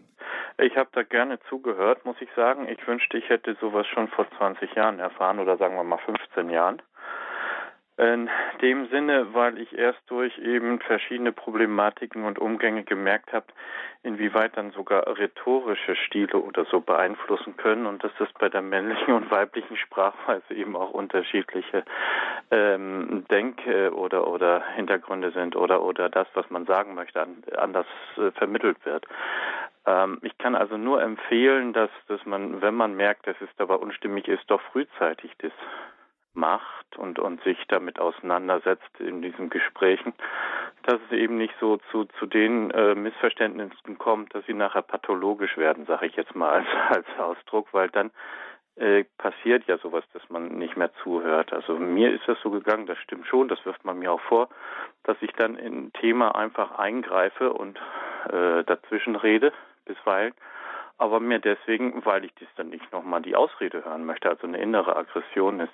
Ich 0.58 0.76
habe 0.76 0.88
da 0.92 1.02
gerne 1.02 1.40
zugehört, 1.50 2.04
muss 2.04 2.16
ich 2.20 2.28
sagen. 2.36 2.68
Ich 2.68 2.86
wünschte, 2.86 3.18
ich 3.18 3.28
hätte 3.28 3.56
sowas 3.60 3.86
schon 3.88 4.06
vor 4.06 4.26
20 4.38 4.72
Jahren 4.74 5.00
erfahren 5.00 5.40
oder 5.40 5.56
sagen 5.56 5.74
wir 5.74 5.82
mal 5.82 5.98
15 5.98 6.50
Jahren. 6.50 6.80
In 7.96 8.28
dem 8.60 8.88
Sinne, 8.88 9.34
weil 9.34 9.56
ich 9.58 9.76
erst 9.78 10.00
durch 10.08 10.36
eben 10.38 10.80
verschiedene 10.80 11.30
Problematiken 11.30 12.24
und 12.24 12.40
Umgänge 12.40 12.82
gemerkt 12.82 13.32
habe, 13.32 13.46
inwieweit 14.02 14.56
dann 14.56 14.72
sogar 14.72 15.06
rhetorische 15.16 15.94
Stile 15.94 16.38
oder 16.38 16.64
so 16.64 16.80
beeinflussen 16.80 17.56
können 17.56 17.86
und 17.86 18.02
dass 18.02 18.10
das 18.18 18.28
bei 18.38 18.48
der 18.48 18.62
männlichen 18.62 19.14
und 19.14 19.30
weiblichen 19.30 19.76
Sprachweise 19.76 20.54
eben 20.54 20.74
auch 20.74 20.90
unterschiedliche 20.90 21.84
ähm, 22.50 23.24
Denk- 23.30 23.64
oder 23.92 24.26
oder 24.26 24.64
Hintergründe 24.74 25.30
sind 25.30 25.54
oder 25.54 25.80
oder 25.82 26.08
das, 26.08 26.26
was 26.34 26.50
man 26.50 26.66
sagen 26.66 26.96
möchte, 26.96 27.22
an, 27.22 27.44
anders 27.56 27.86
äh, 28.16 28.32
vermittelt 28.32 28.84
wird. 28.84 29.06
Ähm, 29.86 30.18
ich 30.22 30.36
kann 30.38 30.56
also 30.56 30.76
nur 30.76 31.00
empfehlen, 31.00 31.72
dass 31.72 31.90
dass 32.08 32.24
man, 32.26 32.60
wenn 32.60 32.74
man 32.74 32.96
merkt, 32.96 33.28
dass 33.28 33.36
es 33.40 33.48
dabei 33.56 33.76
unstimmig 33.76 34.26
ist, 34.26 34.50
doch 34.50 34.60
frühzeitig 34.72 35.30
das 35.38 35.52
macht 36.34 36.96
und, 36.96 37.18
und 37.18 37.42
sich 37.44 37.58
damit 37.68 37.98
auseinandersetzt 37.98 39.00
in 39.00 39.22
diesen 39.22 39.50
Gesprächen, 39.50 40.12
dass 40.82 41.00
es 41.08 41.16
eben 41.16 41.36
nicht 41.36 41.54
so 41.60 41.78
zu, 41.90 42.04
zu 42.18 42.26
den 42.26 42.70
äh, 42.70 42.94
Missverständnissen 42.94 43.98
kommt, 43.98 44.34
dass 44.34 44.44
sie 44.46 44.54
nachher 44.54 44.82
pathologisch 44.82 45.56
werden, 45.56 45.86
sage 45.86 46.06
ich 46.06 46.16
jetzt 46.16 46.34
mal 46.34 46.50
als, 46.50 46.66
als 46.88 47.06
Ausdruck, 47.18 47.68
weil 47.72 47.88
dann 47.88 48.10
äh, 48.76 49.04
passiert 49.18 49.66
ja 49.66 49.78
sowas, 49.78 50.04
dass 50.12 50.28
man 50.28 50.48
nicht 50.48 50.76
mehr 50.76 50.92
zuhört. 51.02 51.52
Also 51.52 51.78
mir 51.78 52.12
ist 52.12 52.26
das 52.26 52.38
so 52.42 52.50
gegangen, 52.50 52.86
das 52.86 52.98
stimmt 52.98 53.26
schon, 53.26 53.48
das 53.48 53.64
wirft 53.64 53.84
man 53.84 53.98
mir 53.98 54.12
auch 54.12 54.20
vor, 54.22 54.48
dass 55.04 55.16
ich 55.20 55.32
dann 55.32 55.56
in 55.56 55.86
ein 55.86 55.92
Thema 55.92 56.34
einfach 56.34 56.72
eingreife 56.72 57.52
und 57.52 57.78
äh, 58.30 58.64
dazwischen 58.64 59.16
rede, 59.16 59.52
bisweilen 59.84 60.34
aber 60.98 61.20
mehr 61.20 61.40
deswegen, 61.40 62.04
weil 62.04 62.24
ich 62.24 62.34
dies 62.34 62.48
dann 62.56 62.70
nicht 62.70 62.92
nochmal 62.92 63.22
die 63.22 63.36
Ausrede 63.36 63.84
hören 63.84 64.04
möchte, 64.04 64.28
also 64.28 64.46
eine 64.46 64.58
innere 64.58 64.96
Aggression 64.96 65.60
ist. 65.60 65.72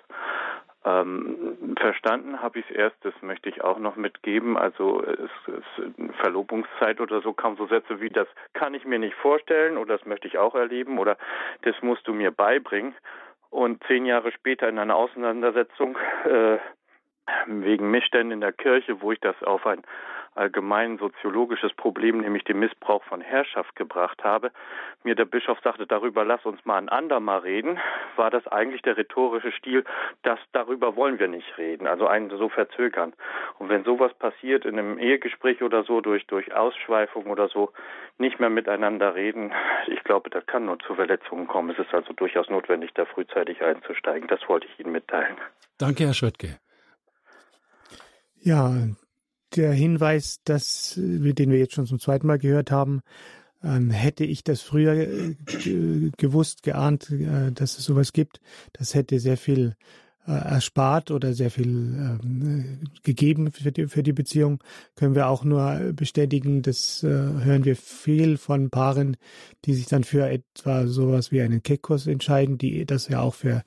Ähm, 0.83 1.77
verstanden 1.79 2.41
habe 2.41 2.59
ich 2.59 2.71
es 2.71 2.75
erst, 2.75 2.97
das 3.05 3.13
möchte 3.21 3.51
ich 3.51 3.63
auch 3.63 3.79
noch 3.79 3.97
mitgeben. 3.97 4.57
Also 4.57 5.03
es, 5.05 5.31
es, 5.47 6.17
Verlobungszeit 6.21 7.01
oder 7.01 7.21
so 7.21 7.35
kamen 7.35 7.57
so 7.57 7.67
Sätze 7.67 8.01
wie 8.01 8.09
das 8.09 8.29
kann 8.55 8.73
ich 8.73 8.87
mir 8.87 8.99
nicht 8.99 9.15
vorstellen 9.17 9.77
oder 9.77 9.99
das 9.99 10.07
möchte 10.07 10.27
ich 10.27 10.39
auch 10.39 10.55
erleben 10.55 10.99
oder 10.99 11.19
das 11.63 11.75
musst 11.83 12.09
du 12.09 12.15
mir 12.15 12.31
beibringen. 12.31 12.95
Und 13.51 13.83
zehn 13.89 14.07
Jahre 14.07 14.33
später 14.33 14.69
in 14.69 14.79
einer 14.79 14.97
Auseinandersetzung 14.97 15.99
äh, 16.25 16.59
wegen 17.47 17.91
Missständen 17.91 18.33
in 18.33 18.41
der 18.41 18.53
Kirche, 18.53 19.03
wo 19.03 19.13
ich 19.13 19.21
das 19.21 19.41
auf 19.43 19.67
ein 19.67 19.83
allgemein 20.41 20.97
soziologisches 20.99 21.73
Problem, 21.75 22.23
nämlich 22.23 22.45
den 22.45 22.59
Missbrauch 22.59 23.05
von 23.05 23.21
Herrschaft 23.21 23.77
gebracht 23.77 24.25
habe, 24.25 24.51
mir 25.05 25.15
der 25.15 25.27
Bischof 25.27 25.59
sagte, 25.63 25.87
darüber 25.87 26.25
lass 26.25 26.45
uns 26.47 26.65
mal 26.65 26.79
ein 26.79 26.89
andermal 26.89 27.41
reden, 27.41 27.79
war 28.17 28.31
das 28.31 28.47
eigentlich 28.47 28.81
der 28.83 28.97
rhetorische 28.97 29.53
Stil, 29.53 29.85
dass 30.23 30.39
darüber 30.53 30.97
wollen 30.97 31.19
wir 31.19 31.29
nicht 31.29 31.59
reden, 31.59 31.87
also 31.87 32.07
einen 32.07 32.31
so 32.31 32.49
verzögern. 32.49 33.13
Und 33.59 33.69
wenn 33.69 33.85
sowas 33.85 34.13
passiert 34.15 34.65
in 34.65 34.79
einem 34.79 34.99
Ehegespräch 34.99 35.63
oder 35.63 35.85
so, 35.85 36.01
durch, 36.01 36.27
durch 36.27 36.53
Ausschweifung 36.55 37.27
oder 37.27 37.49
so, 37.49 37.73
nicht 38.17 38.41
mehr 38.41 38.51
miteinander 38.51 39.15
reden, 39.15 39.53
ich 39.89 40.03
glaube, 40.05 40.31
da 40.31 40.41
kann 40.41 40.65
nur 40.65 40.79
zu 40.79 40.95
Verletzungen 40.95 41.49
kommen. 41.49 41.71
Es 41.71 41.79
ist 41.79 41.93
also 41.93 42.15
durchaus 42.15 42.49
notwendig, 42.49 42.93
da 42.95 43.05
frühzeitig 43.05 43.63
einzusteigen. 43.63 44.27
Das 44.29 44.41
wollte 44.49 44.67
ich 44.67 44.81
Ihnen 44.81 44.93
mitteilen. 44.93 45.37
Danke, 45.79 46.05
Herr 46.05 46.15
Schöttke. 46.15 46.59
Ja, 48.43 48.71
der 49.57 49.73
Hinweis, 49.73 50.41
dass, 50.45 50.95
den 50.97 51.51
wir 51.51 51.59
jetzt 51.59 51.75
schon 51.75 51.87
zum 51.87 51.99
zweiten 51.99 52.27
Mal 52.27 52.39
gehört 52.39 52.71
haben, 52.71 53.03
ähm, 53.63 53.91
hätte 53.91 54.25
ich 54.25 54.45
das 54.45 54.63
früher 54.63 54.95
äh, 54.95 55.35
gewusst, 56.17 56.63
geahnt, 56.63 57.11
äh, 57.11 57.53
dass 57.53 57.79
es 57.79 57.85
sowas 57.85 58.13
gibt, 58.13 58.41
das 58.73 58.95
hätte 58.95 59.21
sehr 59.21 59.37
viel 59.37 59.75
äh, 60.27 60.33
erspart 60.33 61.11
oder 61.11 61.35
sehr 61.35 61.51
viel 61.51 61.69
ähm, 61.69 62.81
gegeben 63.03 63.53
für 63.53 63.73
die, 63.73 63.87
für 63.87 64.03
die 64.03 64.13
Beziehung, 64.13 64.63
können 64.95 65.15
wir 65.15 65.29
auch 65.29 65.45
nur 65.45 65.93
bestätigen. 65.95 66.63
Das 66.63 67.03
äh, 67.03 67.09
hören 67.09 67.65
wir 67.65 67.77
viel 67.77 68.37
von 68.37 68.71
Paaren, 68.71 69.17
die 69.65 69.75
sich 69.75 69.87
dann 69.87 70.05
für 70.05 70.29
etwa 70.29 70.87
sowas 70.87 71.33
wie 71.33 71.41
einen 71.41 71.63
Keckkurs 71.63 72.07
entscheiden, 72.07 72.59
die 72.59 72.85
das 72.87 73.09
ja 73.09 73.21
auch 73.21 73.35
für 73.35 73.63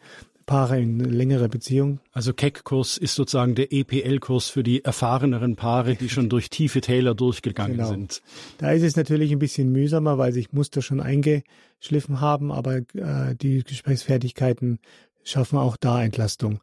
Paare 0.46 0.80
in 0.80 1.00
längerer 1.00 1.48
Beziehung. 1.48 2.00
Also 2.12 2.34
Keck-Kurs 2.34 2.98
ist 2.98 3.16
sozusagen 3.16 3.56
der 3.56 3.72
EPL-Kurs 3.72 4.50
für 4.50 4.64
die 4.64 4.84
erfahreneren 4.84 5.56
Paare, 5.56 5.96
die 5.96 6.10
schon 6.10 6.30
durch 6.30 6.50
tiefe 6.50 6.82
Täler 6.82 7.16
durchgegangen 7.16 7.78
genau. 7.78 7.90
sind. 7.90 8.22
Da 8.58 8.72
ist 8.72 8.84
es 8.84 8.96
natürlich 8.96 9.32
ein 9.32 9.40
bisschen 9.40 9.72
mühsamer, 9.72 10.18
weil 10.18 10.34
sich 10.34 10.52
Muster 10.52 10.82
schon 10.82 11.00
eingeschliffen 11.00 12.22
haben, 12.22 12.52
aber 12.52 12.78
äh, 12.94 13.36
die 13.40 13.64
Gesprächsfertigkeiten 13.64 14.80
schaffen 15.24 15.58
auch 15.58 15.78
da 15.78 16.04
Entlastung. 16.04 16.60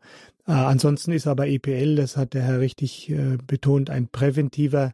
Äh, 0.47 0.53
ansonsten 0.53 1.13
ist 1.13 1.27
aber 1.27 1.49
EPL, 1.49 1.97
das 1.97 2.17
hat 2.17 2.35
der 2.35 2.43
Herr 2.43 2.61
richtig 2.61 3.11
äh, 3.11 3.39
betont, 3.47 3.91
ein 3.91 4.09
präventiver 4.09 4.93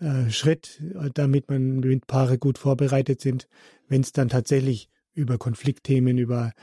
äh, 0.00 0.30
Schritt, 0.30 0.82
damit 1.14 1.50
man 1.50 1.80
mit 1.80 2.06
Paare 2.06 2.38
gut 2.38 2.58
vorbereitet 2.58 3.20
sind, 3.20 3.48
wenn 3.88 4.02
es 4.02 4.12
dann 4.12 4.28
tatsächlich 4.28 4.88
über 5.14 5.38
Konfliktthemen, 5.38 6.18
über 6.18 6.48
äh, 6.48 6.60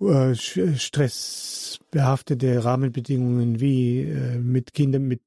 stressbehaftete 0.00 2.64
Rahmenbedingungen 2.64 3.60
wie 3.60 4.00
äh, 4.00 4.38
mit 4.38 4.72
Kindern, 4.72 5.02
mit 5.02 5.20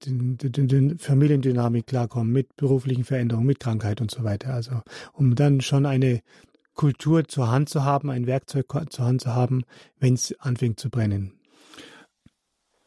Familiendynamik 0.99 1.85
klarkommen, 1.85 2.33
mit 2.33 2.55
beruflichen 2.55 3.03
Veränderungen, 3.03 3.45
mit 3.45 3.59
Krankheit 3.59 4.01
und 4.01 4.09
so 4.09 4.23
weiter. 4.23 4.51
Also 4.53 4.81
um 5.13 5.35
dann 5.35 5.61
schon 5.61 5.85
eine 5.85 6.23
Kultur 6.73 7.27
zur 7.27 7.51
Hand 7.51 7.69
zu 7.69 7.83
haben, 7.83 8.09
ein 8.09 8.25
Werkzeug 8.25 8.65
zur 8.89 9.05
Hand 9.05 9.21
zu 9.21 9.35
haben, 9.35 9.61
wenn 9.99 10.15
es 10.15 10.33
anfängt 10.39 10.79
zu 10.79 10.89
brennen. 10.89 11.33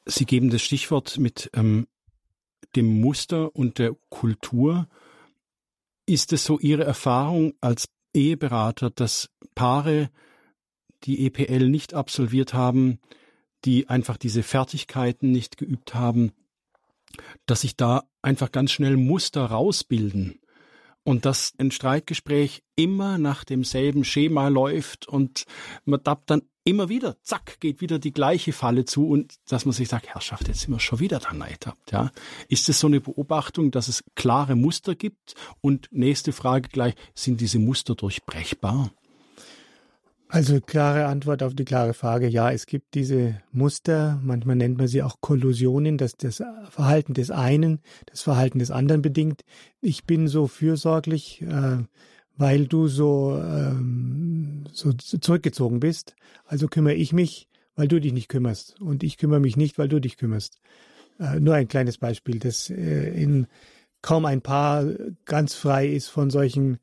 Sie 0.06 0.24
geben 0.24 0.50
das 0.50 0.62
Stichwort 0.62 1.18
mit 1.18 1.50
ähm, 1.54 1.86
dem 2.74 3.00
Muster 3.00 3.54
und 3.54 3.78
der 3.78 3.94
Kultur. 4.08 4.88
Ist 6.04 6.32
es 6.32 6.44
so 6.44 6.58
Ihre 6.58 6.82
Erfahrung 6.84 7.54
als 7.60 7.88
Eheberater, 8.12 8.90
dass 8.90 9.30
Paare 9.54 10.10
die 11.04 11.26
EPL 11.26 11.68
nicht 11.68 11.94
absolviert 11.94 12.54
haben, 12.54 12.98
die 13.64 13.88
einfach 13.88 14.16
diese 14.16 14.42
Fertigkeiten 14.42 15.32
nicht 15.32 15.56
geübt 15.56 15.94
haben, 15.94 16.32
dass 17.46 17.62
sich 17.62 17.76
da 17.76 18.04
einfach 18.22 18.52
ganz 18.52 18.72
schnell 18.72 18.96
Muster 18.96 19.44
rausbilden 19.44 20.40
und 21.04 21.24
dass 21.24 21.54
ein 21.58 21.70
Streitgespräch 21.70 22.64
immer 22.74 23.18
nach 23.18 23.44
demselben 23.44 24.04
Schema 24.04 24.48
läuft 24.48 25.06
und 25.08 25.44
man 25.84 26.02
tappt 26.02 26.30
dann 26.30 26.42
immer 26.64 26.88
wieder, 26.88 27.16
zack, 27.22 27.60
geht 27.60 27.80
wieder 27.80 28.00
die 28.00 28.12
gleiche 28.12 28.52
Falle 28.52 28.84
zu 28.84 29.08
und 29.08 29.36
dass 29.48 29.64
man 29.64 29.72
sich 29.72 29.88
sagt, 29.88 30.08
Herrschaft, 30.08 30.48
jetzt 30.48 30.62
sind 30.62 30.72
wir 30.72 30.80
schon 30.80 30.98
wieder 30.98 31.20
da 31.20 31.30
ertappt, 31.46 31.92
ja. 31.92 32.10
Ist 32.48 32.68
es 32.68 32.80
so 32.80 32.88
eine 32.88 33.00
Beobachtung, 33.00 33.70
dass 33.70 33.86
es 33.86 34.02
klare 34.16 34.56
Muster 34.56 34.96
gibt? 34.96 35.36
Und 35.60 35.88
nächste 35.92 36.32
Frage 36.32 36.68
gleich, 36.68 36.94
sind 37.14 37.40
diese 37.40 37.60
Muster 37.60 37.94
durchbrechbar? 37.94 38.90
Also 40.28 40.60
klare 40.60 41.06
Antwort 41.06 41.42
auf 41.44 41.54
die 41.54 41.64
klare 41.64 41.94
Frage, 41.94 42.26
ja, 42.26 42.50
es 42.50 42.66
gibt 42.66 42.94
diese 42.94 43.40
Muster, 43.52 44.20
manchmal 44.24 44.56
nennt 44.56 44.76
man 44.76 44.88
sie 44.88 45.04
auch 45.04 45.20
Kollusionen, 45.20 45.98
dass 45.98 46.16
das 46.16 46.42
Verhalten 46.68 47.14
des 47.14 47.30
einen 47.30 47.80
das 48.06 48.22
Verhalten 48.22 48.58
des 48.58 48.72
anderen 48.72 49.02
bedingt. 49.02 49.42
Ich 49.80 50.04
bin 50.04 50.26
so 50.26 50.48
fürsorglich, 50.48 51.42
äh, 51.42 51.78
weil 52.36 52.66
du 52.66 52.88
so, 52.88 53.40
ähm, 53.40 54.64
so 54.72 54.92
zurückgezogen 54.92 55.78
bist, 55.78 56.16
also 56.44 56.66
kümmere 56.66 56.94
ich 56.94 57.12
mich, 57.12 57.48
weil 57.76 57.86
du 57.86 58.00
dich 58.00 58.12
nicht 58.12 58.28
kümmerst 58.28 58.80
und 58.80 59.04
ich 59.04 59.18
kümmere 59.18 59.40
mich 59.40 59.56
nicht, 59.56 59.78
weil 59.78 59.88
du 59.88 60.00
dich 60.00 60.16
kümmerst. 60.16 60.58
Äh, 61.20 61.38
nur 61.38 61.54
ein 61.54 61.68
kleines 61.68 61.98
Beispiel, 61.98 62.40
das 62.40 62.68
äh, 62.68 63.10
in 63.10 63.46
kaum 64.02 64.24
ein 64.24 64.42
Paar 64.42 64.86
ganz 65.24 65.54
frei 65.54 65.86
ist 65.86 66.08
von 66.08 66.30
solchen 66.30 66.78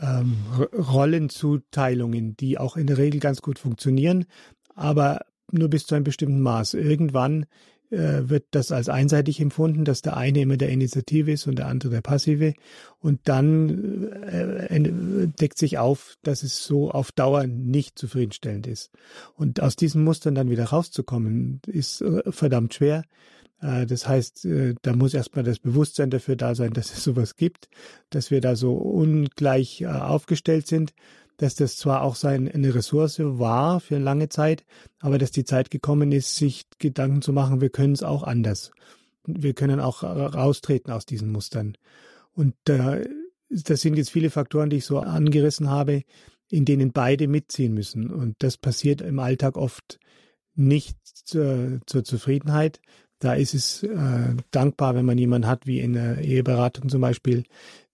ähm, 0.00 0.36
Rollenzuteilungen, 0.72 2.36
die 2.36 2.58
auch 2.58 2.76
in 2.76 2.86
der 2.86 2.98
Regel 2.98 3.20
ganz 3.20 3.42
gut 3.42 3.58
funktionieren, 3.58 4.26
aber 4.74 5.20
nur 5.50 5.68
bis 5.68 5.86
zu 5.86 5.94
einem 5.94 6.04
bestimmten 6.04 6.40
Maß. 6.40 6.74
Irgendwann 6.74 7.46
äh, 7.90 8.28
wird 8.28 8.46
das 8.50 8.70
als 8.70 8.88
einseitig 8.88 9.40
empfunden, 9.40 9.84
dass 9.84 10.02
der 10.02 10.16
eine 10.16 10.42
immer 10.42 10.56
der 10.56 10.68
Initiative 10.68 11.32
ist 11.32 11.46
und 11.46 11.58
der 11.58 11.68
andere 11.68 11.90
der 11.90 12.00
Passive. 12.02 12.54
Und 12.98 13.20
dann 13.24 14.12
äh, 14.12 15.28
deckt 15.40 15.58
sich 15.58 15.78
auf, 15.78 16.16
dass 16.22 16.42
es 16.42 16.64
so 16.64 16.90
auf 16.90 17.12
Dauer 17.12 17.46
nicht 17.46 17.98
zufriedenstellend 17.98 18.66
ist. 18.66 18.90
Und 19.34 19.60
aus 19.60 19.74
diesen 19.74 20.04
Mustern 20.04 20.34
dann 20.34 20.50
wieder 20.50 20.64
rauszukommen, 20.64 21.60
ist 21.66 22.02
äh, 22.02 22.30
verdammt 22.30 22.74
schwer. 22.74 23.04
Äh, 23.60 23.86
das 23.86 24.08
heißt, 24.08 24.44
äh, 24.44 24.74
da 24.82 24.94
muss 24.94 25.14
erstmal 25.14 25.44
das 25.44 25.58
Bewusstsein 25.58 26.10
dafür 26.10 26.36
da 26.36 26.54
sein, 26.54 26.72
dass 26.72 26.92
es 26.92 27.04
sowas 27.04 27.36
gibt, 27.36 27.68
dass 28.10 28.30
wir 28.30 28.40
da 28.40 28.56
so 28.56 28.74
ungleich 28.74 29.82
äh, 29.82 29.86
aufgestellt 29.86 30.66
sind, 30.66 30.94
dass 31.36 31.54
das 31.54 31.76
zwar 31.76 32.02
auch 32.02 32.16
sein, 32.16 32.50
eine 32.50 32.74
Ressource 32.74 33.20
war 33.20 33.80
für 33.80 33.98
lange 33.98 34.28
Zeit, 34.28 34.64
aber 34.98 35.18
dass 35.18 35.30
die 35.30 35.44
Zeit 35.44 35.70
gekommen 35.70 36.10
ist, 36.10 36.34
sich 36.34 36.66
Gedanken 36.78 37.22
zu 37.22 37.32
machen, 37.32 37.60
wir 37.60 37.70
können 37.70 37.92
es 37.92 38.02
auch 38.02 38.24
anders. 38.24 38.72
Wir 39.24 39.54
können 39.54 39.78
auch 39.78 40.02
raustreten 40.02 40.92
aus 40.92 41.06
diesen 41.06 41.30
Mustern. 41.30 41.76
Und 42.32 42.54
äh, 42.68 43.08
das 43.50 43.80
sind 43.80 43.96
jetzt 43.96 44.10
viele 44.10 44.30
Faktoren, 44.30 44.70
die 44.70 44.78
ich 44.78 44.84
so 44.84 44.98
angerissen 44.98 45.70
habe, 45.70 46.02
in 46.50 46.64
denen 46.64 46.92
beide 46.92 47.28
mitziehen 47.28 47.74
müssen. 47.74 48.10
Und 48.10 48.36
das 48.40 48.56
passiert 48.56 49.00
im 49.00 49.18
Alltag 49.18 49.56
oft 49.56 49.98
nicht 50.54 50.96
zur, 51.04 51.80
zur 51.86 52.04
Zufriedenheit, 52.04 52.80
da 53.18 53.34
ist 53.34 53.54
es 53.54 53.82
äh, 53.82 54.34
dankbar, 54.50 54.94
wenn 54.94 55.06
man 55.06 55.18
jemanden 55.18 55.48
hat, 55.48 55.66
wie 55.66 55.80
in 55.80 55.94
der 55.94 56.18
Eheberatung 56.18 56.88
zum 56.88 57.00
Beispiel, 57.00 57.44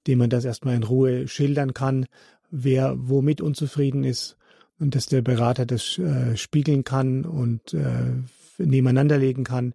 dem 0.07 0.19
man 0.19 0.31
das 0.31 0.45
erstmal 0.45 0.75
in 0.75 0.83
Ruhe 0.83 1.29
schildern 1.29 1.75
kann, 1.75 2.07
wer 2.51 2.95
womit 2.97 3.41
unzufrieden 3.41 4.05
ist 4.05 4.37
und 4.79 4.95
dass 4.95 5.07
der 5.07 5.23
Berater 5.23 5.67
das 5.67 5.99
äh, 5.99 6.37
spiegeln 6.37 6.85
kann 6.85 7.25
und 7.25 7.75
äh, 7.75 8.13
nebeneinander 8.59 9.19
legen 9.19 9.45
kann 9.45 9.75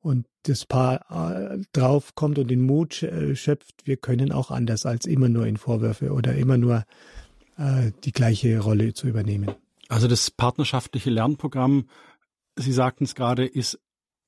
und 0.00 0.26
das 0.44 0.64
Paar 0.64 1.04
äh, 1.10 1.58
drauf 1.72 2.14
kommt 2.14 2.38
und 2.38 2.48
den 2.48 2.62
Mut 2.62 3.02
äh, 3.02 3.34
schöpft, 3.36 3.86
wir 3.86 3.96
können 3.96 4.32
auch 4.32 4.50
anders 4.50 4.86
als 4.86 5.04
immer 5.04 5.28
nur 5.28 5.46
in 5.46 5.56
Vorwürfe 5.56 6.12
oder 6.12 6.34
immer 6.34 6.56
nur 6.56 6.84
äh, 7.58 7.90
die 8.04 8.12
gleiche 8.12 8.60
Rolle 8.60 8.94
zu 8.94 9.08
übernehmen. 9.08 9.50
Also 9.88 10.08
das 10.08 10.30
partnerschaftliche 10.30 11.10
Lernprogramm, 11.10 11.86
Sie 12.58 12.72
sagten 12.72 13.04
es 13.04 13.14
gerade, 13.14 13.44
ist 13.44 13.78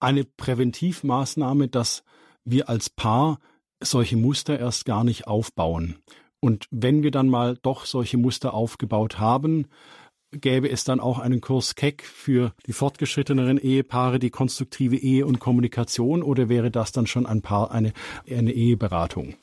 eine 0.01 0.25
Präventivmaßnahme, 0.25 1.69
dass 1.69 2.05
wir 2.45 2.69
als 2.69 2.91
Paar 2.91 3.39
solche 3.81 4.17
Muster 4.17 4.59
erst 4.59 4.85
gar 4.85 5.05
nicht 5.05 5.27
aufbauen. 5.27 5.97
Und 6.41 6.67
wenn 6.71 7.03
wir 7.03 7.11
dann 7.11 7.29
mal 7.29 7.57
doch 7.63 7.85
solche 7.85 8.17
Muster 8.17 8.55
aufgebaut 8.55 9.19
haben, 9.19 9.67
gäbe 10.31 10.71
es 10.71 10.85
dann 10.85 11.01
auch 11.01 11.19
einen 11.19 11.41
Kurs 11.41 11.75
Keck 11.75 12.05
für 12.05 12.53
die 12.67 12.73
fortgeschritteneren 12.73 13.59
Ehepaare, 13.59 14.19
die 14.19 14.31
konstruktive 14.31 14.97
Ehe 14.97 15.27
und 15.27 15.41
Kommunikation, 15.41 16.23
oder 16.23 16.49
wäre 16.49 16.71
das 16.71 16.93
dann 16.93 17.07
schon 17.07 17.27
ein 17.27 17.43
Paar, 17.43 17.71
eine, 17.71 17.93
eine 18.29 18.53
Eheberatung, 18.53 19.35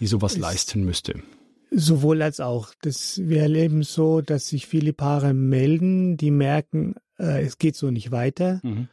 die 0.00 0.06
sowas 0.06 0.34
es 0.34 0.38
leisten 0.38 0.84
müsste? 0.84 1.22
Sowohl 1.70 2.22
als 2.22 2.40
auch. 2.40 2.72
Das, 2.80 3.20
wir 3.22 3.42
erleben 3.42 3.82
so, 3.82 4.20
dass 4.20 4.48
sich 4.48 4.66
viele 4.66 4.92
Paare 4.92 5.32
melden, 5.34 6.16
die 6.16 6.30
merken, 6.30 6.94
äh, 7.18 7.44
es 7.44 7.58
geht 7.58 7.76
so 7.76 7.90
nicht 7.90 8.10
weiter. 8.10 8.60
Mhm. 8.62 8.88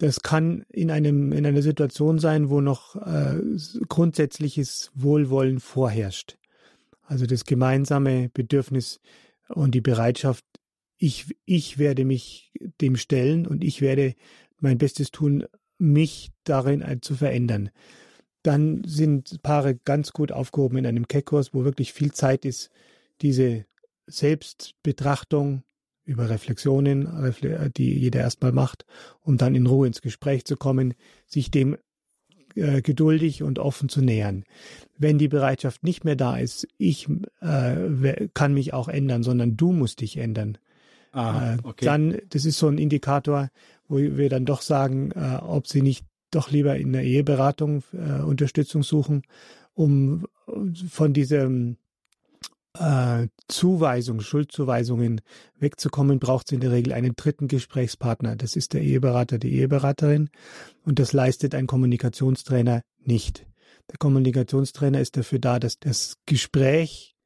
Das 0.00 0.22
kann 0.22 0.64
in 0.70 0.90
einem 0.90 1.30
in 1.30 1.44
einer 1.44 1.60
Situation 1.60 2.18
sein, 2.18 2.48
wo 2.48 2.62
noch 2.62 2.96
äh, 2.96 3.38
grundsätzliches 3.86 4.90
Wohlwollen 4.94 5.60
vorherrscht. 5.60 6.38
Also 7.02 7.26
das 7.26 7.44
gemeinsame 7.44 8.30
Bedürfnis 8.30 9.00
und 9.48 9.74
die 9.74 9.82
Bereitschaft, 9.82 10.42
ich 10.96 11.36
ich 11.44 11.76
werde 11.76 12.06
mich 12.06 12.50
dem 12.80 12.96
stellen 12.96 13.46
und 13.46 13.62
ich 13.62 13.82
werde 13.82 14.14
mein 14.58 14.78
Bestes 14.78 15.10
tun, 15.10 15.44
mich 15.76 16.30
darin 16.44 16.82
zu 17.02 17.14
verändern. 17.14 17.68
Dann 18.42 18.82
sind 18.86 19.42
Paare 19.42 19.74
ganz 19.74 20.12
gut 20.12 20.32
aufgehoben 20.32 20.78
in 20.78 20.86
einem 20.86 21.08
Keckkurs, 21.08 21.52
wo 21.52 21.64
wirklich 21.64 21.92
viel 21.92 22.12
Zeit 22.12 22.46
ist, 22.46 22.70
diese 23.20 23.66
Selbstbetrachtung, 24.06 25.62
über 26.10 26.28
Reflexionen, 26.28 27.08
die 27.76 27.98
jeder 27.98 28.20
erstmal 28.20 28.52
macht, 28.52 28.84
um 29.20 29.36
dann 29.36 29.54
in 29.54 29.66
Ruhe 29.66 29.86
ins 29.86 30.02
Gespräch 30.02 30.44
zu 30.44 30.56
kommen, 30.56 30.94
sich 31.26 31.52
dem 31.52 31.76
äh, 32.56 32.82
geduldig 32.82 33.44
und 33.44 33.60
offen 33.60 33.88
zu 33.88 34.02
nähern. 34.02 34.42
Wenn 34.98 35.18
die 35.18 35.28
Bereitschaft 35.28 35.84
nicht 35.84 36.04
mehr 36.04 36.16
da 36.16 36.36
ist, 36.36 36.66
ich 36.78 37.08
äh, 37.40 38.28
kann 38.34 38.54
mich 38.54 38.74
auch 38.74 38.88
ändern, 38.88 39.22
sondern 39.22 39.56
du 39.56 39.70
musst 39.72 40.00
dich 40.00 40.16
ändern. 40.16 40.58
Ah, 41.12 41.56
okay. 41.62 41.84
Dann, 41.84 42.18
das 42.28 42.44
ist 42.44 42.58
so 42.58 42.66
ein 42.66 42.78
Indikator, 42.78 43.50
wo 43.86 43.98
wir 43.98 44.28
dann 44.28 44.46
doch 44.46 44.62
sagen, 44.62 45.12
äh, 45.12 45.38
ob 45.40 45.68
sie 45.68 45.82
nicht 45.82 46.04
doch 46.32 46.50
lieber 46.50 46.76
in 46.76 46.92
der 46.92 47.04
Eheberatung 47.04 47.84
äh, 47.92 48.20
Unterstützung 48.22 48.82
suchen, 48.82 49.22
um 49.74 50.26
von 50.88 51.12
diesem 51.12 51.76
äh, 52.78 53.28
Zuweisung, 53.48 54.20
Schuldzuweisungen 54.20 55.20
wegzukommen, 55.58 56.18
braucht 56.18 56.46
es 56.46 56.52
in 56.52 56.60
der 56.60 56.72
Regel 56.72 56.92
einen 56.92 57.14
dritten 57.16 57.48
Gesprächspartner. 57.48 58.36
Das 58.36 58.56
ist 58.56 58.72
der 58.72 58.82
Eheberater, 58.82 59.38
die 59.38 59.52
Eheberaterin. 59.54 60.30
Und 60.84 60.98
das 60.98 61.12
leistet 61.12 61.54
ein 61.54 61.66
Kommunikationstrainer 61.66 62.82
nicht. 62.98 63.46
Der 63.90 63.98
Kommunikationstrainer 63.98 65.00
ist 65.00 65.16
dafür 65.16 65.40
da, 65.40 65.58
dass 65.58 65.78
das 65.78 66.16
Gespräch 66.26 67.16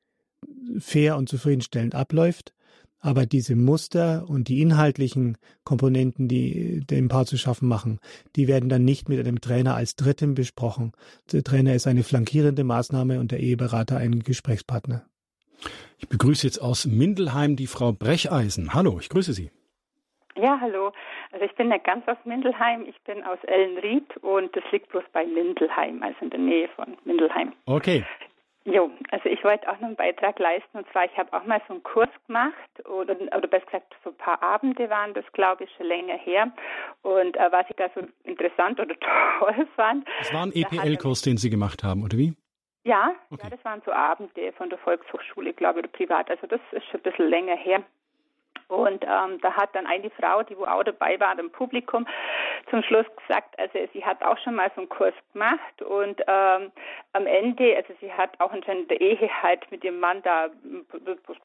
fair 0.79 1.17
und 1.17 1.29
zufriedenstellend 1.29 1.95
abläuft. 1.95 2.55
Aber 2.99 3.27
diese 3.27 3.55
Muster 3.55 4.27
und 4.31 4.49
die 4.49 4.63
inhaltlichen 4.63 5.37
Komponenten, 5.63 6.27
die 6.27 6.81
dem 6.87 7.09
Paar 7.09 7.27
zu 7.27 7.37
schaffen 7.37 7.69
machen, 7.69 7.99
die 8.35 8.49
werden 8.49 8.71
dann 8.71 8.83
nicht 8.83 9.11
mit 9.11 9.21
einem 9.21 9.43
Trainer 9.43 9.75
als 9.75 9.95
Dritten 9.95 10.33
besprochen. 10.33 10.93
Der 11.31 11.45
Trainer 11.45 11.75
ist 11.75 11.87
eine 11.87 12.03
flankierende 12.03 12.65
Maßnahme 12.65 13.21
und 13.21 13.31
der 13.31 13.41
Eheberater 13.41 13.99
ein 13.99 14.21
Gesprächspartner. 14.21 15.05
Ich 15.99 16.09
begrüße 16.09 16.47
jetzt 16.47 16.59
aus 16.59 16.87
Mindelheim 16.87 17.57
die 17.57 17.67
Frau 17.67 17.93
Brecheisen. 17.93 18.75
Hallo, 18.75 18.99
ich 19.01 19.09
grüße 19.09 19.33
Sie. 19.33 19.51
Ja, 20.37 20.59
hallo. 20.61 20.93
Also 21.33 21.45
ich 21.45 21.55
bin 21.55 21.69
nicht 21.69 21.85
ganz 21.85 22.07
aus 22.09 22.17
Mindelheim, 22.25 22.87
ich 22.89 23.01
bin 23.03 23.23
aus 23.23 23.39
Ellenried 23.45 24.17
und 24.19 24.55
das 24.57 24.65
liegt 24.73 24.89
bloß 24.89 25.05
bei 25.13 25.25
Mindelheim, 25.25 26.03
also 26.03 26.17
in 26.21 26.31
der 26.31 26.41
Nähe 26.41 26.69
von 26.77 26.97
Mindelheim. 27.05 27.53
Okay. 27.67 28.05
Jo, 28.67 28.91
also 29.11 29.29
ich 29.29 29.45
wollte 29.45 29.69
auch 29.69 29.75
noch 29.75 29.89
einen 29.89 29.97
Beitrag 29.97 30.39
leisten 30.39 30.79
und 30.79 30.91
zwar, 30.91 31.05
ich 31.05 31.17
habe 31.19 31.33
auch 31.35 31.45
mal 31.45 31.61
so 31.69 31.75
einen 31.75 31.83
Kurs 31.83 32.09
gemacht 32.27 32.55
oder, 32.87 33.15
oder 33.21 33.47
besser 33.47 33.67
gesagt, 33.67 33.95
so 34.03 34.11
ein 34.11 34.17
paar 34.17 34.43
Abende 34.43 34.89
waren 34.89 35.13
das, 35.13 35.25
glaube 35.35 35.65
ich, 35.65 35.71
schon 35.77 35.87
länger 35.87 36.17
her. 36.17 36.51
Und 37.03 37.37
äh, 37.37 37.53
was 37.53 37.67
ich 37.69 37.77
da 37.77 37.91
so 37.95 38.01
interessant 38.25 38.81
oder 38.81 38.95
toll 39.39 39.69
fand. 39.77 40.09
Das 40.19 40.33
war 40.33 40.47
ein 40.47 40.53
EPL-Kurs, 40.55 41.21
den 41.23 41.37
Sie 41.37 41.51
gemacht 41.51 41.85
haben, 41.85 42.03
oder 42.03 42.17
wie? 42.17 42.33
Ja, 42.85 43.15
okay. 43.31 43.45
ja, 43.45 43.51
das 43.51 43.65
waren 43.65 43.83
so 43.85 43.93
Abende 43.93 44.53
von 44.53 44.69
der 44.69 44.79
Volkshochschule, 44.79 45.55
glaube 45.55 45.81
ich, 45.81 45.85
oder 45.87 45.93
privat. 45.93 46.31
Also 46.31 46.47
das 46.47 46.61
ist 46.73 46.85
schon 46.87 47.01
ein 47.01 47.03
bisschen 47.03 47.29
länger 47.29 47.57
her. 47.57 47.83
Und 48.69 49.05
ähm, 49.05 49.41
da 49.41 49.53
hat 49.53 49.75
dann 49.75 49.87
eine 49.87 50.11
Frau, 50.11 50.43
die 50.43 50.57
wo 50.57 50.65
auch 50.65 50.83
dabei 50.83 51.19
war 51.21 51.39
im 51.39 51.51
Publikum, 51.51 52.07
zum 52.71 52.83
Schluss 52.83 53.07
gesagt, 53.17 53.59
also 53.59 53.79
sie 53.93 54.05
hat 54.05 54.23
auch 54.23 54.39
schon 54.39 54.55
mal 54.55 54.71
so 54.75 54.81
einen 54.81 54.89
Kurs 54.89 55.15
gemacht 55.33 55.83
und 55.83 56.21
ähm, 56.27 56.73
am 57.13 57.27
Ende, 57.27 57.77
also 57.77 57.93
sie 58.01 58.13
hat 58.13 58.39
auch 58.41 58.53
in 58.53 58.89
der 58.89 59.01
Ehe 59.01 59.31
halt 59.43 59.71
mit 59.71 59.85
ihrem 59.85 60.01
Mann 60.01 60.23
da 60.23 60.49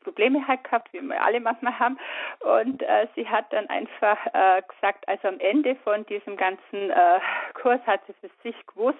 Probleme 0.03 0.47
halt 0.47 0.63
gehabt, 0.63 0.91
wie 0.93 1.01
wir 1.01 1.22
alle 1.22 1.39
manchmal 1.39 1.78
haben. 1.78 1.97
Und 2.39 2.82
äh, 2.82 3.07
sie 3.15 3.28
hat 3.28 3.51
dann 3.51 3.70
einfach 3.70 4.17
äh, 4.34 4.61
gesagt, 4.67 5.07
also 5.07 5.28
am 5.28 5.39
Ende 5.39 5.76
von 5.84 6.05
diesem 6.05 6.38
ganzen 6.38 6.89
äh, 6.89 7.20
Kurs 7.53 7.82
hat 7.86 8.01
sie 8.07 8.13
für 8.13 8.30
sich 8.43 8.55
gewusst, 8.67 8.97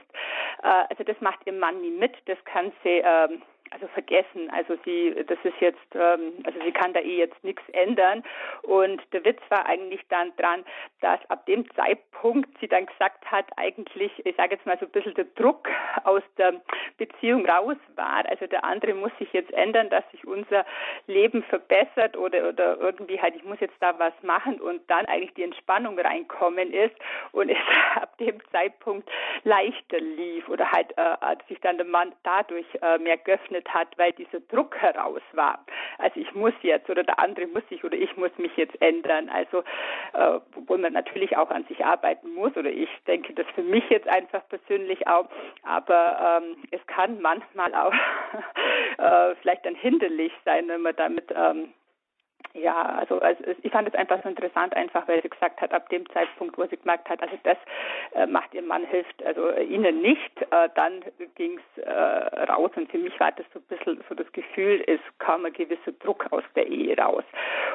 äh, 0.63 0.84
also 0.89 1.03
das 1.03 1.20
macht 1.22 1.39
ihr 1.45 1.53
Mann 1.53 1.82
nie 1.82 1.91
mit, 1.91 2.15
das 2.26 2.38
kann 2.45 2.72
sie 2.84 3.01
ähm, 3.03 3.41
also 3.72 3.88
vergessen. 3.88 4.49
Also 4.51 4.78
sie, 4.86 5.15
das 5.28 5.38
ist 5.43 5.59
jetzt, 5.59 5.95
ähm, 5.95 6.34
also 6.43 6.59
sie 6.63 6.72
kann 6.72 6.93
da 6.93 6.99
eh 6.99 7.17
jetzt 7.17 7.43
nichts 7.43 7.63
ändern. 7.74 8.24
Und 8.63 9.01
der 9.13 9.24
Witz 9.26 9.39
war 9.49 9.65
eigentlich 9.65 10.01
dann 10.09 10.36
dran, 10.38 10.63
dass 11.01 11.20
ab 11.30 11.45
dem 11.45 11.70
Zeitpunkt 11.76 12.49
sie 12.59 12.67
dann 12.67 12.86
gesagt 12.86 13.30
hat, 13.30 13.45
eigentlich, 13.57 14.11
ich 14.26 14.36
sage 14.36 14.55
jetzt 14.55 14.65
mal 14.65 14.78
so 14.80 14.86
ein 14.86 14.91
bisschen 14.91 15.13
der 15.13 15.26
Druck 15.36 15.67
aus 16.03 16.24
der 16.38 16.61
Beziehung 16.97 17.45
raus 17.45 17.78
war. 17.95 18.26
Also 18.28 18.47
der 18.47 18.63
andere 18.63 18.93
muss 18.93 19.11
sich 19.20 19.32
jetzt 19.34 19.51
ändern, 19.53 19.89
dass 19.89 20.03
sich 20.11 20.26
unser 20.26 20.65
Leben 21.07 21.43
verbessert 21.43 22.17
oder, 22.17 22.49
oder 22.49 22.78
irgendwie 22.80 23.22
halt, 23.22 23.36
ich 23.36 23.43
muss 23.43 23.59
jetzt 23.59 23.76
da 23.80 23.97
was 23.99 24.13
machen 24.22 24.59
und 24.59 24.82
dann 24.89 25.05
eigentlich 25.05 25.34
die 25.34 25.43
Entspannung 25.43 25.99
reinkommen 25.99 26.74
ist 26.74 26.95
und 27.32 27.49
es 27.49 27.57
ab 27.95 28.17
dem 28.17 28.39
Zeitpunkt 28.51 29.09
leichter 29.43 29.99
lief 29.99 30.47
oder 30.49 30.72
halt 30.72 30.91
äh, 30.97 31.36
sich 31.47 31.59
dann 31.61 31.78
der 31.78 31.86
Mann 31.86 32.13
dadurch 32.24 32.67
äh, 32.82 32.97
mehr 32.97 33.17
geöffnet 33.17 33.59
geöffnet 33.60 33.74
hat, 33.74 33.97
weil 33.97 34.12
dieser 34.14 34.39
Druck 34.41 34.76
heraus 34.78 35.22
war. 35.34 35.60
Also 35.97 36.20
ich 36.20 36.34
muss 36.34 36.53
jetzt 36.62 36.89
oder 36.89 37.03
der 37.03 37.20
andere 37.20 37.47
muss 37.47 37.68
sich 37.70 37.84
oder 37.84 37.97
ich 37.97 38.16
muss 38.18 38.32
mich 38.38 38.55
jetzt 38.57 38.80
ändern. 38.82 39.30
Also 39.30 39.64
äh, 40.14 40.39
obwohl 40.55 40.78
man 40.78 40.93
natürlich 40.93 41.38
auch 41.38 41.49
an 41.49 41.66
sich 41.66 41.84
arbeiten 41.84 42.34
muss 42.34 42.55
oder 42.55 42.70
ich 42.70 42.89
denke 43.07 43.34
das 43.34 43.45
für 43.55 43.64
mich 43.64 43.84
jetzt 43.89 44.07
einfach 44.07 44.47
persönlich 44.49 45.07
auch. 45.07 45.28
Aber 45.64 46.41
ähm, 46.43 46.57
es 46.72 46.86
kann 46.88 47.22
manchmal 47.22 47.74
auch 47.76 47.93
äh, 48.97 49.36
vielleicht 49.41 49.66
dann 49.66 49.76
hinderlich 49.76 50.34
sein, 50.45 50.68
wenn 50.68 50.82
man 50.82 50.95
damit 50.95 51.32
ähm, 51.36 51.74
ja, 52.53 52.81
also, 52.81 53.19
also 53.19 53.43
ich 53.61 53.71
fand 53.71 53.87
es 53.87 53.93
einfach 53.93 54.21
so 54.23 54.29
interessant, 54.29 54.75
einfach 54.75 55.07
weil 55.07 55.21
sie 55.21 55.29
gesagt 55.29 55.61
hat, 55.61 55.71
ab 55.73 55.87
dem 55.89 56.09
Zeitpunkt, 56.09 56.57
wo 56.57 56.65
sie 56.65 56.77
gemerkt 56.77 57.09
hat, 57.09 57.21
also 57.21 57.37
das 57.43 57.57
äh, 58.13 58.25
macht 58.25 58.53
ihr 58.53 58.61
Mann 58.61 58.85
hilft, 58.85 59.23
also 59.23 59.49
äh, 59.49 59.63
ihnen 59.63 60.01
nicht, 60.01 60.41
äh, 60.41 60.69
dann 60.75 61.03
ging 61.35 61.59
es 61.59 61.83
äh, 61.83 61.91
raus 62.51 62.71
und 62.75 62.89
für 62.89 62.97
mich 62.97 63.17
war 63.19 63.31
das 63.31 63.45
so 63.53 63.59
ein 63.59 63.77
bisschen 63.77 64.03
so 64.09 64.15
das 64.15 64.31
Gefühl, 64.31 64.83
es 64.87 64.99
kam 65.19 65.45
ein 65.45 65.53
gewisser 65.53 65.91
Druck 65.99 66.25
aus 66.31 66.43
der 66.55 66.67
Ehe 66.67 66.97
raus. 66.97 67.23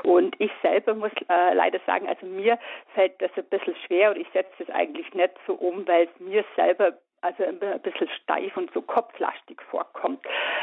Und 0.03 0.35
ich 0.41 0.51
selber 0.61 0.95
muss 0.95 1.13
äh, 1.29 1.55
leider 1.55 1.79
sagen, 1.87 2.09
also 2.09 2.27
mir 2.27 2.59
fällt 2.95 3.21
das 3.23 3.31
ein 3.37 3.45
bisschen 3.45 3.77
schwer 3.87 4.11
und 4.11 4.17
ich 4.19 4.29
setze 4.33 4.53
das 4.59 4.71
eigentlich 4.71 5.13
nicht 5.15 5.35
so 5.47 5.55
um, 5.55 5.87
weil 5.87 6.05
es 6.05 6.21
mir 6.21 6.45
selber 6.57 6.95
also 7.25 7.45
ein 7.45 7.59
bisschen 7.81 8.09
steif 8.23 8.57
und 8.57 8.73
so 8.73 8.83
kopflastig 8.83 9.61
vorkommt. 9.71 10.21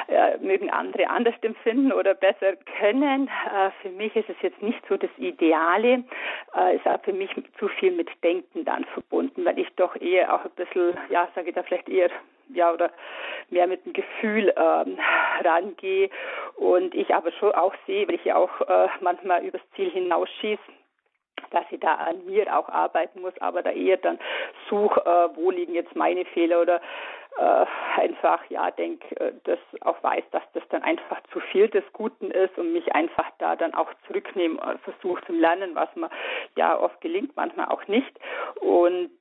Äh, 0.08 0.38
mögen 0.38 0.70
andere 0.70 1.10
anders 1.10 1.34
empfinden 1.42 1.92
oder 1.92 2.14
besser 2.14 2.56
können. 2.80 3.28
Äh, 3.28 3.72
für 3.82 3.90
mich 3.90 4.16
ist 4.16 4.30
es 4.30 4.36
jetzt 4.42 4.62
nicht 4.62 4.82
so 4.88 4.98
das 4.98 5.10
Ideale. 5.18 6.04
Äh, 6.56 6.76
ist 6.76 6.88
auch 6.88 7.02
für 7.02 7.14
mich 7.14 7.32
zu 7.58 7.68
viel 7.68 7.92
mit 7.92 8.10
Denken 8.24 8.64
dann 8.66 8.86
verbunden, 8.86 9.44
weil 9.44 9.58
ich 9.58 9.70
doch 9.76 9.96
eher 9.96 10.34
auch 10.34 10.46
ein 10.46 10.52
bisschen, 10.52 10.98
ja, 11.10 11.28
sage 11.36 11.50
ich 11.50 11.56
da 11.56 11.64
vielleicht 11.64 11.90
eher 11.90 12.10
ja 12.54 12.72
oder 12.72 12.92
mehr 13.50 13.68
mit 13.68 13.86
dem 13.86 13.94
Gefühl 13.94 14.54
ähm, 14.56 14.98
rangehe 15.44 16.10
und 16.56 16.94
ich 16.94 17.14
aber 17.14 17.32
schon 17.34 17.54
auch 17.54 17.74
sehe, 17.88 18.08
weil 18.08 18.16
ich 18.16 18.26
ja 18.26 18.36
auch 18.36 18.62
äh, 18.62 18.88
manchmal 19.00 19.44
übers 19.46 19.62
Ziel 19.76 19.90
hinausschieße, 19.90 20.62
dass 21.50 21.66
ich 21.72 21.80
da 21.80 21.96
an 21.96 22.26
mir 22.26 22.58
auch 22.58 22.70
arbeiten 22.70 23.22
muss, 23.22 23.34
aber 23.40 23.62
da 23.62 23.72
eher 23.72 23.98
dann 23.98 24.20
suche, 24.70 25.02
äh, 25.02 25.36
wo 25.36 25.52
liegen 25.52 25.74
jetzt 25.74 25.96
meine 25.96 26.26
Fehler 26.26 26.62
oder 26.62 26.82
äh, 27.38 27.66
einfach, 27.98 28.42
ja, 28.50 28.72
denke, 28.72 29.16
äh, 29.20 29.34
das 29.44 29.60
auch 29.82 30.02
weiß, 30.04 30.24
dass 30.32 30.44
das 30.54 30.64
dann 30.70 30.84
einfach 30.84 31.22
zu 31.32 31.40
viel 31.40 31.70
des 31.70 31.84
Guten 31.94 32.32
ist 32.32 32.58
und 32.58 32.74
mich 32.74 32.94
einfach 32.94 33.30
da 33.40 33.56
dann 33.56 33.74
auch 33.74 33.90
zurücknehmen, 34.08 34.60
äh, 34.60 34.78
versuche 34.80 35.24
zu 35.26 35.34
lernen, 35.34 35.76
was 35.76 35.94
mir 35.96 36.10
ja 36.56 36.78
oft 36.78 37.00
gelingt, 37.02 37.36
manchmal 37.36 37.68
auch 37.68 37.88
nicht. 37.88 38.12
Und 38.60 39.12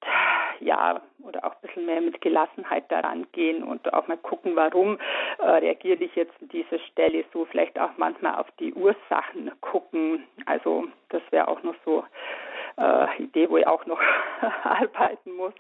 ja, 0.61 1.01
oder 1.23 1.45
auch 1.45 1.53
ein 1.53 1.61
bisschen 1.63 1.87
mehr 1.87 2.01
mit 2.01 2.21
Gelassenheit 2.21 2.91
daran 2.91 3.27
gehen 3.33 3.63
und 3.63 3.93
auch 3.93 4.07
mal 4.09 4.19
gucken, 4.19 4.57
warum 4.57 4.99
äh, 5.39 5.47
reagiere 5.47 6.05
ich 6.05 6.15
jetzt 6.17 6.35
an 6.41 6.49
dieser 6.49 6.79
Stelle 6.79 7.25
so, 7.33 7.45
vielleicht 7.47 7.79
auch 7.79 7.91
manchmal 7.97 8.35
auf 8.39 8.51
die 8.59 8.73
Ursachen 8.75 9.51
gucken. 9.61 10.25
Also 10.47 10.87
das 11.09 11.23
wäre 11.31 11.49
auch 11.49 11.63
noch 11.63 11.75
so 11.85 12.05
äh, 12.77 13.23
Idee, 13.23 13.49
wo 13.49 13.57
ich 13.57 13.67
auch 13.67 13.87
noch 13.87 14.01
arbeiten 14.65 15.33
muss. 15.37 15.55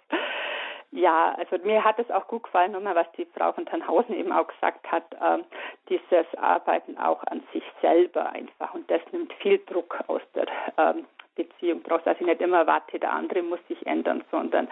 Ja, 0.92 1.36
also 1.38 1.56
mir 1.64 1.84
hat 1.84 2.00
es 2.00 2.10
auch 2.10 2.26
gut 2.26 2.42
gefallen, 2.42 2.72
nochmal, 2.72 2.96
was 2.96 3.10
die 3.12 3.26
Frau 3.36 3.52
von 3.52 3.64
Tannhausen 3.64 4.14
eben 4.14 4.32
auch 4.32 4.48
gesagt 4.48 4.90
hat, 4.90 5.04
ähm, 5.24 5.44
dieses 5.88 6.26
Arbeiten 6.36 6.98
auch 6.98 7.22
an 7.24 7.42
sich 7.52 7.62
selber 7.80 8.30
einfach. 8.30 8.74
Und 8.74 8.90
das 8.90 9.00
nimmt 9.12 9.32
viel 9.34 9.58
Druck 9.66 9.98
aus 10.08 10.22
der 10.34 10.46
ähm, 10.78 11.06
Beziehung. 11.36 11.82
Brauchst 11.82 12.08
also 12.08 12.24
nicht 12.24 12.40
immer 12.40 12.66
warte, 12.66 12.98
der 12.98 13.12
andere 13.12 13.42
muss 13.42 13.60
sich 13.68 13.86
ändern, 13.86 14.24
sondern 14.32 14.68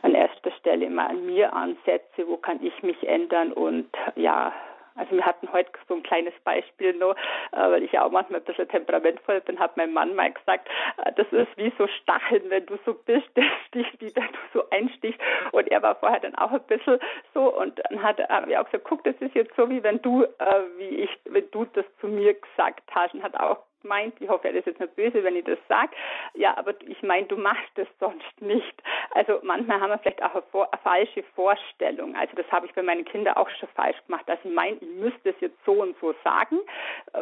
an 0.00 0.14
erster 0.14 0.52
Stelle 0.52 0.88
mal 0.88 1.08
an 1.08 1.26
mir 1.26 1.52
ansetze, 1.52 2.26
wo 2.26 2.38
kann 2.38 2.62
ich 2.62 2.82
mich 2.82 3.06
ändern 3.06 3.52
und 3.52 3.90
ja, 4.16 4.52
also 4.98 5.16
wir 5.16 5.24
hatten 5.24 5.50
heute 5.52 5.70
so 5.88 5.94
ein 5.94 6.02
kleines 6.02 6.34
Beispiel 6.44 6.94
noch, 6.94 7.14
äh, 7.52 7.56
weil 7.56 7.82
ich 7.82 7.92
ja 7.92 8.04
auch 8.04 8.10
manchmal 8.10 8.40
ein 8.40 8.44
bisschen 8.44 8.68
temperamentvoll 8.68 9.40
bin, 9.42 9.58
hat 9.58 9.76
mein 9.76 9.92
Mann 9.92 10.14
mal 10.14 10.32
gesagt, 10.32 10.68
äh, 11.04 11.12
das 11.16 11.26
ist 11.32 11.56
wie 11.56 11.72
so 11.78 11.86
Stacheln, 11.86 12.50
wenn 12.50 12.66
du 12.66 12.78
so 12.84 12.94
bist, 12.94 13.26
der 13.36 13.44
sticht, 13.66 14.00
wie 14.00 14.14
wenn 14.14 14.26
du 14.26 14.38
so 14.52 14.70
einstichst. 14.70 15.20
Und 15.52 15.68
er 15.68 15.82
war 15.82 15.94
vorher 15.96 16.20
dann 16.20 16.34
auch 16.34 16.52
ein 16.52 16.62
bisschen 16.64 16.98
so 17.34 17.54
und 17.56 17.80
dann 17.88 18.02
hat 18.02 18.18
er 18.18 18.60
auch 18.60 18.64
gesagt, 18.64 18.84
guck, 18.84 19.04
das 19.04 19.14
ist 19.20 19.34
jetzt 19.34 19.54
so, 19.56 19.70
wie 19.70 19.82
wenn 19.82 20.02
du, 20.02 20.24
äh, 20.24 20.62
wie 20.76 21.02
ich, 21.02 21.10
wenn 21.24 21.50
du 21.50 21.64
das 21.64 21.84
zu 22.00 22.08
mir 22.08 22.34
gesagt 22.34 22.82
hast 22.94 23.14
und 23.14 23.22
hat 23.22 23.38
auch 23.38 23.67
meint, 23.84 24.14
ich 24.20 24.28
hoffe, 24.28 24.48
er 24.48 24.54
ist 24.54 24.66
jetzt 24.66 24.80
nicht 24.80 24.96
böse, 24.96 25.22
wenn 25.24 25.36
ich 25.36 25.44
das 25.44 25.58
sage, 25.68 25.90
ja, 26.34 26.56
aber 26.56 26.74
ich 26.86 27.02
meine, 27.02 27.26
du 27.26 27.36
machst 27.36 27.70
das 27.76 27.88
sonst 28.00 28.40
nicht. 28.40 28.82
Also 29.12 29.40
manchmal 29.42 29.80
haben 29.80 29.90
wir 29.90 29.98
vielleicht 29.98 30.22
auch 30.22 30.34
eine, 30.34 30.42
vor, 30.50 30.68
eine, 30.72 30.82
falsche 30.82 31.22
Vorstellung. 31.34 32.14
Also 32.16 32.34
das 32.36 32.46
habe 32.50 32.66
ich 32.66 32.72
bei 32.74 32.82
meinen 32.82 33.04
Kindern 33.04 33.34
auch 33.34 33.48
schon 33.58 33.68
falsch 33.74 33.96
gemacht, 34.06 34.28
dass 34.28 34.38
ich 34.44 34.52
meine, 34.52 34.76
ich 34.76 34.88
müsste 34.88 35.30
es 35.30 35.36
jetzt 35.40 35.58
so 35.64 35.72
und 35.72 35.96
so 36.00 36.14
sagen, 36.24 36.58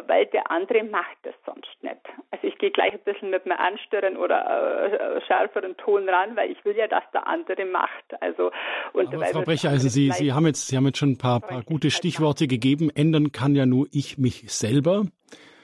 weil 0.07 0.25
der 0.27 0.51
andere 0.51 0.83
macht 0.83 1.17
das 1.23 1.35
sonst 1.45 1.75
nicht. 1.81 1.97
Also 2.31 2.47
ich 2.47 2.57
gehe 2.57 2.71
gleich 2.71 2.93
ein 2.93 2.99
bisschen 2.99 3.29
mit 3.29 3.45
einem 3.45 3.57
anstörenden 3.57 4.21
oder 4.21 5.17
äh, 5.17 5.21
schärferen 5.21 5.77
Ton 5.77 6.07
ran, 6.09 6.35
weil 6.35 6.51
ich 6.51 6.63
will 6.65 6.75
ja, 6.75 6.87
dass 6.87 7.03
der 7.13 7.27
andere 7.27 7.65
macht. 7.65 8.21
Also 8.21 8.51
und 8.93 9.13
aber 9.13 9.25
Frau 9.25 9.41
Brecher, 9.41 9.69
also 9.69 9.87
Sie, 9.89 10.11
Sie 10.11 10.33
haben 10.33 10.45
jetzt, 10.45 10.67
Sie 10.67 10.77
haben 10.77 10.85
jetzt 10.85 10.97
schon 10.97 11.11
ein 11.11 11.17
paar, 11.17 11.39
paar 11.39 11.63
gute 11.63 11.91
Stichworte 11.91 12.47
gegeben. 12.47 12.89
Ändern 12.93 13.31
kann 13.31 13.55
ja 13.55 13.65
nur 13.65 13.87
ich 13.91 14.17
mich 14.17 14.51
selber. 14.51 15.03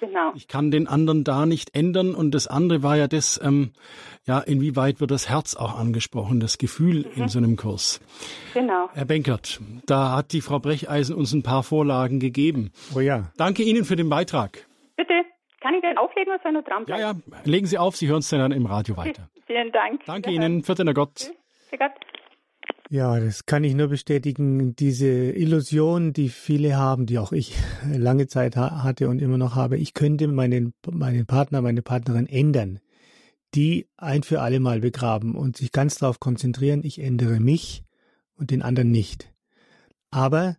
Genau. 0.04 0.34
Ich 0.36 0.50
kann 0.50 0.70
den 0.70 0.88
anderen 0.88 1.24
da 1.24 1.46
nicht 1.46 1.74
ändern. 1.76 2.14
Und 2.14 2.32
das 2.32 2.48
andere 2.48 2.84
war 2.84 2.98
ja 2.98 3.08
das, 3.08 3.40
ähm, 3.42 3.72
ja, 4.26 4.40
inwieweit 4.40 5.00
wird 5.00 5.12
das 5.12 5.30
Herz 5.30 5.56
auch 5.56 5.80
angesprochen, 5.80 6.42
das 6.42 6.58
Gefühl 6.58 7.06
mhm. 7.16 7.24
in 7.24 7.30
so 7.30 7.40
einem 7.40 7.56
Kurs. 7.56 8.02
Genau. 8.54 8.90
Herr 8.94 9.06
Benkert, 9.06 9.62
da 9.86 10.18
hat 10.18 10.34
die 10.34 10.42
Frau 10.42 10.60
Brecheisen 10.60 11.16
uns 11.16 11.32
ein 11.32 11.42
paar 11.42 11.64
Vorlagen 11.64 12.20
gegeben. 12.20 12.74
Oh 12.94 13.00
ja. 13.00 13.32
Danke 13.38 13.64
Ihnen 13.64 13.86
für 13.86 13.96
den 13.96 14.10
Beitrag. 14.10 14.68
Bitte. 14.98 15.14
Kann 15.62 15.74
ich 15.74 15.82
den 15.82 15.98
auflegen 15.98 16.34
oder 16.34 16.44
soll 16.44 16.52
nur 16.52 16.64
dran 16.64 16.84
Ja, 16.88 17.00
ja, 17.00 17.14
legen 17.46 17.66
Sie 17.66 17.78
auf, 17.78 17.96
Sie 17.96 18.10
hören 18.10 18.20
es 18.20 18.28
dann 18.28 18.52
im 18.52 18.66
Radio 18.66 18.98
weiter. 18.98 19.30
Vielen 19.48 19.72
Dank. 19.72 20.02
Danke 20.06 20.32
Ihnen. 20.32 20.64
Vierter 20.64 20.94
Gott. 20.94 21.32
Für 21.70 21.78
Gott. 21.78 21.92
Ja, 22.90 23.20
das 23.20 23.46
kann 23.46 23.64
ich 23.64 23.74
nur 23.74 23.88
bestätigen. 23.88 24.76
Diese 24.76 25.08
Illusion, 25.08 26.14
die 26.14 26.30
viele 26.30 26.78
haben, 26.78 27.06
die 27.06 27.18
auch 27.18 27.32
ich 27.32 27.56
lange 27.92 28.28
Zeit 28.28 28.56
hatte 28.56 29.10
und 29.10 29.22
immer 29.22 29.38
noch 29.38 29.56
habe, 29.56 29.78
ich 29.78 29.94
könnte 29.94 30.28
meinen, 30.28 30.74
meinen 30.90 31.26
Partner, 31.26 31.62
meine 31.62 31.82
Partnerin 31.82 32.28
ändern, 32.28 32.80
die 33.56 33.88
ein 33.98 34.24
für 34.24 34.42
alle 34.42 34.60
Mal 34.60 34.80
begraben 34.82 35.36
und 35.36 35.58
sich 35.58 35.72
ganz 35.72 35.96
darauf 35.96 36.20
konzentrieren, 36.20 36.82
ich 36.84 37.00
ändere 37.00 37.40
mich 37.40 37.84
und 38.36 38.52
den 38.52 38.62
anderen 38.62 38.92
nicht. 38.92 39.34
Aber 40.12 40.58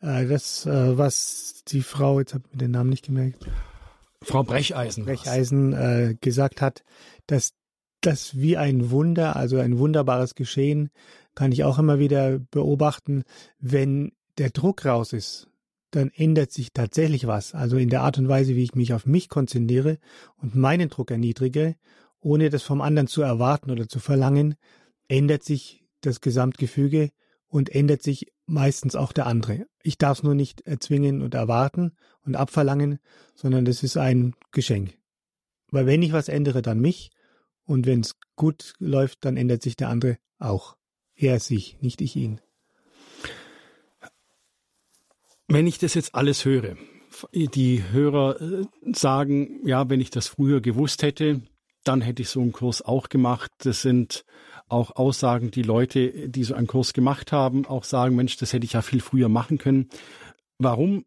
äh, 0.00 0.26
das, 0.26 0.66
äh, 0.66 0.98
was 0.98 1.62
die 1.68 1.82
Frau, 1.82 2.18
jetzt 2.18 2.34
habe 2.34 2.44
ich 2.46 2.52
mir 2.52 2.58
den 2.58 2.72
Namen 2.72 2.90
nicht 2.90 3.06
gemerkt, 3.06 3.46
Frau 4.22 4.42
Brecheisen, 4.42 5.04
Brecheisen 5.04 5.72
äh, 5.72 6.16
gesagt 6.20 6.60
hat, 6.60 6.82
dass 7.28 7.52
das 8.06 8.38
wie 8.38 8.56
ein 8.56 8.90
Wunder, 8.90 9.36
also 9.36 9.58
ein 9.58 9.78
wunderbares 9.78 10.34
Geschehen, 10.34 10.90
kann 11.34 11.52
ich 11.52 11.64
auch 11.64 11.78
immer 11.78 11.98
wieder 11.98 12.38
beobachten, 12.38 13.24
wenn 13.58 14.12
der 14.38 14.50
Druck 14.50 14.84
raus 14.84 15.12
ist, 15.12 15.48
dann 15.90 16.10
ändert 16.14 16.52
sich 16.52 16.72
tatsächlich 16.72 17.26
was. 17.26 17.54
Also 17.54 17.76
in 17.76 17.88
der 17.88 18.02
Art 18.02 18.18
und 18.18 18.28
Weise, 18.28 18.54
wie 18.54 18.62
ich 18.62 18.74
mich 18.74 18.92
auf 18.92 19.06
mich 19.06 19.28
konzentriere 19.28 19.98
und 20.36 20.54
meinen 20.54 20.88
Druck 20.88 21.10
erniedrige, 21.10 21.76
ohne 22.20 22.50
das 22.50 22.62
vom 22.62 22.80
anderen 22.80 23.06
zu 23.06 23.22
erwarten 23.22 23.70
oder 23.70 23.88
zu 23.88 23.98
verlangen, 23.98 24.56
ändert 25.08 25.42
sich 25.42 25.84
das 26.00 26.20
Gesamtgefüge 26.20 27.10
und 27.48 27.74
ändert 27.74 28.02
sich 28.02 28.32
meistens 28.46 28.96
auch 28.96 29.12
der 29.12 29.26
andere. 29.26 29.66
Ich 29.82 29.98
darf 29.98 30.18
es 30.18 30.24
nur 30.24 30.34
nicht 30.34 30.62
erzwingen 30.62 31.22
und 31.22 31.34
erwarten 31.34 31.92
und 32.24 32.36
abverlangen, 32.36 32.98
sondern 33.34 33.64
das 33.64 33.82
ist 33.82 33.96
ein 33.96 34.34
Geschenk. 34.52 34.96
Weil 35.70 35.86
wenn 35.86 36.02
ich 36.02 36.12
was 36.12 36.28
ändere, 36.28 36.62
dann 36.62 36.80
mich 36.80 37.10
und 37.66 37.86
wenn 37.86 38.00
es 38.00 38.16
gut 38.36 38.74
läuft, 38.78 39.24
dann 39.24 39.36
ändert 39.36 39.62
sich 39.62 39.76
der 39.76 39.88
andere 39.88 40.18
auch. 40.38 40.76
Er 41.14 41.40
sich, 41.40 41.78
nicht 41.80 42.00
ich 42.00 42.16
ihn. 42.16 42.40
Wenn 45.48 45.66
ich 45.66 45.78
das 45.78 45.94
jetzt 45.94 46.14
alles 46.14 46.44
höre, 46.44 46.76
die 47.32 47.82
Hörer 47.90 48.40
äh, 48.40 48.64
sagen, 48.92 49.66
ja, 49.66 49.88
wenn 49.88 50.00
ich 50.00 50.10
das 50.10 50.28
früher 50.28 50.60
gewusst 50.60 51.02
hätte, 51.02 51.42
dann 51.84 52.00
hätte 52.00 52.22
ich 52.22 52.28
so 52.28 52.40
einen 52.40 52.52
Kurs 52.52 52.82
auch 52.82 53.08
gemacht. 53.08 53.50
Das 53.58 53.82
sind 53.82 54.24
auch 54.68 54.96
Aussagen, 54.96 55.50
die 55.50 55.62
Leute, 55.62 56.28
die 56.28 56.44
so 56.44 56.54
einen 56.54 56.66
Kurs 56.66 56.92
gemacht 56.92 57.32
haben, 57.32 57.64
auch 57.64 57.84
sagen, 57.84 58.16
Mensch, 58.16 58.36
das 58.36 58.52
hätte 58.52 58.66
ich 58.66 58.72
ja 58.72 58.82
viel 58.82 59.00
früher 59.00 59.28
machen 59.28 59.58
können. 59.58 59.88
Warum 60.58 61.04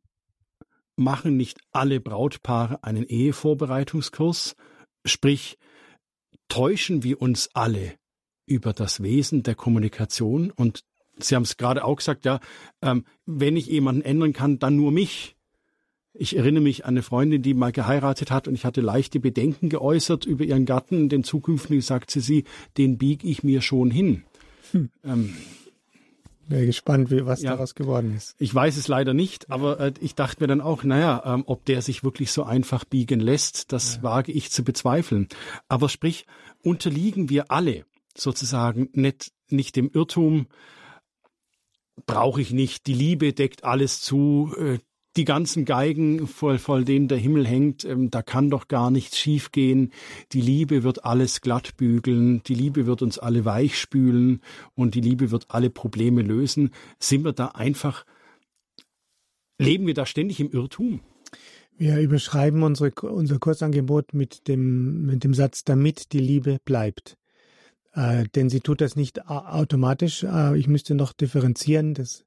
machen 0.95 1.37
nicht 1.37 1.59
alle 1.71 1.99
Brautpaare 1.99 2.83
einen 2.83 3.03
Ehevorbereitungskurs? 3.03 4.55
Sprich, 5.05 5.57
täuschen 6.49 7.03
wir 7.03 7.21
uns 7.21 7.49
alle 7.53 7.93
über 8.45 8.73
das 8.73 9.01
Wesen 9.01 9.43
der 9.43 9.55
Kommunikation. 9.55 10.51
Und 10.51 10.83
Sie 11.19 11.35
haben 11.35 11.43
es 11.43 11.57
gerade 11.57 11.83
auch 11.83 11.97
gesagt, 11.97 12.25
ja, 12.25 12.39
ähm, 12.81 13.05
wenn 13.25 13.57
ich 13.57 13.67
jemanden 13.67 14.01
ändern 14.01 14.33
kann, 14.33 14.59
dann 14.59 14.75
nur 14.75 14.91
mich. 14.91 15.35
Ich 16.13 16.35
erinnere 16.35 16.63
mich 16.63 16.85
an 16.85 16.91
eine 16.95 17.03
Freundin, 17.03 17.41
die 17.41 17.53
mal 17.53 17.71
geheiratet 17.71 18.31
hat 18.31 18.47
und 18.47 18.55
ich 18.55 18.65
hatte 18.65 18.81
leichte 18.81 19.19
Bedenken 19.19 19.69
geäußert 19.69 20.25
über 20.25 20.43
ihren 20.43 20.65
Gatten, 20.65 21.07
den 21.07 21.23
zukünftigen, 21.23 21.81
sagte 21.81 22.19
sie, 22.19 22.45
den 22.77 22.97
bieg 22.97 23.23
ich 23.23 23.43
mir 23.43 23.61
schon 23.61 23.91
hin. 23.91 24.23
Hm. 24.71 24.89
Ähm, 25.03 25.35
Wäre 26.49 26.65
gespannt, 26.65 27.11
wie, 27.11 27.27
was 27.27 27.43
ja. 27.43 27.51
daraus 27.51 27.75
geworden 27.75 28.15
ist. 28.17 28.35
Ich 28.39 28.53
weiß 28.53 28.75
es 28.77 28.87
leider 28.87 29.13
nicht, 29.13 29.51
aber 29.51 29.79
äh, 29.79 29.93
ich 30.01 30.15
dachte 30.15 30.41
mir 30.41 30.47
dann 30.47 30.61
auch, 30.61 30.83
naja, 30.83 31.21
ähm, 31.23 31.43
ob 31.45 31.63
der 31.65 31.83
sich 31.83 32.03
wirklich 32.03 32.31
so 32.31 32.41
einfach 32.41 32.85
biegen 32.85 33.19
lässt, 33.19 33.71
das 33.71 33.97
ja. 33.97 34.03
wage 34.03 34.31
ich 34.31 34.49
zu 34.49 34.63
bezweifeln. 34.63 35.27
Aber 35.67 35.89
sprich, 35.89 36.25
unterliegen 36.63 37.29
wir 37.29 37.51
alle 37.51 37.85
sozusagen 38.17 38.89
nicht, 38.93 39.31
nicht 39.49 39.75
dem 39.75 39.91
Irrtum, 39.93 40.47
brauche 42.07 42.41
ich 42.41 42.51
nicht, 42.51 42.87
die 42.87 42.95
Liebe 42.95 43.33
deckt 43.33 43.63
alles 43.63 44.01
zu, 44.01 44.51
äh, 44.57 44.79
die 45.17 45.25
ganzen 45.25 45.65
Geigen, 45.65 46.27
vor, 46.27 46.59
vor 46.59 46.81
denen 46.81 47.07
der 47.07 47.17
Himmel 47.17 47.45
hängt, 47.45 47.83
ähm, 47.83 48.09
da 48.09 48.21
kann 48.21 48.49
doch 48.49 48.67
gar 48.67 48.91
nichts 48.91 49.17
schiefgehen. 49.17 49.91
Die 50.31 50.41
Liebe 50.41 50.83
wird 50.83 51.03
alles 51.03 51.41
glatt 51.41 51.77
bügeln, 51.77 52.43
die 52.43 52.53
Liebe 52.53 52.85
wird 52.85 53.01
uns 53.01 53.17
alle 53.17 53.43
weichspülen 53.45 54.41
und 54.75 54.95
die 54.95 55.01
Liebe 55.01 55.31
wird 55.31 55.47
alle 55.49 55.69
Probleme 55.69 56.21
lösen. 56.21 56.71
Sind 56.99 57.23
wir 57.23 57.33
da 57.33 57.47
einfach, 57.47 58.05
leben 59.57 59.87
wir 59.87 59.93
da 59.93 60.05
ständig 60.05 60.39
im 60.39 60.51
Irrtum? 60.51 61.01
Wir 61.77 61.99
überschreiben 61.99 62.61
unsere, 62.61 62.91
unser 63.09 63.39
Kursangebot 63.39 64.13
mit 64.13 64.47
dem, 64.47 65.05
mit 65.05 65.23
dem 65.23 65.33
Satz, 65.33 65.63
damit 65.63 66.11
die 66.11 66.19
Liebe 66.19 66.59
bleibt. 66.65 67.17
Äh, 67.93 68.25
denn 68.35 68.49
sie 68.49 68.59
tut 68.59 68.81
das 68.81 68.95
nicht 68.95 69.27
automatisch. 69.27 70.23
Äh, 70.23 70.57
ich 70.57 70.67
müsste 70.67 70.93
noch 70.93 71.13
differenzieren. 71.13 71.93
Das 71.93 72.25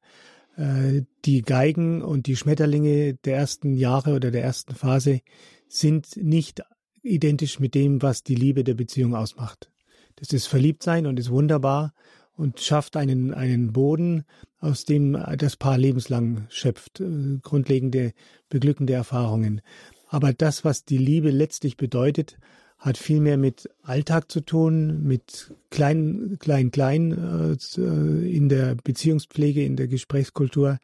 die 0.56 1.42
Geigen 1.42 2.02
und 2.02 2.26
die 2.26 2.36
Schmetterlinge 2.36 3.14
der 3.14 3.36
ersten 3.36 3.74
Jahre 3.74 4.14
oder 4.14 4.30
der 4.30 4.42
ersten 4.42 4.74
Phase 4.74 5.20
sind 5.66 6.16
nicht 6.16 6.62
identisch 7.02 7.58
mit 7.58 7.74
dem, 7.74 8.02
was 8.02 8.22
die 8.22 8.34
Liebe 8.34 8.64
der 8.64 8.74
Beziehung 8.74 9.14
ausmacht. 9.14 9.70
Das 10.16 10.32
ist 10.32 10.46
Verliebtsein 10.46 11.06
und 11.06 11.18
ist 11.18 11.30
wunderbar 11.30 11.94
und 12.36 12.60
schafft 12.60 12.96
einen, 12.96 13.32
einen 13.32 13.72
Boden, 13.72 14.24
aus 14.58 14.84
dem 14.84 15.18
das 15.38 15.56
Paar 15.56 15.78
lebenslang 15.78 16.46
schöpft, 16.48 17.00
äh, 17.00 17.38
grundlegende, 17.42 18.12
beglückende 18.48 18.92
Erfahrungen. 18.92 19.60
Aber 20.08 20.32
das, 20.32 20.64
was 20.64 20.84
die 20.84 20.98
Liebe 20.98 21.30
letztlich 21.30 21.76
bedeutet, 21.76 22.38
hat 22.82 22.98
viel 22.98 23.20
mehr 23.20 23.36
mit 23.38 23.70
Alltag 23.84 24.30
zu 24.30 24.40
tun, 24.40 25.04
mit 25.04 25.54
klein, 25.70 26.36
klein, 26.40 26.72
klein 26.72 27.12
äh, 27.12 28.28
in 28.28 28.48
der 28.48 28.74
Beziehungspflege, 28.74 29.64
in 29.64 29.76
der 29.76 29.86
Gesprächskultur. 29.86 30.78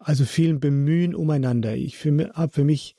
Also 0.00 0.24
vielen 0.24 0.58
Bemühen 0.58 1.14
umeinander. 1.14 1.76
Ich 1.76 2.04
habe 2.04 2.50
für 2.52 2.64
mich 2.64 2.96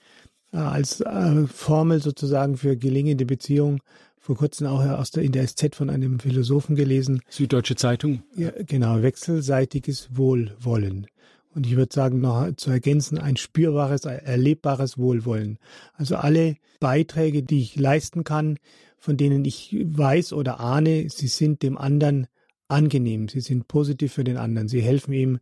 äh, 0.54 0.58
als 0.58 1.02
äh, 1.02 1.46
Formel 1.48 2.02
sozusagen 2.02 2.56
für 2.56 2.78
gelingende 2.78 3.26
Beziehung 3.26 3.82
vor 4.18 4.38
kurzem 4.38 4.68
auch 4.68 4.86
aus 4.86 5.12
der, 5.12 5.24
in 5.24 5.34
der 5.34 5.46
SZ 5.46 5.76
von 5.76 5.90
einem 5.90 6.20
Philosophen 6.20 6.76
gelesen. 6.76 7.22
Süddeutsche 7.28 7.76
Zeitung. 7.76 8.24
Ja, 8.36 8.52
genau, 8.66 9.02
wechselseitiges 9.02 10.10
Wohlwollen 10.16 11.08
und 11.54 11.68
ich 11.68 11.76
würde 11.76 11.94
sagen, 11.94 12.22
noch 12.22 12.56
zu 12.56 12.72
ergänzen, 12.72 13.18
ein 13.18 13.38
spürbares, 13.38 14.06
erlebbares 14.06 14.98
Wohlwollen. 14.98 15.58
Also 15.94 16.16
alle 16.16 16.56
Beiträge, 16.80 17.44
die 17.44 17.62
ich 17.62 17.76
leisten 17.76 18.24
kann, 18.24 18.58
von 18.98 19.18
denen 19.18 19.44
ich 19.46 19.76
weiß 19.84 20.34
oder 20.34 20.60
ahne, 20.60 21.10
sie 21.10 21.28
sind 21.28 21.64
dem 21.64 21.78
anderen 21.78 22.28
angenehm, 22.68 23.28
sie 23.28 23.42
sind 23.42 23.68
positiv 23.68 24.14
für 24.14 24.24
den 24.24 24.38
anderen, 24.38 24.68
sie 24.68 24.82
helfen 24.82 25.14
ihm, 25.14 25.40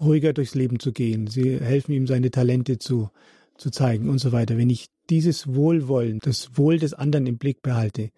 ruhiger 0.00 0.32
durchs 0.32 0.54
Leben 0.54 0.78
zu 0.80 0.92
gehen, 0.92 1.26
sie 1.26 1.60
helfen 1.60 1.92
ihm, 1.92 2.06
seine 2.06 2.30
Talente 2.30 2.78
zu, 2.78 3.10
zu 3.56 3.70
zeigen 3.70 4.08
und 4.08 4.18
so 4.18 4.32
weiter. 4.32 4.56
Wenn 4.56 4.70
ich 4.70 4.88
dieses 5.10 5.54
Wohlwollen, 5.54 6.18
das 6.20 6.56
Wohl 6.56 6.78
des 6.78 6.94
anderen 6.94 7.26
im 7.26 7.38
Blick 7.38 7.62
behalte, 7.62 8.10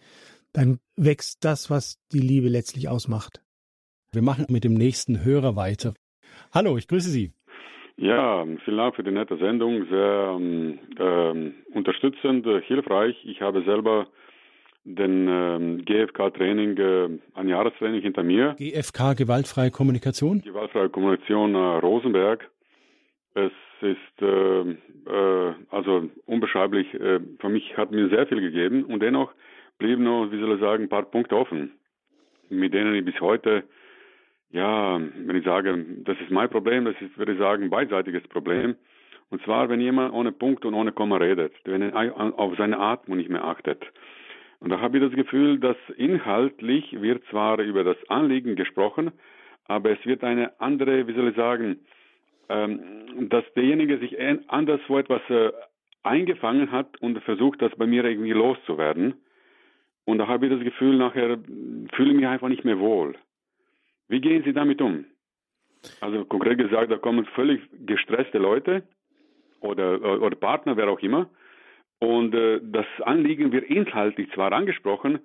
dann 0.53 0.79
wächst 0.97 1.39
das, 1.45 1.69
was 1.69 1.99
die 2.13 2.21
Liebe 2.21 2.49
letztlich 2.49 2.89
ausmacht. 2.89 3.43
Wir 4.13 4.23
machen 4.23 4.47
mit 4.49 4.65
dem 4.65 4.75
nächsten 4.75 5.25
Hörer 5.25 5.57
weiter. 5.57 5.95
Hallo, 6.55 6.79
ich 6.79 6.87
grüße 6.87 7.11
Sie. 7.11 7.33
Ja, 7.97 8.47
vielen 8.65 8.77
Dank 8.77 8.95
für 8.95 9.03
die 9.03 9.11
nette 9.11 9.37
Sendung. 9.39 9.87
Sehr 9.91 10.39
äh, 10.99 11.77
unterstützend, 11.77 12.47
äh, 12.47 12.61
hilfreich. 12.61 13.17
Ich 13.25 13.41
habe 13.41 13.65
selber 13.65 14.07
den 14.85 15.27
äh, 15.27 15.83
GFK-Training, 15.83 16.77
äh, 16.77 17.09
ein 17.35 17.49
Jahrestraining 17.49 18.03
hinter 18.03 18.23
mir. 18.23 18.55
GFK, 18.57 19.15
gewaltfreie 19.17 19.73
Kommunikation? 19.73 20.43
Gewaltfreie 20.43 20.91
Kommunikation 20.91 21.57
äh, 21.57 21.59
Rosenberg. 21.59 22.49
Es 23.35 23.53
ist 23.81 24.23
äh, 24.23 24.61
äh, 24.61 25.55
also 25.71 26.09
unbeschreiblich. 26.27 26.95
Äh, 26.95 27.19
für 27.41 27.49
mich 27.49 27.77
hat 27.77 27.91
mir 27.91 28.09
sehr 28.11 28.29
viel 28.29 28.41
gegeben 28.41 28.85
und 28.85 29.01
dennoch 29.01 29.33
blieben 29.79 30.05
noch, 30.05 30.31
wie 30.31 30.39
soll 30.39 30.55
ich 30.55 30.61
sagen, 30.61 30.85
ein 30.85 30.89
paar 30.89 31.03
Punkte 31.03 31.37
offen, 31.37 31.73
mit 32.49 32.73
denen 32.75 32.95
ich 32.95 33.05
bis 33.05 33.21
heute 33.21 33.65
ja, 34.55 35.01
wenn 35.01 35.37
ich 35.37 35.45
sage, 35.45 35.85
das 36.05 36.17
ist 36.21 36.31
mein 36.31 36.49
Problem, 36.49 36.85
das 36.85 36.95
ist, 37.01 37.19
würde 37.19 37.33
ich 37.33 37.39
sagen, 37.39 37.71
beidseitiges 37.71 38.23
Problem. 38.29 38.77
Und 39.31 39.43
zwar, 39.43 39.69
wenn 39.69 39.81
jemand 39.81 40.15
ohne 40.15 40.31
Punkt 40.31 40.65
und 40.65 40.75
ohne 40.75 40.93
Komma 40.93 41.17
redet, 41.17 41.53
wenn 41.65 41.83
er 41.83 42.39
auf 42.39 42.57
seine 42.57 42.79
Atmung 42.79 43.17
nicht 43.17 43.31
mehr 43.31 43.43
achtet. 43.43 43.83
Und 44.61 44.71
da 44.71 44.79
habe 44.79 44.97
ich 44.97 45.03
das 45.03 45.13
Gefühl, 45.13 45.59
dass 45.59 45.77
inhaltlich 45.97 47.03
wird 47.03 47.25
zwar 47.31 47.59
über 47.59 47.83
das 47.83 47.97
Anliegen 48.09 48.55
gesprochen, 48.55 49.11
aber 49.65 49.91
es 49.91 50.07
wird 50.07 50.23
eine 50.23 50.53
andere, 50.61 51.09
wie 51.09 51.15
soll 51.15 51.31
ich 51.31 51.37
sagen, 51.37 51.81
ähm, 52.49 53.29
dass 53.29 53.45
derjenige 53.55 53.99
sich 53.99 54.17
anderswo 54.47 54.99
etwas 54.99 55.23
äh, 55.31 55.51
eingefangen 56.05 56.71
hat 56.71 57.01
und 57.01 57.19
versucht, 57.25 57.61
das 57.61 57.75
bei 57.75 57.89
mir 57.89 58.05
irgendwie 58.05 58.33
loszuwerden. 58.33 59.15
Und 60.05 60.19
da 60.19 60.29
habe 60.29 60.47
ich 60.47 60.53
das 60.53 60.63
Gefühl, 60.63 60.97
nachher 60.97 61.39
fühle 61.95 62.11
ich 62.11 62.17
mich 62.17 62.27
einfach 62.29 62.49
nicht 62.49 62.65
mehr 62.65 62.79
wohl. 62.79 63.17
Wie 64.15 64.21
gehen 64.21 64.45
Sie 64.45 64.53
damit 64.53 64.81
um? 64.81 65.07
Also 66.01 66.25
konkret 66.25 66.59
gesagt, 66.59 66.89
da 66.93 66.99
kommen 66.99 67.27
völlig 67.35 67.61
gestresste 67.85 68.39
Leute 68.39 68.85
oder, 69.59 70.23
oder 70.23 70.37
Partner, 70.37 70.77
wer 70.77 70.89
auch 70.89 71.01
immer. 71.01 71.29
Und 71.99 72.33
äh, 72.33 72.61
das 72.63 72.87
Anliegen 73.03 73.51
wird 73.51 73.65
inhaltlich 73.65 74.31
zwar 74.33 74.53
angesprochen 74.53 75.19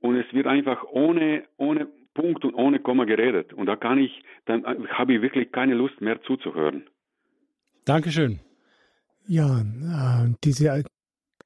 und 0.00 0.16
es 0.16 0.26
wird 0.32 0.48
einfach 0.48 0.82
ohne, 0.90 1.44
ohne 1.56 1.86
Punkt 2.14 2.44
und 2.44 2.54
ohne 2.54 2.80
Komma 2.80 3.04
geredet. 3.04 3.52
Und 3.52 3.66
da 3.66 3.76
kann 3.76 3.98
ich, 3.98 4.24
dann 4.46 4.64
äh, 4.64 4.88
habe 4.88 5.14
ich 5.14 5.22
wirklich 5.22 5.52
keine 5.52 5.74
Lust 5.74 6.00
mehr 6.00 6.20
zuzuhören. 6.22 6.82
Dankeschön. 7.84 8.40
Ja, 9.28 9.60
äh, 9.60 10.34
diese, 10.42 10.82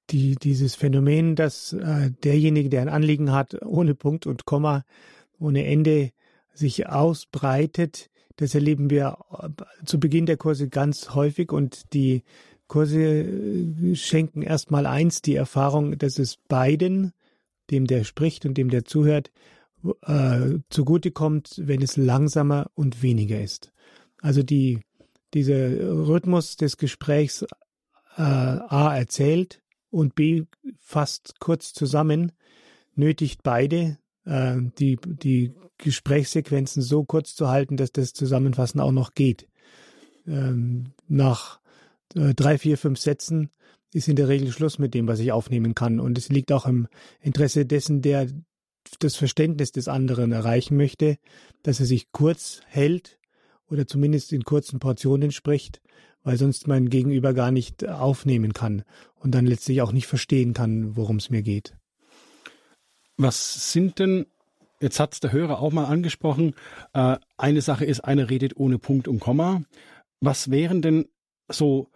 die, 0.08 0.36
dieses 0.36 0.76
Phänomen, 0.76 1.36
dass 1.36 1.74
äh, 1.74 2.10
derjenige, 2.24 2.70
der 2.70 2.80
ein 2.80 2.88
Anliegen 2.88 3.32
hat, 3.32 3.54
ohne 3.66 3.94
Punkt 3.94 4.26
und 4.26 4.46
Komma, 4.46 4.84
ohne 5.38 5.66
Ende 5.66 6.12
sich 6.56 6.88
ausbreitet. 6.88 8.10
Das 8.36 8.54
erleben 8.54 8.90
wir 8.90 9.18
äh, 9.38 9.48
zu 9.84 9.98
Beginn 10.00 10.26
der 10.26 10.36
Kurse 10.36 10.68
ganz 10.68 11.14
häufig 11.14 11.52
und 11.52 11.92
die 11.94 12.22
Kurse 12.68 13.00
äh, 13.00 13.94
schenken 13.94 14.42
erstmal 14.42 14.86
eins, 14.86 15.22
die 15.22 15.36
Erfahrung, 15.36 15.98
dass 15.98 16.18
es 16.18 16.36
beiden, 16.48 17.12
dem 17.70 17.86
der 17.86 18.04
spricht 18.04 18.46
und 18.46 18.58
dem 18.58 18.70
der 18.70 18.84
zuhört, 18.84 19.30
äh, 20.02 20.58
zugutekommt, 20.70 21.60
wenn 21.62 21.82
es 21.82 21.96
langsamer 21.96 22.70
und 22.74 23.02
weniger 23.02 23.40
ist. 23.40 23.72
Also 24.20 24.42
die, 24.42 24.80
dieser 25.34 26.08
Rhythmus 26.08 26.56
des 26.56 26.76
Gesprächs 26.76 27.42
äh, 28.16 28.22
A 28.22 28.96
erzählt 28.96 29.62
und 29.90 30.14
B 30.14 30.44
fasst 30.78 31.38
kurz 31.38 31.72
zusammen, 31.72 32.32
nötigt 32.94 33.42
beide, 33.42 33.98
äh, 34.26 34.56
die, 34.78 34.98
die 35.02 35.54
Gesprächssequenzen 35.78 36.82
so 36.82 37.04
kurz 37.04 37.34
zu 37.34 37.48
halten, 37.48 37.76
dass 37.76 37.92
das 37.92 38.12
Zusammenfassen 38.12 38.80
auch 38.80 38.92
noch 38.92 39.14
geht. 39.14 39.48
Ähm, 40.26 40.92
nach 41.08 41.60
äh, 42.14 42.34
drei, 42.34 42.58
vier, 42.58 42.78
fünf 42.78 42.98
Sätzen 42.98 43.50
ist 43.92 44.08
in 44.08 44.16
der 44.16 44.28
Regel 44.28 44.52
Schluss 44.52 44.78
mit 44.78 44.94
dem, 44.94 45.08
was 45.08 45.20
ich 45.20 45.32
aufnehmen 45.32 45.74
kann. 45.74 46.00
Und 46.00 46.18
es 46.18 46.28
liegt 46.28 46.52
auch 46.52 46.66
im 46.66 46.88
Interesse 47.20 47.66
dessen, 47.66 48.02
der 48.02 48.28
das 48.98 49.16
Verständnis 49.16 49.72
des 49.72 49.88
anderen 49.88 50.32
erreichen 50.32 50.76
möchte, 50.76 51.18
dass 51.62 51.80
er 51.80 51.86
sich 51.86 52.12
kurz 52.12 52.60
hält 52.66 53.18
oder 53.68 53.86
zumindest 53.86 54.32
in 54.32 54.44
kurzen 54.44 54.78
Portionen 54.78 55.32
spricht, 55.32 55.80
weil 56.22 56.36
sonst 56.36 56.68
mein 56.68 56.88
Gegenüber 56.88 57.34
gar 57.34 57.50
nicht 57.50 57.88
aufnehmen 57.88 58.52
kann 58.52 58.82
und 59.14 59.34
dann 59.34 59.46
letztlich 59.46 59.82
auch 59.82 59.92
nicht 59.92 60.06
verstehen 60.06 60.54
kann, 60.54 60.96
worum 60.96 61.16
es 61.16 61.30
mir 61.30 61.42
geht. 61.42 61.75
Was 63.16 63.72
sind 63.72 63.98
denn 63.98 64.26
Jetzt 64.80 65.00
hat 65.00 65.14
es 65.14 65.20
der 65.20 65.32
Hörer 65.32 65.60
auch 65.60 65.72
mal 65.72 65.86
angesprochen. 65.86 66.54
Äh, 66.92 67.16
eine 67.38 67.62
Sache 67.62 67.84
ist, 67.84 68.00
einer 68.00 68.28
redet 68.28 68.56
ohne 68.56 68.78
Punkt 68.78 69.08
und 69.08 69.20
Komma. 69.20 69.62
Was 70.20 70.50
wären 70.50 70.82
denn 70.82 71.06
so 71.48 71.88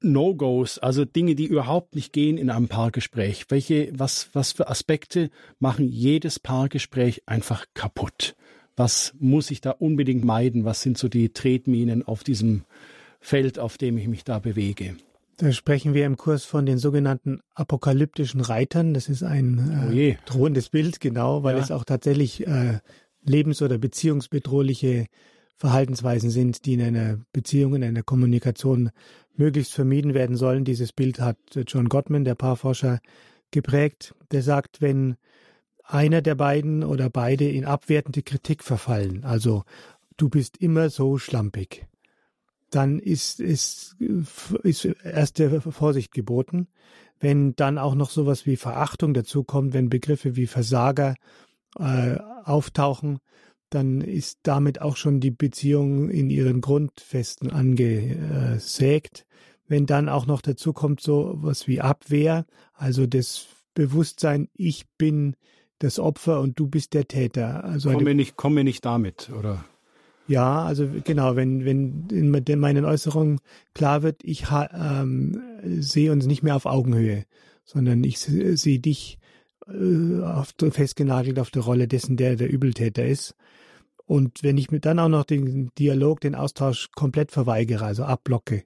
No-Gos, 0.00 0.78
also 0.78 1.04
Dinge, 1.04 1.34
die 1.34 1.46
überhaupt 1.46 1.94
nicht 1.94 2.12
gehen 2.12 2.38
in 2.38 2.50
einem 2.50 2.68
Paargespräch? 2.68 3.46
Welche, 3.50 3.90
was, 3.96 4.30
was 4.32 4.52
für 4.52 4.68
Aspekte 4.68 5.30
machen 5.60 5.88
jedes 5.88 6.40
Paargespräch 6.40 7.22
einfach 7.26 7.66
kaputt? 7.74 8.34
Was 8.76 9.14
muss 9.18 9.50
ich 9.50 9.60
da 9.60 9.70
unbedingt 9.70 10.24
meiden? 10.24 10.64
Was 10.64 10.82
sind 10.82 10.98
so 10.98 11.08
die 11.08 11.32
Tretminen 11.32 12.02
auf 12.04 12.24
diesem 12.24 12.64
Feld, 13.20 13.58
auf 13.58 13.78
dem 13.78 13.98
ich 13.98 14.08
mich 14.08 14.24
da 14.24 14.38
bewege? 14.38 14.96
Da 15.38 15.52
sprechen 15.52 15.94
wir 15.94 16.04
im 16.04 16.16
Kurs 16.16 16.44
von 16.44 16.66
den 16.66 16.78
sogenannten 16.78 17.40
apokalyptischen 17.54 18.40
Reitern. 18.40 18.92
Das 18.92 19.08
ist 19.08 19.22
ein 19.22 19.92
äh, 19.92 20.16
oh 20.16 20.22
drohendes 20.26 20.68
Bild, 20.68 21.00
genau, 21.00 21.44
weil 21.44 21.56
ja. 21.56 21.62
es 21.62 21.70
auch 21.70 21.84
tatsächlich 21.84 22.44
äh, 22.46 22.80
lebens- 23.22 23.62
oder 23.62 23.78
beziehungsbedrohliche 23.78 25.06
Verhaltensweisen 25.56 26.30
sind, 26.30 26.66
die 26.66 26.74
in 26.74 26.82
einer 26.82 27.18
Beziehung, 27.32 27.76
in 27.76 27.84
einer 27.84 28.02
Kommunikation 28.02 28.90
möglichst 29.36 29.72
vermieden 29.72 30.12
werden 30.12 30.36
sollen. 30.36 30.64
Dieses 30.64 30.92
Bild 30.92 31.20
hat 31.20 31.38
John 31.68 31.88
Gottman, 31.88 32.24
der 32.24 32.34
Paarforscher, 32.34 32.98
geprägt. 33.52 34.16
Der 34.32 34.42
sagt, 34.42 34.80
wenn 34.80 35.16
einer 35.84 36.20
der 36.20 36.34
beiden 36.34 36.82
oder 36.82 37.10
beide 37.10 37.48
in 37.48 37.64
abwertende 37.64 38.22
Kritik 38.22 38.64
verfallen, 38.64 39.24
also 39.24 39.62
du 40.16 40.28
bist 40.28 40.58
immer 40.58 40.90
so 40.90 41.16
schlampig, 41.16 41.86
dann 42.70 42.98
ist, 42.98 43.40
ist, 43.40 43.96
ist 44.62 44.84
erste 44.84 45.60
Vorsicht 45.60 46.12
geboten. 46.12 46.68
Wenn 47.20 47.56
dann 47.56 47.78
auch 47.78 47.94
noch 47.94 48.10
sowas 48.10 48.46
wie 48.46 48.56
Verachtung 48.56 49.14
dazukommt, 49.14 49.72
wenn 49.72 49.88
Begriffe 49.88 50.36
wie 50.36 50.46
Versager 50.46 51.16
äh, 51.78 52.16
auftauchen, 52.44 53.18
dann 53.70 54.00
ist 54.00 54.38
damit 54.44 54.80
auch 54.80 54.96
schon 54.96 55.20
die 55.20 55.30
Beziehung 55.30 56.08
in 56.08 56.30
ihren 56.30 56.60
Grundfesten 56.60 57.50
angesägt. 57.50 59.26
Wenn 59.66 59.84
dann 59.84 60.08
auch 60.08 60.26
noch 60.26 60.40
dazu 60.40 60.72
kommt 60.72 61.00
so 61.00 61.34
was 61.36 61.66
wie 61.66 61.80
Abwehr, 61.80 62.46
also 62.72 63.06
das 63.06 63.46
Bewusstsein, 63.74 64.48
ich 64.54 64.86
bin 64.96 65.36
das 65.78 65.98
Opfer 65.98 66.40
und 66.40 66.58
du 66.58 66.66
bist 66.66 66.94
der 66.94 67.06
Täter. 67.06 67.64
Also 67.64 67.92
komme 67.92 68.14
nicht, 68.14 68.36
komme 68.36 68.64
nicht 68.64 68.84
damit, 68.84 69.30
oder? 69.30 69.64
Ja, 70.28 70.62
also 70.62 70.86
genau, 71.04 71.36
wenn, 71.36 71.64
wenn 71.64 72.06
in 72.10 72.58
meinen 72.60 72.84
Äußerungen 72.84 73.40
klar 73.74 74.02
wird, 74.02 74.22
ich 74.22 74.44
ähm, 74.78 75.40
sehe 75.64 76.12
uns 76.12 76.26
nicht 76.26 76.42
mehr 76.42 76.54
auf 76.54 76.66
Augenhöhe, 76.66 77.24
sondern 77.64 78.04
ich 78.04 78.18
sehe 78.18 78.78
dich 78.78 79.18
äh, 79.66 80.22
auf, 80.22 80.54
festgenagelt 80.70 81.38
auf 81.38 81.50
der 81.50 81.62
Rolle 81.62 81.88
dessen, 81.88 82.18
der 82.18 82.36
der 82.36 82.50
Übeltäter 82.50 83.06
ist. 83.06 83.34
Und 84.04 84.42
wenn 84.42 84.58
ich 84.58 84.70
mir 84.70 84.80
dann 84.80 84.98
auch 84.98 85.08
noch 85.08 85.24
den 85.24 85.70
Dialog, 85.78 86.20
den 86.20 86.34
Austausch 86.34 86.90
komplett 86.92 87.30
verweigere, 87.30 87.84
also 87.84 88.04
abblocke, 88.04 88.64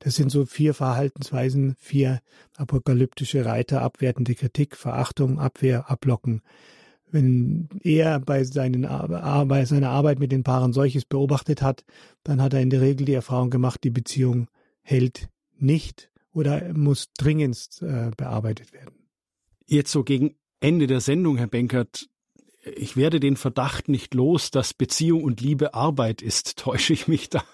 das 0.00 0.16
sind 0.16 0.30
so 0.30 0.44
vier 0.44 0.74
Verhaltensweisen, 0.74 1.76
vier 1.78 2.20
apokalyptische 2.56 3.44
Reiter, 3.44 3.82
abwertende 3.82 4.34
Kritik, 4.34 4.76
Verachtung, 4.76 5.38
Abwehr, 5.38 5.90
Ablocken. 5.90 6.42
Wenn 7.14 7.68
er 7.84 8.18
bei, 8.18 8.42
seinen, 8.42 8.82
bei 8.82 9.64
seiner 9.66 9.90
Arbeit 9.90 10.18
mit 10.18 10.32
den 10.32 10.42
Paaren 10.42 10.72
solches 10.72 11.04
beobachtet 11.04 11.62
hat, 11.62 11.84
dann 12.24 12.42
hat 12.42 12.54
er 12.54 12.60
in 12.60 12.70
der 12.70 12.80
Regel 12.80 13.06
die 13.06 13.14
Erfahrung 13.14 13.50
gemacht, 13.50 13.84
die 13.84 13.90
Beziehung 13.90 14.48
hält 14.82 15.28
nicht 15.56 16.10
oder 16.32 16.72
muss 16.74 17.12
dringendst 17.16 17.82
äh, 17.82 18.10
bearbeitet 18.16 18.72
werden. 18.72 18.96
Jetzt 19.64 19.92
so 19.92 20.02
gegen 20.02 20.34
Ende 20.58 20.88
der 20.88 21.00
Sendung, 21.00 21.36
Herr 21.36 21.46
Benkert, 21.46 22.08
ich 22.64 22.96
werde 22.96 23.20
den 23.20 23.36
Verdacht 23.36 23.88
nicht 23.88 24.14
los, 24.14 24.50
dass 24.50 24.74
Beziehung 24.74 25.22
und 25.22 25.40
Liebe 25.40 25.74
Arbeit 25.74 26.22
ist. 26.22 26.56
Täusche 26.58 26.94
ich 26.94 27.06
mich 27.06 27.28
da? 27.28 27.44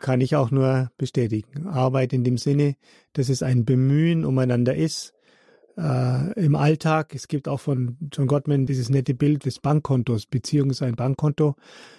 Kann 0.00 0.20
ich 0.20 0.36
auch 0.36 0.50
nur 0.50 0.90
bestätigen. 0.96 1.66
Arbeit 1.66 2.12
in 2.12 2.24
dem 2.24 2.38
Sinne, 2.38 2.76
dass 3.12 3.28
es 3.28 3.42
ein 3.42 3.64
Bemühen 3.64 4.24
umeinander 4.24 4.74
ist. 4.74 5.13
Äh, 5.76 6.44
Im 6.44 6.54
Alltag, 6.54 7.14
es 7.14 7.28
gibt 7.28 7.48
auch 7.48 7.60
von 7.60 7.96
John 8.12 8.26
Gottman 8.26 8.66
dieses 8.66 8.90
nette 8.90 9.14
Bild 9.14 9.44
des 9.44 9.58
Bankkontos. 9.58 10.26
Beziehung 10.26 10.70
ist 10.70 10.82
ein 10.82 10.94
Bankkonto. 10.94 11.56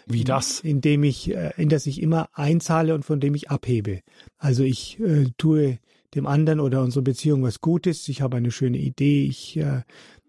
Wie 0.08 0.24
das? 0.24 0.62
In, 0.62 0.72
in 0.72 0.82
dem 0.82 1.04
ich, 1.04 1.34
äh, 1.34 1.52
in 1.58 1.70
das 1.70 1.86
ich 1.86 2.02
immer 2.02 2.30
einzahle 2.34 2.96
und 2.96 3.04
von 3.04 3.20
dem 3.20 3.36
ich 3.36 3.50
abhebe. 3.50 4.02
Also 4.38 4.64
ich 4.64 5.00
äh, 5.00 5.26
tue 5.38 5.80
dem 6.14 6.26
anderen 6.26 6.62
oder 6.62 6.82
unserer 6.82 7.04
Beziehung 7.04 7.44
was 7.44 7.60
Gutes. 7.60 8.08
Ich 8.08 8.22
habe 8.22 8.38
eine 8.38 8.52
schöne 8.52 8.78
Idee. 8.78 9.26
Ich 9.26 9.58
äh, 9.58 9.82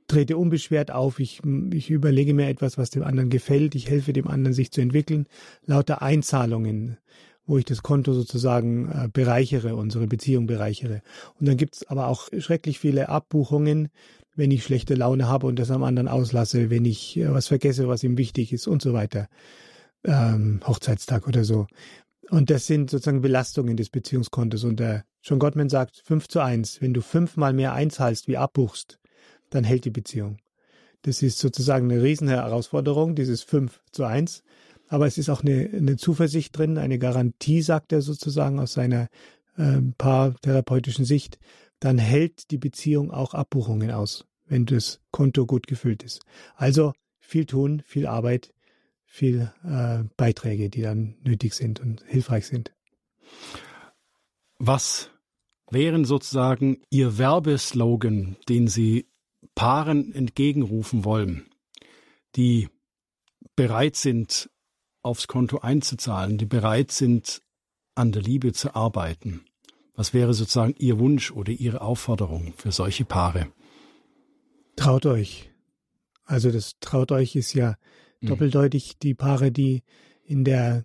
trete 0.09 0.37
unbeschwert 0.37 0.91
auf, 0.91 1.19
ich, 1.19 1.41
ich 1.73 1.91
überlege 1.91 2.35
mir 2.35 2.49
etwas, 2.49 2.79
was 2.79 2.91
dem 2.91 3.03
anderen 3.03 3.31
gefällt, 3.31 3.75
ich 3.75 3.89
helfe 3.89 4.13
dem 4.13 4.29
anderen, 4.29 4.55
sich 4.55 4.71
zu 4.71 4.81
entwickeln, 4.81 5.27
lauter 5.65 6.03
Einzahlungen, 6.03 6.99
wo 7.47 7.59
ich 7.59 7.65
das 7.65 7.83
Konto 7.83 8.13
sozusagen 8.13 8.91
äh, 8.91 9.09
bereichere, 9.13 9.77
unsere 9.77 10.07
Beziehung 10.07 10.47
bereichere. 10.47 11.03
Und 11.39 11.49
dann 11.49 11.57
gibt's 11.57 11.87
aber 11.87 12.09
auch 12.09 12.29
schrecklich 12.39 12.79
viele 12.79 13.09
Abbuchungen, 13.09 13.89
wenn 14.35 14.51
ich 14.51 14.65
schlechte 14.65 14.95
Laune 14.95 15.29
habe 15.29 15.47
und 15.47 15.59
das 15.59 15.71
am 15.71 15.83
anderen 15.83 16.09
auslasse, 16.09 16.71
wenn 16.71 16.85
ich 16.85 17.17
äh, 17.17 17.33
was 17.33 17.49
vergesse, 17.49 17.89
was 17.89 18.03
ihm 18.03 18.19
wichtig 18.19 18.53
ist 18.53 18.67
und 18.67 18.83
so 18.83 18.93
weiter. 18.93 19.29
Ähm, 20.05 20.61
Hochzeitstag 20.67 21.27
oder 21.27 21.45
so. 21.45 21.67
Und 22.31 22.51
das 22.51 22.67
sind 22.67 22.91
sozusagen 22.91 23.23
Belastungen 23.23 23.77
des 23.77 23.91
Beziehungskontos. 23.91 24.65
Und 24.65 24.81
der 24.81 25.05
John 25.23 25.39
Gottman 25.39 25.69
sagt, 25.69 26.03
fünf 26.05 26.29
zu 26.29 26.41
eins. 26.41 26.81
Wenn 26.81 26.95
du 26.95 27.01
fünfmal 27.01 27.53
mehr 27.53 27.73
einzahlst, 27.73 28.29
wie 28.29 28.37
abbuchst, 28.37 28.99
dann 29.51 29.65
hält 29.65 29.85
die 29.85 29.91
Beziehung. 29.91 30.39
Das 31.03 31.23
ist 31.23 31.39
sozusagen 31.39 31.91
eine 31.91 32.03
Riesenherausforderung, 32.03 33.15
dieses 33.15 33.43
5 33.45 33.81
zu 33.93 34.05
1. 34.05 34.43
Aber 34.89 35.07
es 35.07 35.19
ist 35.19 35.29
auch 35.29 35.43
eine, 35.43 35.71
eine 35.73 35.97
Zuversicht 35.97 36.57
drin, 36.57 36.79
eine 36.79 36.99
Garantie, 36.99 37.63
sagt 37.63 37.93
er 37.93 38.03
sozusagen 38.03 38.61
aus 38.61 38.75
seiner 38.75 39.09
äh, 39.57 39.81
paartherapeutischen 39.99 41.05
Sicht. 41.05 41.39
Dann 41.81 41.99
hält 41.99 42.51
die 42.51 42.59
Beziehung 42.59 43.11
auch 43.11 43.35
Abbuchungen 43.35 43.91
aus, 43.91 44.27
wenn 44.47 44.67
das 44.67 45.01
Konto 45.11 45.47
gut 45.47 45.67
gefüllt 45.67 46.03
ist. 46.03 46.21
Also 46.55 46.93
viel 47.19 47.47
tun, 47.47 47.83
viel 47.85 48.07
Arbeit, 48.07 48.53
viel 49.05 49.51
äh, 49.65 50.05
Beiträge, 50.17 50.71
die 50.71 50.83
dann 50.83 51.17
nötig 51.25 51.55
sind 51.55 51.81
und 51.81 52.03
hilfreich 52.07 52.47
sind. 52.47 52.73
Was 54.59 55.11
wären 55.71 56.05
sozusagen 56.05 56.79
Ihr 56.91 57.19
Werbeslogan, 57.19 58.37
den 58.49 58.69
Sie 58.69 59.07
Paaren 59.55 60.15
entgegenrufen 60.15 61.05
wollen, 61.05 61.47
die 62.37 62.69
bereit 63.57 63.97
sind, 63.97 64.51
aufs 65.07 65.29
Konto 65.29 65.59
einzuzahlen, 65.59 66.37
die 66.37 66.47
bereit 66.47 66.91
sind, 66.91 67.41
an 67.95 68.13
der 68.13 68.23
Liebe 68.23 68.53
zu 68.53 68.75
arbeiten? 68.75 69.45
Was 69.95 70.13
wäre 70.13 70.35
sozusagen 70.35 70.75
Ihr 70.79 70.99
Wunsch 70.99 71.31
oder 71.31 71.53
Ihre 71.53 71.81
Aufforderung 71.81 72.53
für 72.57 72.73
solche 72.73 73.07
Paare? 73.07 73.47
Traut 74.75 75.07
euch. 75.07 75.51
Also 76.25 76.51
das 76.51 76.73
traut 76.81 77.13
euch 77.13 77.37
ist 77.37 77.55
ja 77.55 77.77
mhm. 78.21 78.27
doppeldeutig. 78.27 78.99
Die 78.99 79.15
Paare, 79.15 79.51
die 79.51 79.85
in 80.25 80.45
der 80.45 80.85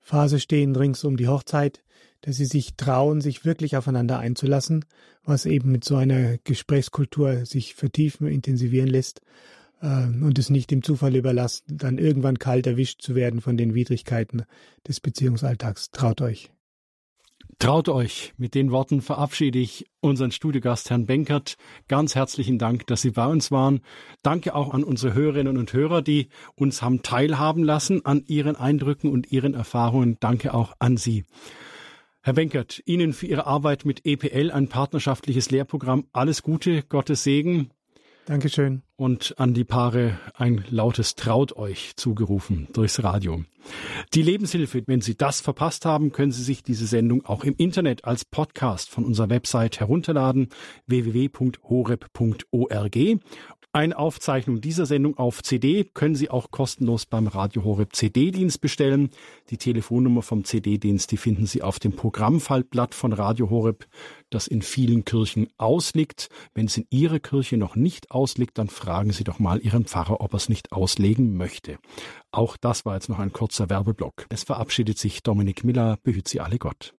Phase 0.00 0.40
stehen, 0.40 0.74
rings 0.74 1.04
um 1.04 1.16
die 1.16 1.28
Hochzeit, 1.28 1.84
dass 2.22 2.36
sie 2.36 2.46
sich 2.46 2.74
trauen, 2.76 3.20
sich 3.20 3.44
wirklich 3.44 3.76
aufeinander 3.76 4.18
einzulassen, 4.18 4.84
was 5.22 5.46
eben 5.46 5.70
mit 5.70 5.84
so 5.84 5.96
einer 5.96 6.38
Gesprächskultur 6.38 7.46
sich 7.46 7.74
vertiefen, 7.74 8.26
intensivieren 8.26 8.88
lässt 8.88 9.20
und 9.80 10.38
es 10.38 10.50
nicht 10.50 10.70
dem 10.70 10.82
Zufall 10.82 11.14
überlassen, 11.14 11.78
dann 11.78 11.98
irgendwann 11.98 12.38
kalt 12.38 12.66
erwischt 12.66 13.00
zu 13.00 13.14
werden 13.14 13.40
von 13.40 13.56
den 13.56 13.74
Widrigkeiten 13.74 14.42
des 14.86 15.00
Beziehungsalltags. 15.00 15.90
Traut 15.90 16.20
euch. 16.20 16.50
Traut 17.60 17.88
euch. 17.88 18.34
Mit 18.36 18.54
den 18.54 18.70
Worten 18.70 19.02
verabschiede 19.02 19.58
ich 19.58 19.86
unseren 20.00 20.30
Studiogast 20.30 20.90
Herrn 20.90 21.06
Benkert. 21.06 21.56
Ganz 21.88 22.14
herzlichen 22.14 22.56
Dank, 22.56 22.86
dass 22.86 23.02
Sie 23.02 23.10
bei 23.10 23.26
uns 23.26 23.50
waren. 23.50 23.80
Danke 24.22 24.54
auch 24.54 24.72
an 24.72 24.84
unsere 24.84 25.12
Hörerinnen 25.14 25.58
und 25.58 25.72
Hörer, 25.72 26.02
die 26.02 26.28
uns 26.54 26.82
haben 26.82 27.02
teilhaben 27.02 27.64
lassen 27.64 28.04
an 28.04 28.22
Ihren 28.28 28.54
Eindrücken 28.54 29.10
und 29.10 29.32
Ihren 29.32 29.54
Erfahrungen. 29.54 30.18
Danke 30.20 30.54
auch 30.54 30.74
an 30.78 30.96
Sie. 30.96 31.24
Herr 32.22 32.34
Benkert, 32.34 32.80
Ihnen 32.84 33.12
für 33.12 33.26
Ihre 33.26 33.46
Arbeit 33.46 33.84
mit 33.84 34.06
EPL, 34.06 34.52
ein 34.52 34.68
partnerschaftliches 34.68 35.50
Lehrprogramm, 35.50 36.06
alles 36.12 36.44
Gute, 36.44 36.84
Gottes 36.84 37.24
Segen. 37.24 37.70
Dankeschön. 38.28 38.82
Und 38.96 39.34
an 39.38 39.54
die 39.54 39.64
Paare 39.64 40.18
ein 40.34 40.62
lautes 40.68 41.14
Traut 41.14 41.56
euch 41.56 41.96
zugerufen 41.96 42.68
durchs 42.74 43.02
Radio. 43.02 43.42
Die 44.12 44.20
Lebenshilfe, 44.20 44.82
wenn 44.86 45.00
Sie 45.00 45.16
das 45.16 45.40
verpasst 45.40 45.86
haben, 45.86 46.12
können 46.12 46.30
Sie 46.30 46.42
sich 46.42 46.62
diese 46.62 46.86
Sendung 46.86 47.24
auch 47.24 47.44
im 47.44 47.54
Internet 47.56 48.04
als 48.04 48.26
Podcast 48.26 48.90
von 48.90 49.06
unserer 49.06 49.30
Website 49.30 49.80
herunterladen, 49.80 50.50
www.horeb.org 50.86 52.96
eine 53.72 53.98
Aufzeichnung 53.98 54.62
dieser 54.62 54.86
Sendung 54.86 55.18
auf 55.18 55.42
CD 55.42 55.84
können 55.84 56.14
Sie 56.14 56.30
auch 56.30 56.50
kostenlos 56.50 57.04
beim 57.04 57.26
Radio 57.26 57.64
Horeb 57.64 57.94
CD-Dienst 57.94 58.60
bestellen. 58.60 59.10
Die 59.50 59.58
Telefonnummer 59.58 60.22
vom 60.22 60.44
CD-Dienst, 60.44 61.12
die 61.12 61.18
finden 61.18 61.44
Sie 61.44 61.62
auf 61.62 61.78
dem 61.78 61.92
Programmfaltblatt 61.92 62.94
von 62.94 63.12
Radio 63.12 63.50
Horeb, 63.50 63.86
das 64.30 64.46
in 64.46 64.62
vielen 64.62 65.04
Kirchen 65.04 65.48
ausliegt. 65.58 66.30
Wenn 66.54 66.66
es 66.66 66.78
in 66.78 66.86
Ihrer 66.90 67.20
Kirche 67.20 67.58
noch 67.58 67.76
nicht 67.76 68.10
ausliegt, 68.10 68.56
dann 68.56 68.68
fragen 68.68 69.12
Sie 69.12 69.24
doch 69.24 69.38
mal 69.38 69.60
Ihren 69.60 69.84
Pfarrer, 69.84 70.22
ob 70.22 70.32
er 70.32 70.38
es 70.38 70.48
nicht 70.48 70.72
auslegen 70.72 71.36
möchte. 71.36 71.78
Auch 72.32 72.56
das 72.56 72.86
war 72.86 72.94
jetzt 72.94 73.08
noch 73.08 73.18
ein 73.18 73.32
kurzer 73.32 73.68
Werbeblock. 73.68 74.26
Es 74.30 74.44
verabschiedet 74.44 74.98
sich 74.98 75.22
Dominik 75.22 75.62
Miller, 75.62 75.98
behüt 76.02 76.26
Sie 76.26 76.40
alle 76.40 76.58
Gott. 76.58 76.97